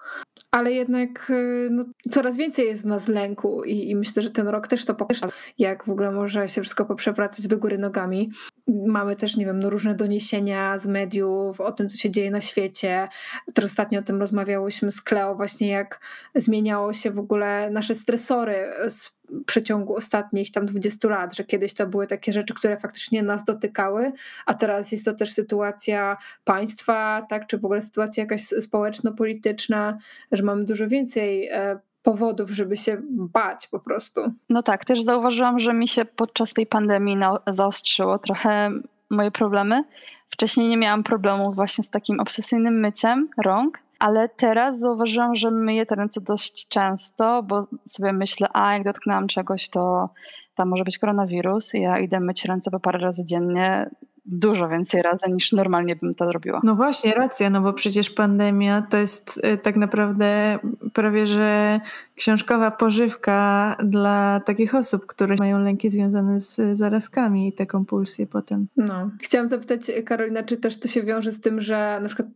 Ale 0.50 0.72
jednak 0.72 1.30
y, 1.30 1.68
no, 1.70 1.84
coraz 2.10 2.36
więcej 2.36 2.66
jest 2.66 2.82
w 2.82 2.86
nas 2.86 3.08
lęku 3.08 3.64
i, 3.64 3.90
i 3.90 3.96
myślę, 3.96 4.22
że 4.22 4.30
ten 4.30 4.48
rok 4.48 4.68
też 4.68 4.84
to 4.84 4.94
pokaże, 4.94 5.26
jak 5.58 5.84
w 5.84 5.88
ogóle 5.88 6.10
może 6.10 6.48
się 6.48 6.62
wszystko 6.62 6.84
poprzewracać 6.84 7.48
do 7.48 7.58
góry 7.58 7.78
nogami. 7.78 8.30
Mamy 8.68 9.16
też, 9.16 9.36
nie 9.36 9.46
wiem, 9.46 9.58
no, 9.58 9.70
różne 9.70 9.94
doniesienia 9.94 10.78
z 10.78 10.86
mediów 10.86 11.60
o 11.60 11.72
tym, 11.72 11.88
co 11.88 11.96
się 11.96 12.10
dzieje 12.10 12.30
na 12.30 12.40
świecie. 12.40 13.08
Też 13.54 13.64
ostatnio 13.64 14.00
o 14.00 14.02
tym 14.02 14.20
rozmawiałyśmy 14.20 14.92
z 14.92 15.02
Kleo, 15.02 15.34
właśnie 15.34 15.68
jak 15.68 16.00
zmieniało 16.34 16.92
się 16.92 17.10
w 17.10 17.18
ogóle 17.18 17.70
nasze 17.70 17.94
stresory 17.94 18.70
w 18.90 19.13
przeciągu 19.46 19.96
ostatnich 19.96 20.52
tam 20.52 20.66
20 20.66 21.08
lat, 21.08 21.36
że 21.36 21.44
kiedyś 21.44 21.74
to 21.74 21.86
były 21.86 22.06
takie 22.06 22.32
rzeczy, 22.32 22.54
które 22.54 22.76
faktycznie 22.76 23.22
nas 23.22 23.44
dotykały, 23.44 24.12
a 24.46 24.54
teraz 24.54 24.92
jest 24.92 25.04
to 25.04 25.12
też 25.12 25.32
sytuacja 25.32 26.16
państwa, 26.44 27.26
tak, 27.28 27.46
czy 27.46 27.58
w 27.58 27.64
ogóle 27.64 27.82
sytuacja 27.82 28.22
jakaś 28.22 28.42
społeczno-polityczna, 28.42 29.98
że 30.32 30.42
mamy 30.42 30.64
dużo 30.64 30.88
więcej 30.88 31.48
e, 31.48 31.78
powodów, 32.02 32.50
żeby 32.50 32.76
się 32.76 33.02
bać 33.10 33.66
po 33.66 33.80
prostu. 33.80 34.20
No 34.48 34.62
tak, 34.62 34.84
też 34.84 35.02
zauważyłam, 35.02 35.60
że 35.60 35.74
mi 35.74 35.88
się 35.88 36.04
podczas 36.04 36.52
tej 36.52 36.66
pandemii 36.66 37.16
zaostrzyło 37.52 38.18
trochę 38.18 38.70
moje 39.10 39.30
problemy. 39.30 39.84
Wcześniej 40.28 40.68
nie 40.68 40.76
miałam 40.76 41.02
problemu 41.02 41.52
właśnie 41.52 41.84
z 41.84 41.90
takim 41.90 42.20
obsesyjnym 42.20 42.80
myciem 42.80 43.28
rąk, 43.44 43.78
ale 44.04 44.28
teraz 44.28 44.78
zauważyłam, 44.78 45.34
że 45.34 45.50
myję 45.50 45.86
te 45.86 45.94
ręce 45.94 46.20
dość 46.20 46.68
często, 46.68 47.42
bo 47.42 47.66
sobie 47.88 48.12
myślę, 48.12 48.48
a 48.52 48.72
jak 48.72 48.84
dotknęłam 48.84 49.28
czegoś, 49.28 49.68
to 49.68 50.08
tam 50.54 50.68
może 50.68 50.84
być 50.84 50.98
koronawirus. 50.98 51.74
Ja 51.74 51.98
idę 51.98 52.20
myć 52.20 52.44
ręce 52.44 52.70
po 52.70 52.80
parę 52.80 52.98
razy 52.98 53.24
dziennie, 53.24 53.90
dużo 54.26 54.68
więcej 54.68 55.02
razy 55.02 55.32
niż 55.32 55.52
normalnie 55.52 55.96
bym 55.96 56.14
to 56.14 56.32
robiła. 56.32 56.60
No 56.64 56.74
właśnie, 56.74 57.14
racja, 57.14 57.50
no 57.50 57.60
bo 57.60 57.72
przecież 57.72 58.10
pandemia 58.10 58.82
to 58.82 58.96
jest 58.96 59.40
y, 59.54 59.58
tak 59.58 59.76
naprawdę 59.76 60.58
prawie 60.92 61.26
że 61.26 61.80
książkowa 62.14 62.70
pożywka 62.70 63.76
dla 63.84 64.40
takich 64.46 64.74
osób, 64.74 65.06
które 65.06 65.36
mają 65.38 65.58
lęki 65.58 65.90
związane 65.90 66.40
z 66.40 66.78
zarazkami 66.78 67.48
i 67.48 67.52
te 67.52 67.66
kompulsje 67.66 68.26
potem. 68.26 68.66
No. 68.76 69.10
Chciałam 69.22 69.48
zapytać 69.48 69.80
Karolina, 70.06 70.42
czy 70.42 70.56
też 70.56 70.80
to 70.80 70.88
się 70.88 71.02
wiąże 71.02 71.32
z 71.32 71.40
tym, 71.40 71.60
że 71.60 71.98
na 72.02 72.06
przykład 72.08 72.28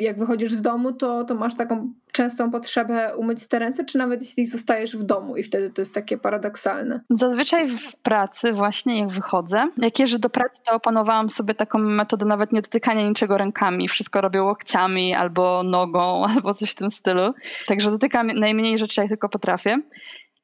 jak 0.00 0.18
wychodzisz 0.18 0.52
z 0.52 0.62
domu, 0.62 0.92
to, 0.92 1.24
to 1.24 1.34
masz 1.34 1.54
taką 1.54 1.92
częstą 2.12 2.50
potrzebę 2.50 3.16
umyć 3.16 3.46
te 3.46 3.58
ręce, 3.58 3.84
czy 3.84 3.98
nawet 3.98 4.20
jeśli 4.20 4.46
zostajesz 4.46 4.96
w 4.96 5.02
domu 5.02 5.36
i 5.36 5.42
wtedy 5.42 5.70
to 5.70 5.82
jest 5.82 5.94
takie 5.94 6.18
paradoksalne? 6.18 7.00
Zazwyczaj 7.10 7.68
w 7.68 7.96
pracy 7.96 8.52
właśnie 8.52 9.00
jak 9.00 9.10
wychodzę, 9.10 9.68
jak 9.78 9.98
jeżdżę 9.98 10.18
do 10.18 10.30
pracy, 10.30 10.62
to 10.66 10.72
opanowałam 10.72 11.30
sobie 11.30 11.54
taką 11.54 11.78
metodę 11.78 12.26
nawet 12.26 12.52
nie 12.52 12.62
dotykania 12.62 13.08
niczego 13.08 13.38
rękami. 13.38 13.88
Wszystko 13.88 14.20
robię 14.20 14.42
łokciami 14.42 15.14
albo 15.14 15.62
nogą, 15.62 16.24
albo 16.34 16.54
coś 16.54 16.70
w 16.70 16.74
tym 16.74 16.90
stylu. 16.90 17.34
Także 17.66 17.90
dotykam 17.90 18.26
najmniej 18.26 18.78
rzeczy, 18.78 19.00
jak 19.00 19.08
tylko 19.08 19.28
potrafię 19.28 19.78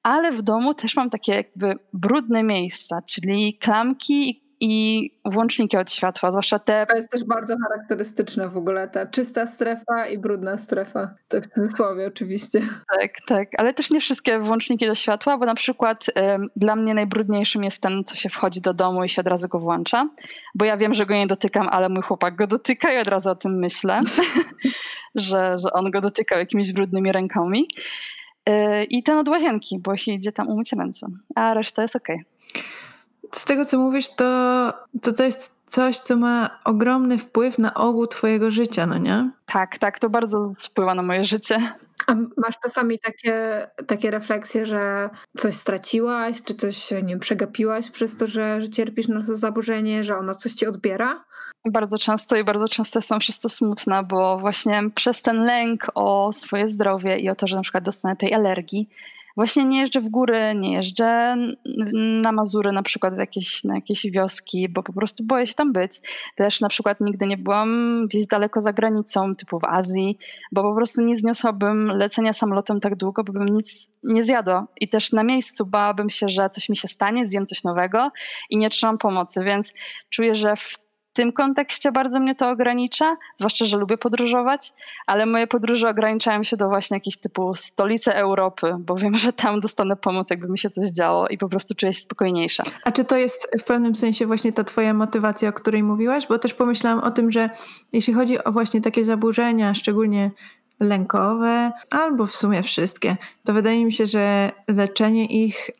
ale 0.02 0.32
w 0.32 0.42
domu 0.42 0.74
też 0.74 0.96
mam 0.96 1.10
takie 1.10 1.34
jakby 1.34 1.74
brudne 1.92 2.42
miejsca, 2.42 3.02
czyli 3.02 3.58
klamki 3.58 4.30
i 4.30 4.47
włączniki 5.24 5.76
od 5.76 5.92
światła, 5.92 6.30
zwłaszcza 6.30 6.58
te. 6.58 6.86
To 6.86 6.96
jest 6.96 7.10
też 7.10 7.24
bardzo 7.24 7.54
charakterystyczne 7.68 8.48
w 8.48 8.56
ogóle, 8.56 8.88
ta 8.88 9.06
czysta 9.06 9.46
strefa 9.46 10.06
i 10.06 10.18
brudna 10.18 10.58
strefa. 10.58 11.14
To 11.28 11.40
w 11.40 11.46
cudzysłowie 11.46 12.06
oczywiście. 12.06 12.60
Tak, 13.00 13.10
tak, 13.26 13.48
ale 13.58 13.74
też 13.74 13.90
nie 13.90 14.00
wszystkie 14.00 14.38
włączniki 14.38 14.86
do 14.86 14.94
światła, 14.94 15.38
bo 15.38 15.46
na 15.46 15.54
przykład 15.54 16.06
dla 16.56 16.76
mnie 16.76 16.94
najbrudniejszym 16.94 17.64
jest 17.64 17.82
ten, 17.82 18.04
co 18.04 18.16
się 18.16 18.28
wchodzi 18.28 18.60
do 18.60 18.74
domu 18.74 19.04
i 19.04 19.08
się 19.08 19.20
od 19.20 19.28
razu 19.28 19.48
go 19.48 19.58
włącza, 19.58 20.08
bo 20.54 20.64
ja 20.64 20.76
wiem, 20.76 20.94
że 20.94 21.06
go 21.06 21.14
nie 21.14 21.26
dotykam, 21.26 21.68
ale 21.70 21.88
mój 21.88 22.02
chłopak 22.02 22.36
go 22.36 22.46
dotyka 22.46 22.92
i 22.92 22.98
od 22.98 23.08
razu 23.08 23.30
o 23.30 23.34
tym 23.34 23.58
myślę, 23.58 24.00
że, 25.14 25.58
że 25.58 25.72
on 25.72 25.90
go 25.90 26.00
dotykał 26.00 26.38
jakimiś 26.38 26.72
brudnymi 26.72 27.12
rękami. 27.12 27.68
Y, 28.48 28.84
I 28.84 29.02
ten 29.02 29.18
od 29.18 29.28
łazienki, 29.28 29.78
bo 29.78 29.96
się 29.96 30.12
idzie 30.12 30.32
tam 30.32 30.48
umyć 30.48 30.72
ręce, 30.72 31.06
a 31.34 31.54
reszta 31.54 31.82
jest 31.82 31.96
ok. 31.96 32.08
Z 33.32 33.44
tego, 33.44 33.64
co 33.64 33.78
mówisz, 33.78 34.08
to, 34.08 34.24
to 35.02 35.12
to 35.12 35.24
jest 35.24 35.52
coś, 35.66 35.98
co 35.98 36.16
ma 36.16 36.58
ogromny 36.64 37.18
wpływ 37.18 37.58
na 37.58 37.74
ogół 37.74 38.06
twojego 38.06 38.50
życia, 38.50 38.86
no 38.86 38.98
nie? 38.98 39.30
Tak, 39.46 39.78
tak, 39.78 39.98
to 39.98 40.10
bardzo 40.10 40.48
wpływa 40.58 40.94
na 40.94 41.02
moje 41.02 41.24
życie. 41.24 41.58
A 42.06 42.14
masz 42.36 42.58
czasami 42.62 42.98
takie, 42.98 43.66
takie 43.86 44.10
refleksje, 44.10 44.66
że 44.66 45.10
coś 45.36 45.54
straciłaś, 45.54 46.42
czy 46.42 46.54
coś 46.54 46.90
nie 47.02 47.18
przegapiłaś 47.18 47.90
przez 47.90 48.16
to, 48.16 48.26
że, 48.26 48.60
że 48.60 48.68
cierpisz 48.68 49.08
na 49.08 49.22
to 49.22 49.36
zaburzenie, 49.36 50.04
że 50.04 50.18
ono 50.18 50.34
coś 50.34 50.52
ci 50.52 50.66
odbiera? 50.66 51.24
Bardzo 51.64 51.98
często 51.98 52.36
i 52.36 52.44
bardzo 52.44 52.68
często 52.68 52.98
jestem 52.98 53.18
przez 53.18 53.40
to 53.40 53.48
smutna, 53.48 54.02
bo 54.02 54.38
właśnie 54.38 54.82
przez 54.94 55.22
ten 55.22 55.44
lęk 55.44 55.86
o 55.94 56.32
swoje 56.32 56.68
zdrowie 56.68 57.18
i 57.18 57.30
o 57.30 57.34
to, 57.34 57.46
że 57.46 57.56
na 57.56 57.62
przykład 57.62 57.84
dostanę 57.84 58.16
tej 58.16 58.34
alergii, 58.34 58.88
właśnie 59.38 59.64
nie 59.64 59.80
jeżdżę 59.80 60.00
w 60.00 60.08
góry, 60.08 60.54
nie 60.54 60.72
jeżdżę 60.72 61.36
na 62.22 62.32
Mazury 62.32 62.72
na 62.72 62.82
przykład 62.82 63.14
w 63.14 63.18
jakieś, 63.18 63.64
na 63.64 63.74
jakieś 63.74 64.06
wioski, 64.10 64.68
bo 64.68 64.82
po 64.82 64.92
prostu 64.92 65.24
boję 65.24 65.46
się 65.46 65.54
tam 65.54 65.72
być. 65.72 66.00
Też 66.36 66.60
na 66.60 66.68
przykład 66.68 67.00
nigdy 67.00 67.26
nie 67.26 67.36
byłam 67.36 68.04
gdzieś 68.06 68.26
daleko 68.26 68.60
za 68.60 68.72
granicą, 68.72 69.34
typu 69.34 69.60
w 69.60 69.64
Azji, 69.64 70.18
bo 70.52 70.62
po 70.62 70.74
prostu 70.74 71.02
nie 71.02 71.16
zniosłabym 71.16 71.86
lecenia 71.86 72.32
samolotem 72.32 72.80
tak 72.80 72.96
długo, 72.96 73.24
bo 73.24 73.32
bym 73.32 73.46
nic 73.46 73.90
nie 74.04 74.24
zjadła. 74.24 74.66
I 74.80 74.88
też 74.88 75.12
na 75.12 75.22
miejscu 75.24 75.66
bałabym 75.66 76.10
się, 76.10 76.28
że 76.28 76.50
coś 76.50 76.68
mi 76.68 76.76
się 76.76 76.88
stanie, 76.88 77.28
zjem 77.28 77.46
coś 77.46 77.64
nowego 77.64 78.10
i 78.50 78.56
nie 78.56 78.70
trzymam 78.70 78.98
pomocy, 78.98 79.44
więc 79.44 79.72
czuję, 80.10 80.36
że 80.36 80.56
w 80.56 80.87
tym 81.18 81.32
kontekście 81.32 81.92
bardzo 81.92 82.20
mnie 82.20 82.34
to 82.34 82.50
ogranicza, 82.50 83.16
zwłaszcza, 83.34 83.66
że 83.66 83.76
lubię 83.76 83.98
podróżować, 83.98 84.72
ale 85.06 85.26
moje 85.26 85.46
podróże 85.46 85.88
ograniczają 85.88 86.42
się 86.42 86.56
do 86.56 86.68
właśnie 86.68 86.96
jakiejś 86.96 87.18
typu 87.18 87.54
stolicy 87.54 88.14
Europy, 88.14 88.74
bo 88.78 88.94
wiem, 88.94 89.18
że 89.18 89.32
tam 89.32 89.60
dostanę 89.60 89.96
pomoc, 89.96 90.30
jakby 90.30 90.48
mi 90.48 90.58
się 90.58 90.70
coś 90.70 90.90
działo 90.90 91.28
i 91.28 91.38
po 91.38 91.48
prostu 91.48 91.74
czuję 91.74 91.94
się 91.94 92.00
spokojniejsza. 92.00 92.62
A 92.84 92.92
czy 92.92 93.04
to 93.04 93.16
jest 93.16 93.48
w 93.58 93.64
pewnym 93.64 93.94
sensie 93.94 94.26
właśnie 94.26 94.52
ta 94.52 94.64
twoja 94.64 94.94
motywacja, 94.94 95.48
o 95.48 95.52
której 95.52 95.82
mówiłaś? 95.82 96.26
Bo 96.26 96.38
też 96.38 96.54
pomyślałam 96.54 97.00
o 97.00 97.10
tym, 97.10 97.32
że 97.32 97.50
jeśli 97.92 98.14
chodzi 98.14 98.44
o 98.44 98.52
właśnie 98.52 98.80
takie 98.80 99.04
zaburzenia, 99.04 99.74
szczególnie 99.74 100.30
lękowe, 100.80 101.72
albo 101.90 102.26
w 102.26 102.34
sumie 102.34 102.62
wszystkie, 102.62 103.16
to 103.44 103.52
wydaje 103.52 103.84
mi 103.84 103.92
się, 103.92 104.06
że 104.06 104.52
leczenie 104.68 105.26
ich 105.26 105.70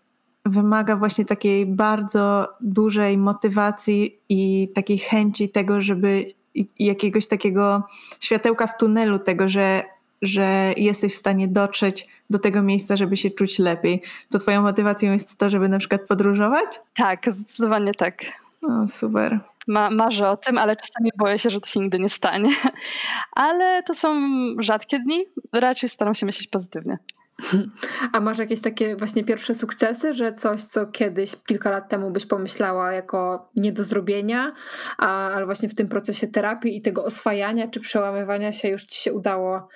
wymaga 0.51 0.97
właśnie 0.97 1.25
takiej 1.25 1.67
bardzo 1.67 2.49
dużej 2.61 3.19
motywacji 3.19 4.19
i 4.29 4.69
takiej 4.75 4.99
chęci 4.99 5.49
tego, 5.49 5.81
żeby 5.81 6.35
jakiegoś 6.79 7.27
takiego 7.27 7.83
światełka 8.21 8.67
w 8.67 8.77
tunelu, 8.79 9.19
tego, 9.19 9.49
że, 9.49 9.83
że 10.23 10.73
jesteś 10.77 11.13
w 11.13 11.19
stanie 11.19 11.49
dotrzeć 11.49 12.09
do 12.31 12.39
tego 12.39 12.63
miejsca, 12.63 12.97
żeby 12.97 13.17
się 13.17 13.31
czuć 13.31 13.59
lepiej. 13.59 14.03
To 14.31 14.39
Twoją 14.39 14.63
motywacją 14.63 15.13
jest 15.13 15.37
to, 15.37 15.51
żeby 15.51 15.69
na 15.69 15.79
przykład 15.79 16.01
podróżować? 16.09 16.81
Tak, 16.97 17.27
zdecydowanie 17.33 17.95
tak. 17.95 18.25
O, 18.63 18.89
super. 18.89 19.41
Ma, 19.69 19.91
marzę 19.91 20.31
o 20.31 20.37
tym, 20.37 20.59
ale 20.59 20.77
czasami 20.77 21.11
boję 21.17 21.39
się, 21.39 21.51
że 21.51 21.61
to 21.61 21.67
się 21.67 21.81
nigdy 21.81 21.99
nie 21.99 22.09
stanie. 22.09 22.51
Ale 23.33 23.83
to 23.83 23.95
są 23.95 24.21
rzadkie 24.59 24.99
dni. 24.99 25.25
Raczej 25.53 25.89
staram 25.89 26.15
się 26.15 26.27
myśleć 26.27 26.49
pozytywnie. 26.49 26.99
A 28.13 28.21
masz 28.21 28.39
jakieś 28.39 28.61
takie 28.61 28.97
właśnie 28.97 29.25
pierwsze 29.25 29.55
sukcesy, 29.55 30.15
że 30.15 30.35
coś, 30.35 30.65
co 30.65 30.87
kiedyś, 30.87 31.37
kilka 31.47 31.71
lat 31.71 31.89
temu 31.89 32.11
byś 32.11 32.27
pomyślała 32.27 32.93
jako 32.93 33.49
nie 33.57 33.73
do 33.73 33.85
zrobienia, 33.85 34.53
a, 34.99 35.31
ale 35.31 35.47
właśnie 35.47 35.69
w 35.69 35.75
tym 35.75 35.89
procesie 35.89 36.27
terapii 36.27 36.77
i 36.77 36.83
tego 36.83 37.05
oswajania 37.05 37.69
czy 37.69 37.81
przełamywania 37.81 38.53
się 38.53 38.69
już 38.69 38.85
ci 38.85 39.03
się 39.03 39.13
udało 39.13 39.69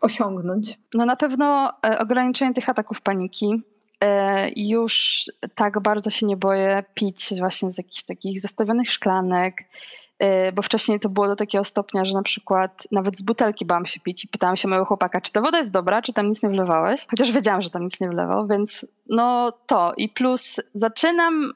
osiągnąć? 0.00 0.78
No 0.94 1.06
na 1.06 1.16
pewno 1.16 1.72
e, 1.86 1.98
ograniczenie 1.98 2.54
tych 2.54 2.68
ataków 2.68 3.00
paniki. 3.00 3.62
E, 4.04 4.48
już 4.56 5.24
tak 5.54 5.82
bardzo 5.82 6.10
się 6.10 6.26
nie 6.26 6.36
boję 6.36 6.84
pić 6.94 7.34
właśnie 7.38 7.70
z 7.70 7.78
jakichś 7.78 8.02
takich 8.02 8.40
zestawionych 8.40 8.90
szklanek, 8.90 9.54
bo 10.54 10.62
wcześniej 10.62 11.00
to 11.00 11.08
było 11.08 11.26
do 11.26 11.36
takiego 11.36 11.64
stopnia, 11.64 12.04
że 12.04 12.12
na 12.12 12.22
przykład 12.22 12.88
nawet 12.92 13.16
z 13.16 13.22
butelki 13.22 13.66
bałam 13.66 13.86
się 13.86 14.00
pić 14.00 14.24
i 14.24 14.28
pytałam 14.28 14.56
się 14.56 14.68
mojego 14.68 14.84
chłopaka, 14.84 15.20
czy 15.20 15.32
ta 15.32 15.40
woda 15.40 15.58
jest 15.58 15.72
dobra, 15.72 16.02
czy 16.02 16.12
tam 16.12 16.28
nic 16.28 16.42
nie 16.42 16.48
wlewałeś? 16.48 17.06
Chociaż 17.10 17.32
wiedziałam, 17.32 17.62
że 17.62 17.70
tam 17.70 17.84
nic 17.84 18.00
nie 18.00 18.08
wlewał, 18.08 18.46
więc 18.46 18.86
no 19.08 19.52
to. 19.66 19.92
I 19.96 20.08
plus 20.08 20.60
zaczynam 20.74 21.52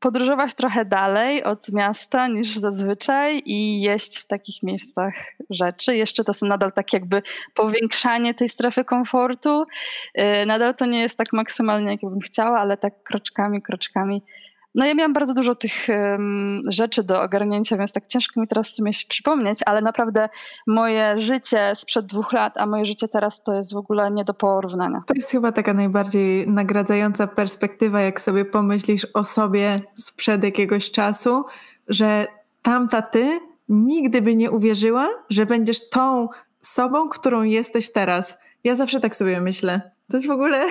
podróżować 0.00 0.54
trochę 0.54 0.84
dalej 0.84 1.44
od 1.44 1.72
miasta 1.72 2.28
niż 2.28 2.56
zazwyczaj 2.56 3.42
i 3.44 3.80
jeść 3.80 4.18
w 4.18 4.26
takich 4.26 4.62
miejscach 4.62 5.14
rzeczy. 5.50 5.96
Jeszcze 5.96 6.24
to 6.24 6.34
są 6.34 6.46
nadal 6.46 6.72
tak 6.72 6.92
jakby 6.92 7.22
powiększanie 7.54 8.34
tej 8.34 8.48
strefy 8.48 8.84
komfortu. 8.84 9.64
Y, 10.18 10.46
nadal 10.46 10.74
to 10.74 10.86
nie 10.86 11.00
jest 11.00 11.18
tak 11.18 11.32
maksymalnie, 11.32 11.90
jak 11.90 12.00
bym 12.00 12.20
chciała, 12.20 12.58
ale 12.58 12.76
tak 12.76 13.02
kroczkami, 13.02 13.62
kroczkami 13.62 14.22
no 14.76 14.86
ja 14.86 14.94
miałam 14.94 15.12
bardzo 15.12 15.34
dużo 15.34 15.54
tych 15.54 15.72
um, 15.88 16.62
rzeczy 16.68 17.02
do 17.02 17.22
ogarnięcia, 17.22 17.76
więc 17.76 17.92
tak 17.92 18.06
ciężko 18.06 18.40
mi 18.40 18.48
teraz 18.48 18.68
w 18.68 18.72
sumie 18.72 18.92
się 18.92 19.06
przypomnieć, 19.08 19.60
ale 19.66 19.82
naprawdę 19.82 20.28
moje 20.66 21.18
życie 21.18 21.72
sprzed 21.74 22.06
dwóch 22.06 22.32
lat, 22.32 22.58
a 22.58 22.66
moje 22.66 22.84
życie 22.84 23.08
teraz 23.08 23.42
to 23.42 23.54
jest 23.54 23.72
w 23.72 23.76
ogóle 23.76 24.10
nie 24.10 24.24
do 24.24 24.34
porównania. 24.34 25.00
To 25.06 25.14
jest 25.16 25.30
chyba 25.30 25.52
taka 25.52 25.74
najbardziej 25.74 26.48
nagradzająca 26.48 27.26
perspektywa, 27.26 28.00
jak 28.00 28.20
sobie 28.20 28.44
pomyślisz 28.44 29.06
o 29.14 29.24
sobie 29.24 29.80
sprzed 29.94 30.44
jakiegoś 30.44 30.90
czasu, 30.90 31.44
że 31.88 32.26
tamta 32.62 33.02
ty 33.02 33.40
nigdy 33.68 34.22
by 34.22 34.36
nie 34.36 34.50
uwierzyła, 34.50 35.08
że 35.30 35.46
będziesz 35.46 35.88
tą 35.88 36.28
sobą, 36.60 37.08
którą 37.08 37.42
jesteś 37.42 37.92
teraz. 37.92 38.38
Ja 38.64 38.74
zawsze 38.74 39.00
tak 39.00 39.16
sobie 39.16 39.40
myślę. 39.40 39.90
To 40.10 40.16
jest 40.16 40.28
w 40.28 40.30
ogóle. 40.30 40.66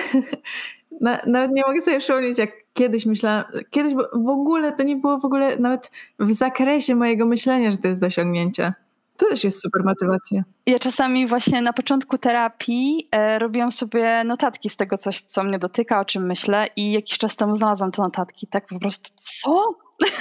nawet 1.26 1.50
nie 1.50 1.62
mogę 1.66 1.80
sobie 1.80 1.98
przypomnieć, 1.98 2.38
jak 2.38 2.65
kiedyś 2.76 3.06
myślałam, 3.06 3.44
kiedyś 3.70 3.94
w 4.12 4.28
ogóle 4.28 4.72
to 4.72 4.82
nie 4.82 4.96
było 4.96 5.18
w 5.18 5.24
ogóle 5.24 5.58
nawet 5.58 5.90
w 6.18 6.32
zakresie 6.32 6.94
mojego 6.94 7.26
myślenia, 7.26 7.70
że 7.70 7.78
to 7.78 7.88
jest 7.88 8.00
do 8.00 8.06
osiągnięcia. 8.06 8.74
To 9.16 9.26
też 9.28 9.44
jest 9.44 9.62
super 9.62 9.84
motywacja. 9.84 10.42
Ja 10.66 10.78
czasami 10.78 11.26
właśnie 11.26 11.62
na 11.62 11.72
początku 11.72 12.18
terapii 12.18 13.08
e, 13.10 13.38
robiłam 13.38 13.72
sobie 13.72 14.24
notatki 14.24 14.70
z 14.70 14.76
tego 14.76 14.98
coś, 14.98 15.20
co 15.20 15.44
mnie 15.44 15.58
dotyka, 15.58 16.00
o 16.00 16.04
czym 16.04 16.26
myślę 16.26 16.68
i 16.76 16.92
jakiś 16.92 17.18
czas 17.18 17.36
temu 17.36 17.56
znalazłam 17.56 17.92
te 17.92 18.02
notatki. 18.02 18.46
Tak 18.46 18.66
po 18.66 18.78
prostu, 18.78 19.10
co? 19.16 19.78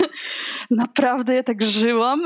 Naprawdę 0.71 1.35
ja 1.35 1.43
tak 1.43 1.61
żyłam. 1.61 2.21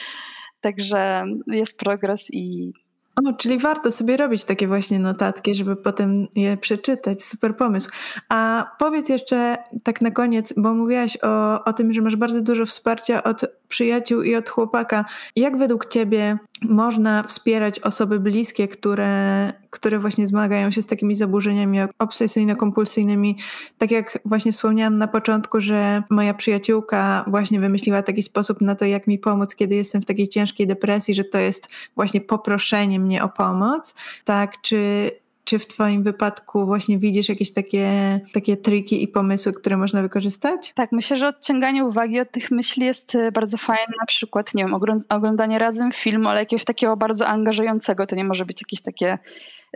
Także 0.60 1.24
jest 1.46 1.78
progres 1.78 2.26
i 2.32 2.72
o, 3.16 3.32
czyli 3.32 3.58
warto 3.58 3.92
sobie 3.92 4.16
robić 4.16 4.44
takie 4.44 4.68
właśnie 4.68 4.98
notatki, 4.98 5.54
żeby 5.54 5.76
potem 5.76 6.26
je 6.34 6.56
przeczytać. 6.56 7.24
Super 7.24 7.56
pomysł. 7.56 7.90
A 8.28 8.70
powiedz 8.78 9.08
jeszcze 9.08 9.58
tak 9.84 10.00
na 10.00 10.10
koniec, 10.10 10.54
bo 10.56 10.74
mówiłaś 10.74 11.18
o, 11.22 11.64
o 11.64 11.72
tym, 11.72 11.92
że 11.92 12.00
masz 12.00 12.16
bardzo 12.16 12.42
dużo 12.42 12.66
wsparcia 12.66 13.22
od 13.22 13.44
przyjaciół 13.68 14.22
i 14.22 14.34
od 14.34 14.48
chłopaka. 14.48 15.04
Jak 15.36 15.56
według 15.56 15.86
Ciebie 15.86 16.38
można 16.64 17.22
wspierać 17.22 17.80
osoby 17.80 18.20
bliskie, 18.20 18.68
które, 18.68 19.52
które 19.70 19.98
właśnie 19.98 20.26
zmagają 20.26 20.70
się 20.70 20.82
z 20.82 20.86
takimi 20.86 21.14
zaburzeniami 21.16 21.78
obsesyjno-kompulsyjnymi? 21.98 23.34
Tak 23.78 23.90
jak 23.90 24.18
właśnie 24.24 24.52
wspomniałam 24.52 24.98
na 24.98 25.08
początku, 25.08 25.60
że 25.60 26.02
moja 26.10 26.34
przyjaciółka 26.34 27.24
właśnie 27.26 27.60
wymyśliła 27.60 28.02
taki 28.02 28.22
sposób 28.22 28.60
na 28.60 28.74
to, 28.74 28.84
jak 28.84 29.06
mi 29.06 29.18
pomóc, 29.18 29.54
kiedy 29.54 29.74
jestem 29.74 30.02
w 30.02 30.06
takiej 30.06 30.28
ciężkiej 30.28 30.66
depresji, 30.66 31.14
że 31.14 31.24
to 31.24 31.38
jest 31.38 31.68
właśnie 31.94 32.20
poproszenie 32.20 33.00
mnie 33.00 33.24
o 33.24 33.28
pomoc. 33.28 33.94
Tak, 34.24 34.60
czy 34.60 35.10
czy 35.44 35.58
w 35.58 35.66
Twoim 35.66 36.02
wypadku 36.02 36.66
właśnie 36.66 36.98
widzisz 36.98 37.28
jakieś 37.28 37.52
takie, 37.52 38.20
takie 38.32 38.56
triki 38.56 39.02
i 39.02 39.08
pomysły, 39.08 39.52
które 39.52 39.76
można 39.76 40.02
wykorzystać? 40.02 40.72
Tak, 40.74 40.92
myślę, 40.92 41.16
że 41.16 41.28
odciąganie 41.28 41.84
uwagi 41.84 42.20
od 42.20 42.30
tych 42.30 42.50
myśli 42.50 42.86
jest 42.86 43.14
y, 43.14 43.32
bardzo 43.32 43.56
fajne. 43.56 43.92
Na 44.00 44.06
przykład, 44.06 44.54
nie 44.54 44.64
wiem, 44.64 44.74
oglądanie 45.08 45.58
razem 45.58 45.92
filmu, 45.92 46.28
ale 46.28 46.40
jakiegoś 46.40 46.64
takiego 46.64 46.96
bardzo 46.96 47.26
angażującego. 47.26 48.06
To 48.06 48.16
nie 48.16 48.24
może 48.24 48.44
być 48.44 48.62
jakieś 48.62 48.82
takie 48.82 49.18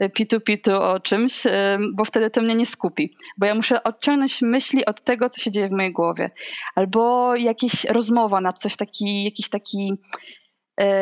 y, 0.03 0.11
pitu-pitu 0.11 0.73
o 0.73 1.01
czymś, 1.01 1.47
y, 1.47 1.51
bo 1.95 2.05
wtedy 2.05 2.31
to 2.31 2.43
mnie 2.43 2.55
nie 2.55 2.67
skupi. 2.67 3.17
Bo 3.39 3.47
ja 3.47 3.55
muszę 3.55 3.83
odciągnąć 3.83 4.43
myśli 4.43 4.85
od 4.85 5.01
tego, 5.01 5.29
co 5.29 5.41
się 5.41 5.51
dzieje 5.51 5.69
w 5.69 5.73
mojej 5.73 5.93
głowie. 5.93 6.31
Albo 6.75 7.35
jakaś 7.37 7.85
rozmowa 7.85 8.41
na 8.41 8.53
coś 8.53 8.77
taki, 8.77 9.25
jakiś 9.25 9.49
taki 9.49 9.93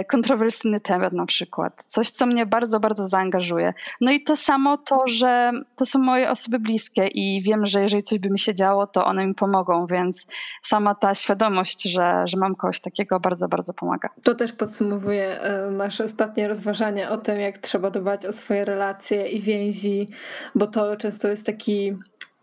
kontrowersyjny 0.09 0.81
temat 0.81 1.13
na 1.13 1.27
przykład. 1.27 1.85
Coś, 1.89 2.11
co 2.11 2.27
mnie 2.27 2.47
bardzo, 2.47 2.81
bardzo 2.81 3.09
zaangażuje. 3.09 3.75
No 4.01 4.11
i 4.11 4.23
to 4.23 4.37
samo 4.37 4.77
to, 4.77 5.03
że 5.07 5.53
to 5.77 5.87
są 5.87 5.99
moje 5.99 6.31
osoby 6.31 6.59
bliskie 6.59 7.07
i 7.07 7.43
wiem, 7.43 7.67
że 7.67 7.83
jeżeli 7.83 8.03
coś 8.03 8.19
by 8.19 8.31
mi 8.31 8.39
się 8.39 8.55
działo, 8.55 8.87
to 8.87 9.05
one 9.05 9.27
mi 9.27 9.35
pomogą, 9.35 9.87
więc 9.87 10.27
sama 10.63 10.95
ta 10.95 11.15
świadomość, 11.15 11.83
że, 11.83 12.23
że 12.27 12.37
mam 12.39 12.55
kogoś 12.55 12.81
takiego 12.81 13.21
bardzo, 13.21 13.49
bardzo 13.49 13.75
pomaga. 13.75 14.09
To 14.23 14.35
też 14.35 14.53
podsumowuje 14.53 15.41
e, 15.41 15.71
nasze 15.71 16.05
ostatnie 16.05 16.49
rozważania 16.49 17.11
o 17.11 17.17
tym, 17.17 17.41
jak 17.41 17.59
trzeba 17.59 17.91
dbać 17.91 18.27
o 18.27 18.33
swoje 18.33 18.65
relacje 18.65 19.29
i 19.29 19.41
więzi, 19.41 20.09
bo 20.55 20.67
to 20.67 20.97
często 20.97 21.29
jest 21.29 21.47
taki 21.47 21.97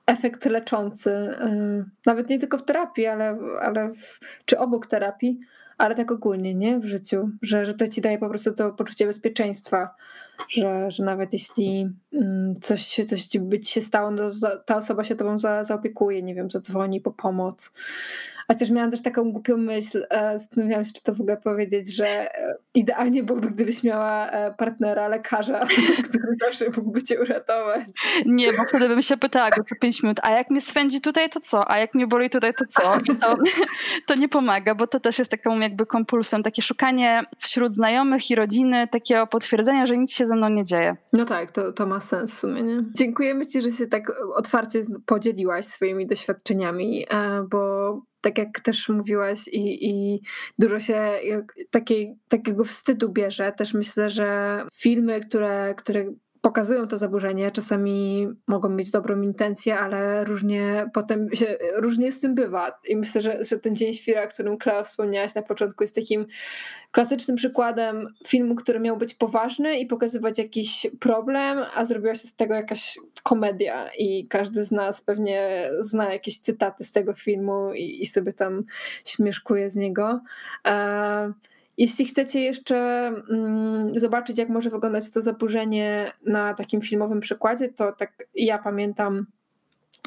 efekt 0.06 0.46
leczący, 0.46 1.12
e, 1.12 1.86
nawet 2.06 2.30
nie 2.30 2.40
tylko 2.40 2.58
w 2.58 2.64
terapii, 2.64 3.06
ale, 3.06 3.38
ale 3.62 3.90
w, 3.90 4.20
czy 4.46 4.58
obok 4.60 4.88
terapii, 4.88 5.40
ale 5.82 5.96
tak 5.96 6.12
ogólnie, 6.12 6.54
nie? 6.56 6.80
W 6.80 6.86
życiu, 6.86 7.30
że, 7.42 7.66
że 7.66 7.74
to 7.74 7.88
ci 7.88 8.02
daje 8.02 8.18
po 8.18 8.30
prostu 8.30 8.54
to 8.54 8.72
poczucie 8.72 9.06
bezpieczeństwa, 9.06 9.96
że, 10.50 10.92
że 10.92 11.04
nawet 11.04 11.34
jeśli 11.34 11.90
mm, 12.14 12.56
coś, 12.62 13.00
coś 13.08 13.38
by 13.40 13.60
ci 13.60 13.74
się 13.74 13.82
stało, 13.82 14.12
no, 14.12 14.24
ta 14.66 14.78
osoba 14.78 15.04
się 15.04 15.16
tobą 15.16 15.40
za, 15.40 15.64
zaopiekuje, 15.64 16.24
nie 16.24 16.36
wiem, 16.36 16.52
zadzwoni 16.52 17.02
po 17.02 17.12
pomoc. 17.12 17.72
Chociaż 18.52 18.70
miałam 18.70 18.92
też 18.92 19.02
taką 19.02 19.32
głupią 19.32 19.58
myśl, 19.58 20.06
e, 20.10 20.40
zastanawiałam 20.40 20.86
się, 20.86 20.92
czy 20.94 21.04
to 21.04 21.14
w 21.14 21.22
ogóle 21.22 21.38
powiedzieć, 21.38 21.96
że 21.96 22.08
e, 22.08 22.56
idealnie 22.74 23.24
byłoby, 23.24 23.52
gdybyś 23.52 23.84
miała 23.84 24.30
e, 24.30 24.54
partnera, 24.54 25.08
lekarza, 25.08 25.66
który 26.10 26.36
zawsze 26.46 26.66
mógłby 26.78 27.04
cię 27.04 27.22
uratować. 27.22 27.86
Nie, 28.26 28.54
bo 28.54 28.64
wtedy 28.64 28.88
bym 28.88 29.02
się 29.02 29.18
pytała 29.18 29.50
go 29.50 29.64
co 29.64 29.76
5 29.76 30.04
minut, 30.04 30.20
a 30.24 30.32
jak 30.32 30.50
mnie 30.50 30.62
swędzi 30.62 31.02
tutaj, 31.02 31.30
to 31.30 31.40
co? 31.40 31.72
A 31.72 31.78
jak 31.78 31.96
mnie 31.96 32.08
boli 32.08 32.30
tutaj, 32.30 32.54
to 32.54 32.66
co? 32.70 32.82
To, 33.22 33.36
to 34.08 34.16
nie 34.16 34.30
pomaga, 34.30 34.76
bo 34.76 34.88
to 34.88 35.00
też 35.00 35.20
jest 35.20 35.32
taką 35.32 35.60
jakby 35.60 35.86
kompulsją, 35.86 36.44
takie 36.44 36.62
szukanie 36.62 37.24
wśród 37.38 37.74
znajomych 37.74 38.32
i 38.32 38.36
rodziny 38.36 38.88
takiego 38.88 39.28
potwierdzenia, 39.28 39.86
że 39.86 39.98
nic 39.98 40.14
się 40.14 40.28
ze 40.32 40.36
mną 40.38 40.50
nie 40.50 40.64
dzieje. 40.64 40.96
No 41.14 41.26
tak, 41.26 41.52
to, 41.52 41.72
to 41.72 41.88
ma 41.88 42.00
sens 42.00 42.32
w 42.32 42.40
sumie, 42.40 42.64
nie? 42.64 42.84
Dziękujemy 42.98 43.46
Ci, 43.46 43.62
że 43.62 43.72
się 43.72 43.88
tak 43.88 44.04
otwarcie 44.36 44.84
podzieliłaś 45.06 45.66
swoimi 45.66 46.08
doświadczeniami, 46.08 47.06
bo 47.52 48.02
tak 48.22 48.38
jak 48.38 48.60
też 48.60 48.90
mówiłaś, 48.90 49.48
i, 49.48 49.90
i 49.90 50.22
dużo 50.60 50.80
się 50.80 51.12
takiej, 51.72 52.16
takiego 52.28 52.64
wstydu 52.64 53.10
bierze. 53.10 53.52
Też 53.58 53.74
myślę, 53.74 54.10
że 54.10 54.62
filmy, 54.74 55.20
które, 55.20 55.76
które 55.78 56.06
pokazują 56.42 56.88
to 56.88 56.98
zaburzenie, 56.98 57.52
czasami 57.52 58.28
mogą 58.48 58.70
mieć 58.70 58.92
dobrą 58.92 59.22
intencję, 59.22 59.80
ale 59.80 60.26
różnie 60.26 60.90
potem 60.94 61.36
się, 61.36 61.58
różnie 61.76 62.12
z 62.12 62.20
tym 62.20 62.36
bywa. 62.36 62.80
I 62.88 62.96
myślę, 62.96 63.22
że, 63.22 63.44
że 63.44 63.60
ten 63.60 63.76
Dzień 63.76 63.94
Świra, 63.94 64.24
o 64.24 64.28
którym 64.28 64.58
Kleo 64.58 64.84
wspomniałaś 64.84 65.36
na 65.36 65.42
początku, 65.42 65.84
jest 65.84 65.96
takim 65.96 66.26
klasycznym 66.92 67.38
przykładem 67.38 68.08
filmu, 68.28 68.56
który 68.56 68.80
miał 68.80 68.98
być 68.98 69.14
poważny 69.14 69.80
i 69.80 69.86
pokazywać 69.86 70.38
jakiś 70.38 70.88
problem, 71.00 71.60
a 71.76 71.86
zrobiła 71.86 72.16
się 72.16 72.28
z 72.28 72.36
tego 72.36 72.54
jakaś 72.54 73.00
komedia 73.24 73.90
i 73.98 74.28
każdy 74.28 74.66
z 74.66 74.72
nas 74.72 75.02
pewnie 75.02 75.70
zna 75.80 76.14
jakieś 76.14 76.40
cytaty 76.40 76.84
z 76.84 76.92
tego 76.92 77.14
filmu 77.14 77.74
i, 77.74 78.02
i 78.02 78.06
sobie 78.06 78.34
tam 78.34 78.64
śmieszkuje 79.06 79.70
z 79.70 79.76
niego. 79.76 80.22
E, 80.68 81.34
jeśli 81.82 82.06
chcecie 82.06 82.40
jeszcze 82.40 83.08
mm, 83.08 84.00
zobaczyć, 84.00 84.38
jak 84.38 84.50
może 84.50 84.70
wyglądać 84.70 85.12
to 85.12 85.22
zaburzenie 85.22 86.12
na 86.26 86.54
takim 86.54 86.82
filmowym 86.82 87.20
przykładzie, 87.20 87.70
to 87.70 87.92
tak 87.92 88.28
ja 88.36 88.58
pamiętam 88.58 89.26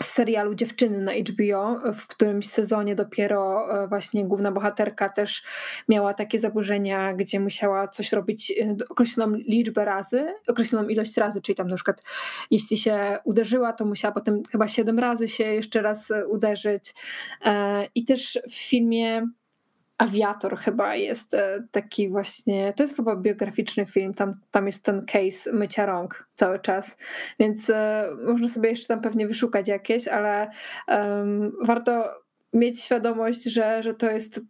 z 0.03 0.07
serialu 0.07 0.55
Dziewczyny 0.55 1.01
na 1.01 1.13
HBO, 1.13 1.93
w 1.95 2.07
którymś 2.07 2.49
sezonie 2.49 2.95
dopiero 2.95 3.69
e, 3.83 3.89
właśnie 3.89 4.25
główna 4.25 4.53
bohaterka 4.53 5.09
też 5.09 5.43
miała 5.89 6.15
takie 6.15 6.39
zaburzenia, 6.39 7.15
gdzie 7.15 7.41
musiała 7.41 7.89
coś 7.89 8.13
robić 8.13 8.51
e, 8.51 8.77
określoną 8.91 9.37
liczbę 9.37 9.85
razy, 9.85 10.35
określoną 10.49 10.89
ilość 10.89 11.17
razy, 11.17 11.43
czyli 11.43 11.57
tam 11.57 11.69
na 11.69 11.77
przykład 11.77 12.03
jeśli 12.51 12.77
się 12.77 13.17
uderzyła, 13.25 13.73
to 13.73 13.85
musiała 13.85 14.13
potem 14.13 14.43
chyba 14.53 14.69
siedem 14.69 14.99
razy 14.99 15.29
się 15.29 15.45
jeszcze 15.45 15.83
raz 15.83 16.11
e, 16.11 16.27
uderzyć. 16.27 16.95
I 17.95 18.05
też 18.05 18.39
w 18.51 18.55
filmie 18.55 19.29
Awiator 20.05 20.59
chyba 20.59 20.95
jest 20.95 21.35
e, 21.35 21.65
taki 21.71 22.09
właśnie, 22.09 22.73
to 22.77 22.83
jest 22.83 22.97
chyba 22.97 23.17
biograficzny 23.17 23.87
film, 23.87 24.15
tam, 24.15 24.35
tam 24.51 24.67
jest 24.67 24.85
ten 24.85 25.07
case 25.07 25.53
mycia 25.53 25.87
rąk 25.87 26.29
cały 26.35 26.59
czas, 26.59 26.97
więc 27.41 27.71
e, 27.71 28.09
można 28.27 28.49
sobie 28.49 28.71
jeszcze 28.71 28.87
tam 28.87 29.01
pewnie 29.01 29.27
wyszukać 29.27 29.69
jakieś, 29.69 30.09
ale 30.09 30.51
um, 30.89 31.53
warto 31.63 32.05
mieć 32.53 32.81
świadomość, 32.81 33.45
że, 33.45 33.83
że 33.83 33.95
to 33.95 34.11
jest 34.11 34.41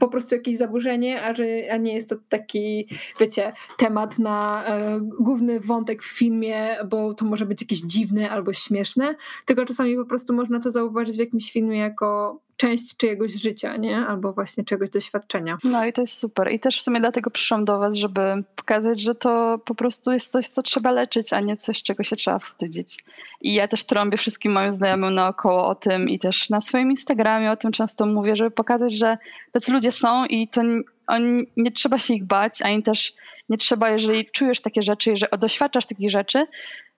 po 0.00 0.08
prostu 0.08 0.34
jakieś 0.34 0.56
zaburzenie, 0.56 1.22
a, 1.22 1.34
że, 1.34 1.44
a 1.70 1.76
nie 1.76 1.94
jest 1.94 2.08
to 2.08 2.16
taki, 2.28 2.88
wiecie, 3.20 3.52
temat 3.78 4.18
na 4.18 4.64
e, 4.66 5.00
główny 5.20 5.60
wątek 5.60 6.02
w 6.02 6.18
filmie, 6.18 6.76
bo 6.88 7.14
to 7.14 7.24
może 7.24 7.46
być 7.46 7.60
jakieś 7.60 7.80
dziwne 7.80 8.30
albo 8.30 8.52
śmieszne, 8.52 9.14
tylko 9.44 9.64
czasami 9.64 9.96
po 9.96 10.06
prostu 10.06 10.34
można 10.34 10.60
to 10.60 10.70
zauważyć 10.70 11.16
w 11.16 11.20
jakimś 11.20 11.52
filmie 11.52 11.78
jako 11.78 12.40
część 12.56 12.96
czyjegoś 12.96 13.32
życia, 13.32 13.76
nie? 13.76 13.96
Albo 13.96 14.32
właśnie 14.32 14.64
czegoś 14.64 14.90
doświadczenia. 14.90 15.58
No 15.64 15.86
i 15.86 15.92
to 15.92 16.00
jest 16.00 16.18
super. 16.18 16.52
I 16.52 16.60
też 16.60 16.78
w 16.78 16.82
sumie 16.82 17.00
dlatego 17.00 17.30
przyszłam 17.30 17.64
do 17.64 17.78
Was, 17.78 17.96
żeby 17.96 18.20
pokazać, 18.56 19.00
że 19.00 19.14
to 19.14 19.58
po 19.64 19.74
prostu 19.74 20.12
jest 20.12 20.32
coś, 20.32 20.48
co 20.48 20.62
trzeba 20.62 20.90
leczyć, 20.90 21.32
a 21.32 21.40
nie 21.40 21.56
coś, 21.56 21.82
czego 21.82 22.02
się 22.02 22.16
trzeba 22.16 22.38
wstydzić. 22.38 23.04
I 23.40 23.54
ja 23.54 23.68
też 23.68 23.84
trąbię 23.84 24.18
wszystkim 24.18 24.52
moim 24.52 24.72
znajomym 24.72 25.14
naokoło 25.14 25.66
o 25.66 25.74
tym 25.74 26.08
i 26.08 26.18
też 26.18 26.50
na 26.50 26.60
swoim 26.60 26.90
Instagramie 26.90 27.50
o 27.50 27.56
tym 27.56 27.72
często 27.72 28.06
mówię, 28.06 28.36
żeby 28.36 28.50
pokazać, 28.50 28.92
że 28.92 29.18
tacy 29.52 29.72
ludzie 29.72 29.92
są 29.92 30.24
i 30.24 30.48
to 30.48 30.62
oni, 31.06 31.46
nie 31.56 31.72
trzeba 31.72 31.98
się 31.98 32.14
ich 32.14 32.24
bać, 32.24 32.62
ani 32.62 32.82
też 32.82 33.14
nie 33.48 33.58
trzeba, 33.58 33.90
jeżeli 33.90 34.26
czujesz 34.26 34.60
takie 34.60 34.82
rzeczy, 34.82 35.10
jeżeli 35.10 35.38
doświadczasz 35.38 35.86
takich 35.86 36.10
rzeczy, 36.10 36.46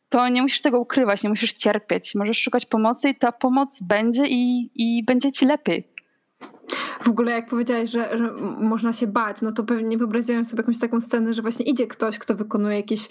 to 0.09 0.29
nie 0.29 0.43
musisz 0.43 0.61
tego 0.61 0.81
ukrywać, 0.81 1.23
nie 1.23 1.29
musisz 1.29 1.53
cierpieć. 1.53 2.15
Możesz 2.15 2.39
szukać 2.39 2.67
pomocy 2.67 3.09
i 3.09 3.15
ta 3.15 3.33
pomoc 3.33 3.83
będzie 3.83 4.27
i, 4.27 4.71
i 4.75 5.05
będzie 5.05 5.33
ci 5.33 5.47
lepiej. 5.47 5.89
W 7.03 7.09
ogóle 7.09 7.33
jak 7.33 7.49
powiedziałaś, 7.49 7.91
że, 7.91 8.19
że, 8.19 8.33
można 8.61 8.93
się 8.93 9.07
bać, 9.07 9.43
no 9.43 9.53
to 9.53 9.64
pewnie 9.64 9.99
wyobraziłam 9.99 10.45
sobie 10.45 10.61
jakąś 10.61 10.79
taką 10.79 11.01
scenę, 11.01 11.35
że 11.35 11.43
właśnie 11.43 11.64
idzie 11.64 11.87
ktoś, 11.87 12.19
kto 12.19 12.35
wykonuje 12.35 12.77
jakieś 12.77 13.09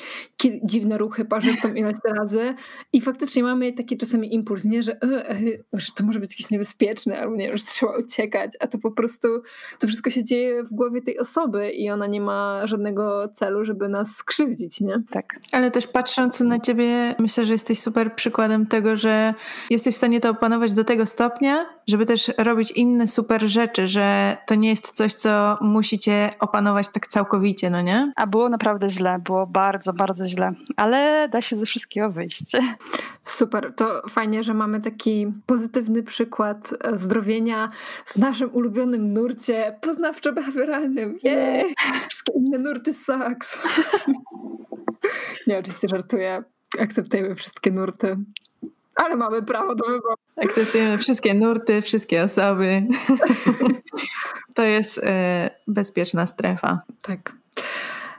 dziwne 0.64 0.98
ruchy 0.98 1.26
parzystą 1.26 1.74
ilość 1.74 1.98
razy 2.18 2.54
i 2.94 3.02
faktycznie 3.02 3.44
mamy 3.44 3.74
taki 3.74 3.98
czasami 3.98 4.34
impuls, 4.34 4.66
nie, 4.66 4.84
że, 4.84 4.98
że 5.74 5.88
to 5.96 6.04
może 6.04 6.20
być 6.20 6.32
jakieś 6.32 6.50
niebezpieczne 6.50 7.20
albo 7.20 7.36
nie, 7.36 7.58
że 7.58 7.64
trzeba 7.64 7.98
uciekać, 7.98 8.52
a 8.60 8.68
to 8.68 8.78
po 8.78 8.92
prostu 8.92 9.28
to 9.80 9.88
wszystko 9.88 10.10
się 10.10 10.24
dzieje 10.24 10.64
w 10.64 10.70
głowie 10.70 11.02
tej 11.02 11.20
osoby 11.20 11.70
i 11.70 11.90
ona 11.90 12.08
nie 12.08 12.22
ma 12.22 12.68
żadnego 12.68 13.28
celu, 13.28 13.66
żeby 13.66 13.90
nas 13.90 14.16
skrzywdzić, 14.16 14.82
nie? 14.82 15.04
Tak. 15.10 15.26
Ale 15.52 15.72
też 15.72 15.88
patrząc 15.88 16.40
na 16.40 16.60
ciebie, 16.60 17.16
myślę, 17.20 17.46
że 17.46 17.54
jesteś 17.54 17.80
super 17.80 18.16
przykładem 18.16 18.66
tego, 18.66 18.96
że 18.96 19.34
jesteś 19.70 19.96
w 19.96 19.98
stanie 19.98 20.20
to 20.20 20.30
opanować 20.30 20.74
do 20.74 20.84
tego 20.84 21.06
stopnia, 21.06 21.66
żeby 21.88 22.06
też 22.06 22.32
robić 22.38 22.72
inne 22.72 23.08
super 23.08 23.47
rzeczy, 23.48 23.88
że 23.88 24.38
to 24.48 24.56
nie 24.56 24.70
jest 24.70 24.92
coś, 24.92 25.14
co 25.14 25.58
musicie 25.62 26.34
opanować 26.40 26.88
tak 26.88 27.08
całkowicie, 27.08 27.70
no 27.70 27.82
nie? 27.82 28.12
A 28.16 28.28
było 28.28 28.50
naprawdę 28.50 28.90
źle, 28.90 29.20
było 29.20 29.48
bardzo, 29.48 29.94
bardzo 29.94 30.26
źle, 30.26 30.52
ale 30.78 31.30
da 31.32 31.42
się 31.42 31.58
ze 31.58 31.66
wszystkiego 31.66 32.12
wyjść. 32.12 32.44
Super, 33.26 33.74
to 33.76 34.02
fajnie, 34.10 34.44
że 34.44 34.54
mamy 34.54 34.82
taki 34.82 35.28
pozytywny 35.46 36.04
przykład 36.04 36.74
zdrowienia 36.94 37.70
w 38.06 38.18
naszym 38.18 38.56
ulubionym 38.56 39.14
nurcie 39.14 39.80
poznawczo-behawioralnym. 39.82 41.14
Jej! 41.24 41.76
Wszystkie 42.10 42.34
inne 42.34 42.58
nurty 42.58 42.94
sucks. 42.94 43.60
nie, 45.48 45.60
oczywiście 45.60 45.88
żartuję. 45.90 46.44
Akceptujemy 46.80 47.36
wszystkie 47.36 47.72
nurty. 47.72 48.18
Ale 49.06 49.16
mamy 49.16 49.44
prawo 49.44 49.76
do 49.76 49.86
wyboru. 49.86 50.16
Akceptujemy 50.44 50.98
wszystkie 50.98 51.34
nurty, 51.34 51.82
wszystkie 51.82 52.24
osoby. 52.24 52.88
to 54.56 54.64
jest 54.64 55.02
e, 55.04 55.50
bezpieczna 55.68 56.26
strefa. 56.26 56.82
Tak. 57.02 57.34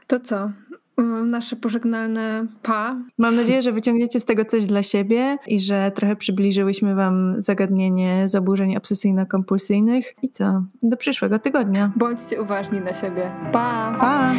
To 0.06 0.20
co? 0.20 0.50
Mm, 0.98 1.30
nasze 1.30 1.56
pożegnalne 1.56 2.46
pa. 2.62 2.96
Mam 3.18 3.36
nadzieję, 3.36 3.62
że 3.62 3.72
wyciągniecie 3.72 4.20
z 4.20 4.24
tego 4.24 4.44
coś 4.44 4.66
dla 4.66 4.82
siebie 4.82 5.38
i 5.46 5.60
że 5.60 5.92
trochę 5.94 6.16
przybliżyłyśmy 6.16 6.94
Wam 6.94 7.34
zagadnienie 7.38 8.28
zaburzeń 8.28 8.76
obsesyjno-kompulsyjnych. 8.76 10.02
I 10.22 10.28
co? 10.28 10.62
Do 10.82 10.96
przyszłego 10.96 11.38
tygodnia. 11.38 11.92
Bądźcie 11.96 12.42
uważni 12.42 12.80
na 12.80 12.92
siebie. 12.92 13.30
Pa! 13.52 13.96
Pa! 14.00 14.32